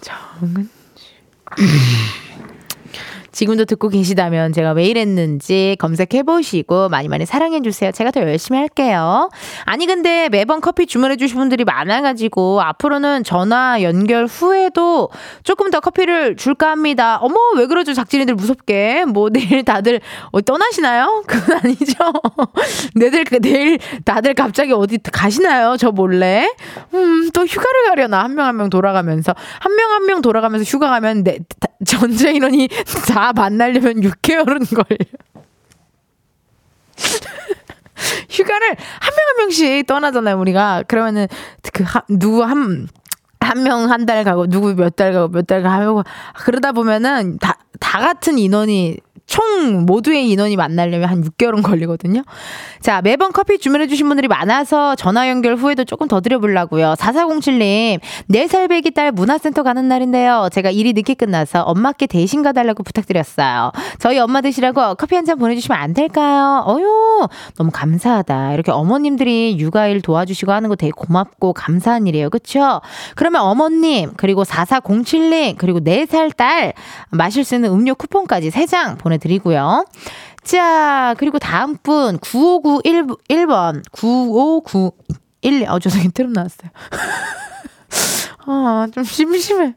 [0.00, 0.68] 정은지.
[3.38, 7.92] 지금도 듣고 계시다면 제가 왜 이랬는지 검색해 보시고 많이 많이 사랑해 주세요.
[7.92, 9.30] 제가 더 열심히 할게요.
[9.64, 15.10] 아니 근데 매번 커피 주문해 주신 분들이 많아 가지고 앞으로는 전화 연결 후에도
[15.44, 17.18] 조금 더 커피를 줄까 합니다.
[17.22, 17.94] 어머 왜 그러죠?
[17.94, 19.04] 작진이들 무섭게.
[19.04, 20.00] 뭐 내일 다들
[20.32, 21.22] 어, 떠나시나요?
[21.28, 21.94] 그건 아니죠.
[22.96, 25.76] 내들 내일 다들 갑자기 어디 가시나요?
[25.78, 26.50] 저 몰래.
[26.92, 31.22] 음, 또 휴가를 가려나 한 명 한명 돌아가면서 한 명 한 명 돌아가면서 휴가 가면
[31.22, 32.68] 내, 다- 전체 인원이
[33.08, 34.98] 다 만나려면 6개월은 걸려.
[38.30, 38.68] 휴가를
[39.00, 40.84] 한명한 명씩 떠나잖아요, 우리가.
[40.86, 41.26] 그러면은
[41.72, 42.88] 그 하, 누구 한
[43.40, 46.02] 한 명 한 달 가고 누구 몇 달 가고 몇 달 가고
[46.44, 48.98] 그러다 보면은 다 다 같은 인원이
[49.28, 52.24] 총 모두의 인원이 만나려면 한 6개월은 걸리거든요.
[52.80, 56.94] 자, 매번 커피 주문해주신 분들이 많아서 전화 연결 후에도 조금 더 드려보려고요.
[56.98, 58.00] 4407님,
[58.30, 60.48] 4살 배기 딸 문화센터 가는 날인데요.
[60.50, 63.70] 제가 일이 늦게 끝나서 엄마께 대신 가달라고 부탁드렸어요.
[63.98, 66.64] 저희 엄마 드시라고 커피 한 잔 보내주시면 안 될까요?
[66.66, 67.28] 어유
[67.58, 68.54] 너무 감사하다.
[68.54, 72.30] 이렇게 어머님들이 육아일 도와주시고 하는 거 되게 고맙고 감사한 일이에요.
[72.30, 72.80] 그쵸?
[73.14, 76.72] 그러면 어머님, 그리고 4407님, 그리고 4살 딸
[77.10, 79.84] 마실 수 있는 음료 쿠폰까지 3장 보내 드리고요.
[80.44, 86.10] 자, 그리고 다음 분, 9591번, 9591, 어, 죄송해요.
[86.14, 86.70] 트름 나왔어요.
[88.46, 89.74] 아, 좀 심심해.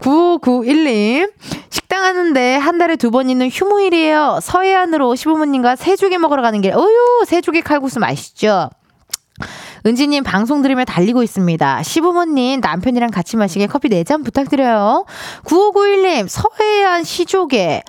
[0.00, 1.30] 9591님.
[1.70, 4.40] 식당 하는데 한 달에 두 번 있는 휴무일이에요.
[4.42, 6.72] 서해안으로 시부모님과 새조개 먹으러 가는 길.
[6.72, 8.70] 어유 새조개 칼국수 맛있죠?
[9.86, 11.82] 은지님 방송 들으며 달리고 있습니다.
[11.82, 15.04] 시부모님 남편이랑 같이 마시게 커피 4잔 부탁드려요.
[15.44, 17.82] 9591님 서해안 시조개.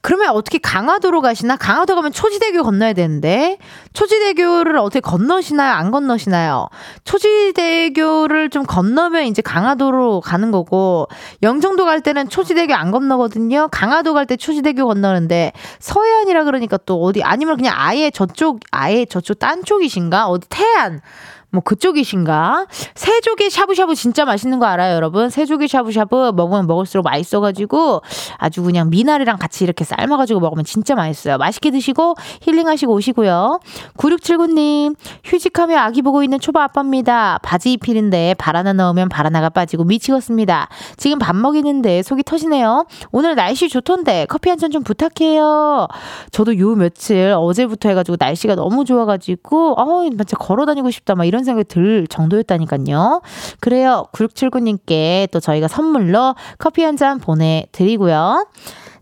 [0.00, 1.56] 그러면 어떻게 강화도로 가시나?
[1.56, 3.58] 강화도 가면 초지대교 건너야 되는데
[3.92, 5.72] 초지대교를 어떻게 건너시나요?
[5.72, 6.68] 안 건너시나요?
[7.04, 11.08] 초지대교를 좀 건너면 이제 강화도로 가는 거고
[11.42, 13.68] 영종도 갈 때는 초지대교 안 건너거든요.
[13.70, 19.38] 강화도 갈 때 초지대교 건너는데 서해안이라 그러니까 또 어디 아니면 그냥 아예 저쪽 아예 저쪽
[19.38, 20.26] 딴 쪽이신가?
[20.28, 21.00] 어디 태안
[21.50, 22.66] 뭐 그쪽이신가?
[22.94, 25.30] 새조개 샤브샤브 진짜 맛있는 거 알아요, 여러분?
[25.30, 28.02] 새조개 샤브샤브 먹으면 먹을수록 맛있어가지고
[28.36, 31.38] 아주 그냥 미나리랑 같이 이렇게 삶아가지고 먹으면 진짜 맛있어요.
[31.38, 33.60] 맛있게 드시고 힐링하시고 오시고요.
[33.96, 34.94] 9679님,
[35.24, 37.38] 휴직하며 아기 보고 있는 초보 아빠입니다.
[37.42, 40.68] 바지 입히는데 발 하나 넣으면 발 하나가 빠지고 미치겠습니다.
[40.98, 42.86] 지금 밥 먹이는데 속이 터지네요.
[43.10, 45.86] 오늘 날씨 좋던데 커피 한 잔 좀 부탁해요.
[46.30, 51.37] 저도 요 며칠 어제부터 해가지고 날씨가 너무 좋아가지고 어 진짜 걸어 다니고 싶다 막 이런
[51.44, 53.22] 생각이 들 정도였다니까요.
[53.60, 54.06] 그래요.
[54.12, 58.46] 9679님께 또 저희가 선물로 커피 한 잔 보내드리고요.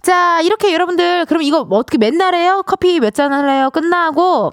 [0.03, 2.63] 자 이렇게 여러분들 그럼 이거 뭐 어떻게 맨날 해요?
[2.67, 3.71] 커피 몇 잔 할래요?
[3.71, 4.53] 끝나고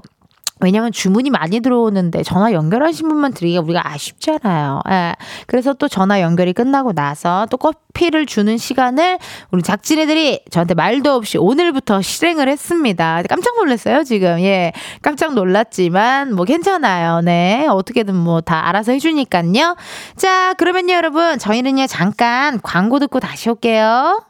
[0.63, 4.81] 왜냐면 주문이 많이 들어오는데 전화 연결하신 분만 드리기가 우리가 아쉽잖아요.
[4.89, 5.13] 예.
[5.47, 9.19] 그래서 또 전화 연결이 끝나고 나서 또 커피를 주는 시간을
[9.51, 13.21] 우리 작진이들이 저한테 말도 없이 오늘부터 실행을 했습니다.
[13.29, 14.39] 깜짝 놀랐어요, 지금.
[14.41, 14.71] 예.
[15.01, 17.21] 깜짝 놀랐지만 뭐 괜찮아요.
[17.21, 17.67] 네.
[17.69, 19.75] 어떻게든 뭐 다 알아서 해주니까요.
[20.17, 21.39] 자, 그러면요, 여러분.
[21.39, 24.21] 저희는요, 잠깐 광고 듣고 다시 올게요.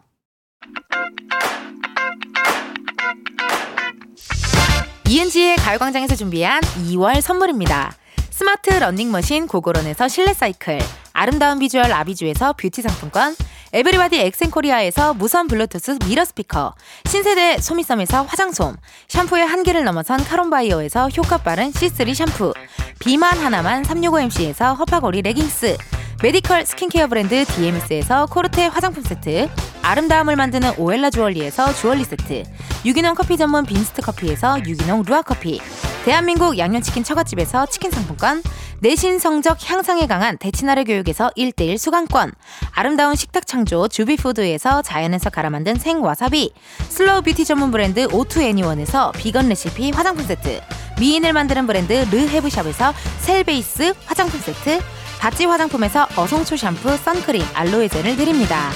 [5.14, 6.60] 이은지의 가요광장에서 준비한
[6.90, 7.96] 2월 선물입니다.
[8.32, 10.80] 스마트 러닝머신 고고런에서 실내 사이클,
[11.14, 13.36] 아름다운 비주얼 아비주에서 뷰티 상품권,
[13.72, 16.74] everybody 엑센코리아에서 무선 블루투스 mirror 스피커,
[17.06, 18.76] 신세대 소미섬에서 화장솜,
[19.08, 22.54] 샴푸의 한계를 넘어선 카론바이어에서 효과 빠른 C3 샴푸,
[23.00, 25.78] 비만 하나만 365MC에서 허파고리 레깅스,
[26.24, 29.50] medical skincare 브랜드 DMS에서 코르테 화장품 세트,
[29.82, 32.44] 아름다움을 만드는 오엘라 주얼리에서 주얼리 세트,
[32.86, 35.60] 유기농 커피 전문 빈스트 커피에서 유기농 루아 커피,
[36.06, 38.42] 대한민국 양념치킨 처갓집에서 치킨 상품권,
[38.84, 42.34] 내신 성적 향상에 강한 대치나래 교육에서 1대1 수강권
[42.74, 46.52] 아름다운 식탁 창조 주비푸드에서 자연에서 갈아 만든 생와사비
[46.90, 50.60] slow beauty 전문 브랜드 오투애니원에서 vegan recipe 화장품 세트
[51.00, 54.82] 미인을 만드는 브랜드 르헤브샵에서 셀베이스 화장품 세트
[55.18, 58.70] 바찌 화장품에서 어송초 샴푸 선크림 알로에 젤을 드립니다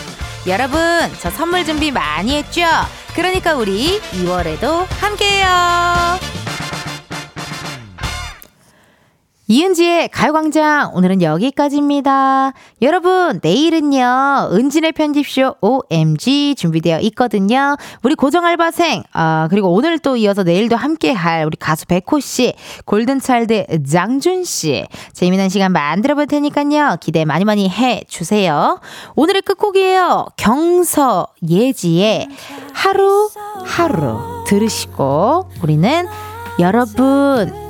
[0.48, 0.80] 여러분
[1.20, 2.62] 저 선물 준비 많이 했죠?
[3.14, 6.38] 그러니까 우리 2월에도 함께해요
[9.50, 12.52] 이은지의 가요광장 오늘은 여기까지입니다.
[12.82, 17.78] 여러분 내일은요 은진의 편집쇼 OMG 준비되어 있거든요.
[18.04, 23.84] 우리 고정 알바생 아 그리고 오늘 또 이어서 내일도 함께할 우리 가수 백호 씨, 골든차일드
[23.90, 28.82] 장준 씨 재미난 시간 만들어 볼 테니까요 기대 많이 많이 해 주세요.
[29.16, 32.28] 오늘의 끝곡이에요 경서 예지의
[32.74, 33.30] 하루
[33.64, 36.06] 하루 들으시고 우리는
[36.60, 37.67] 여러분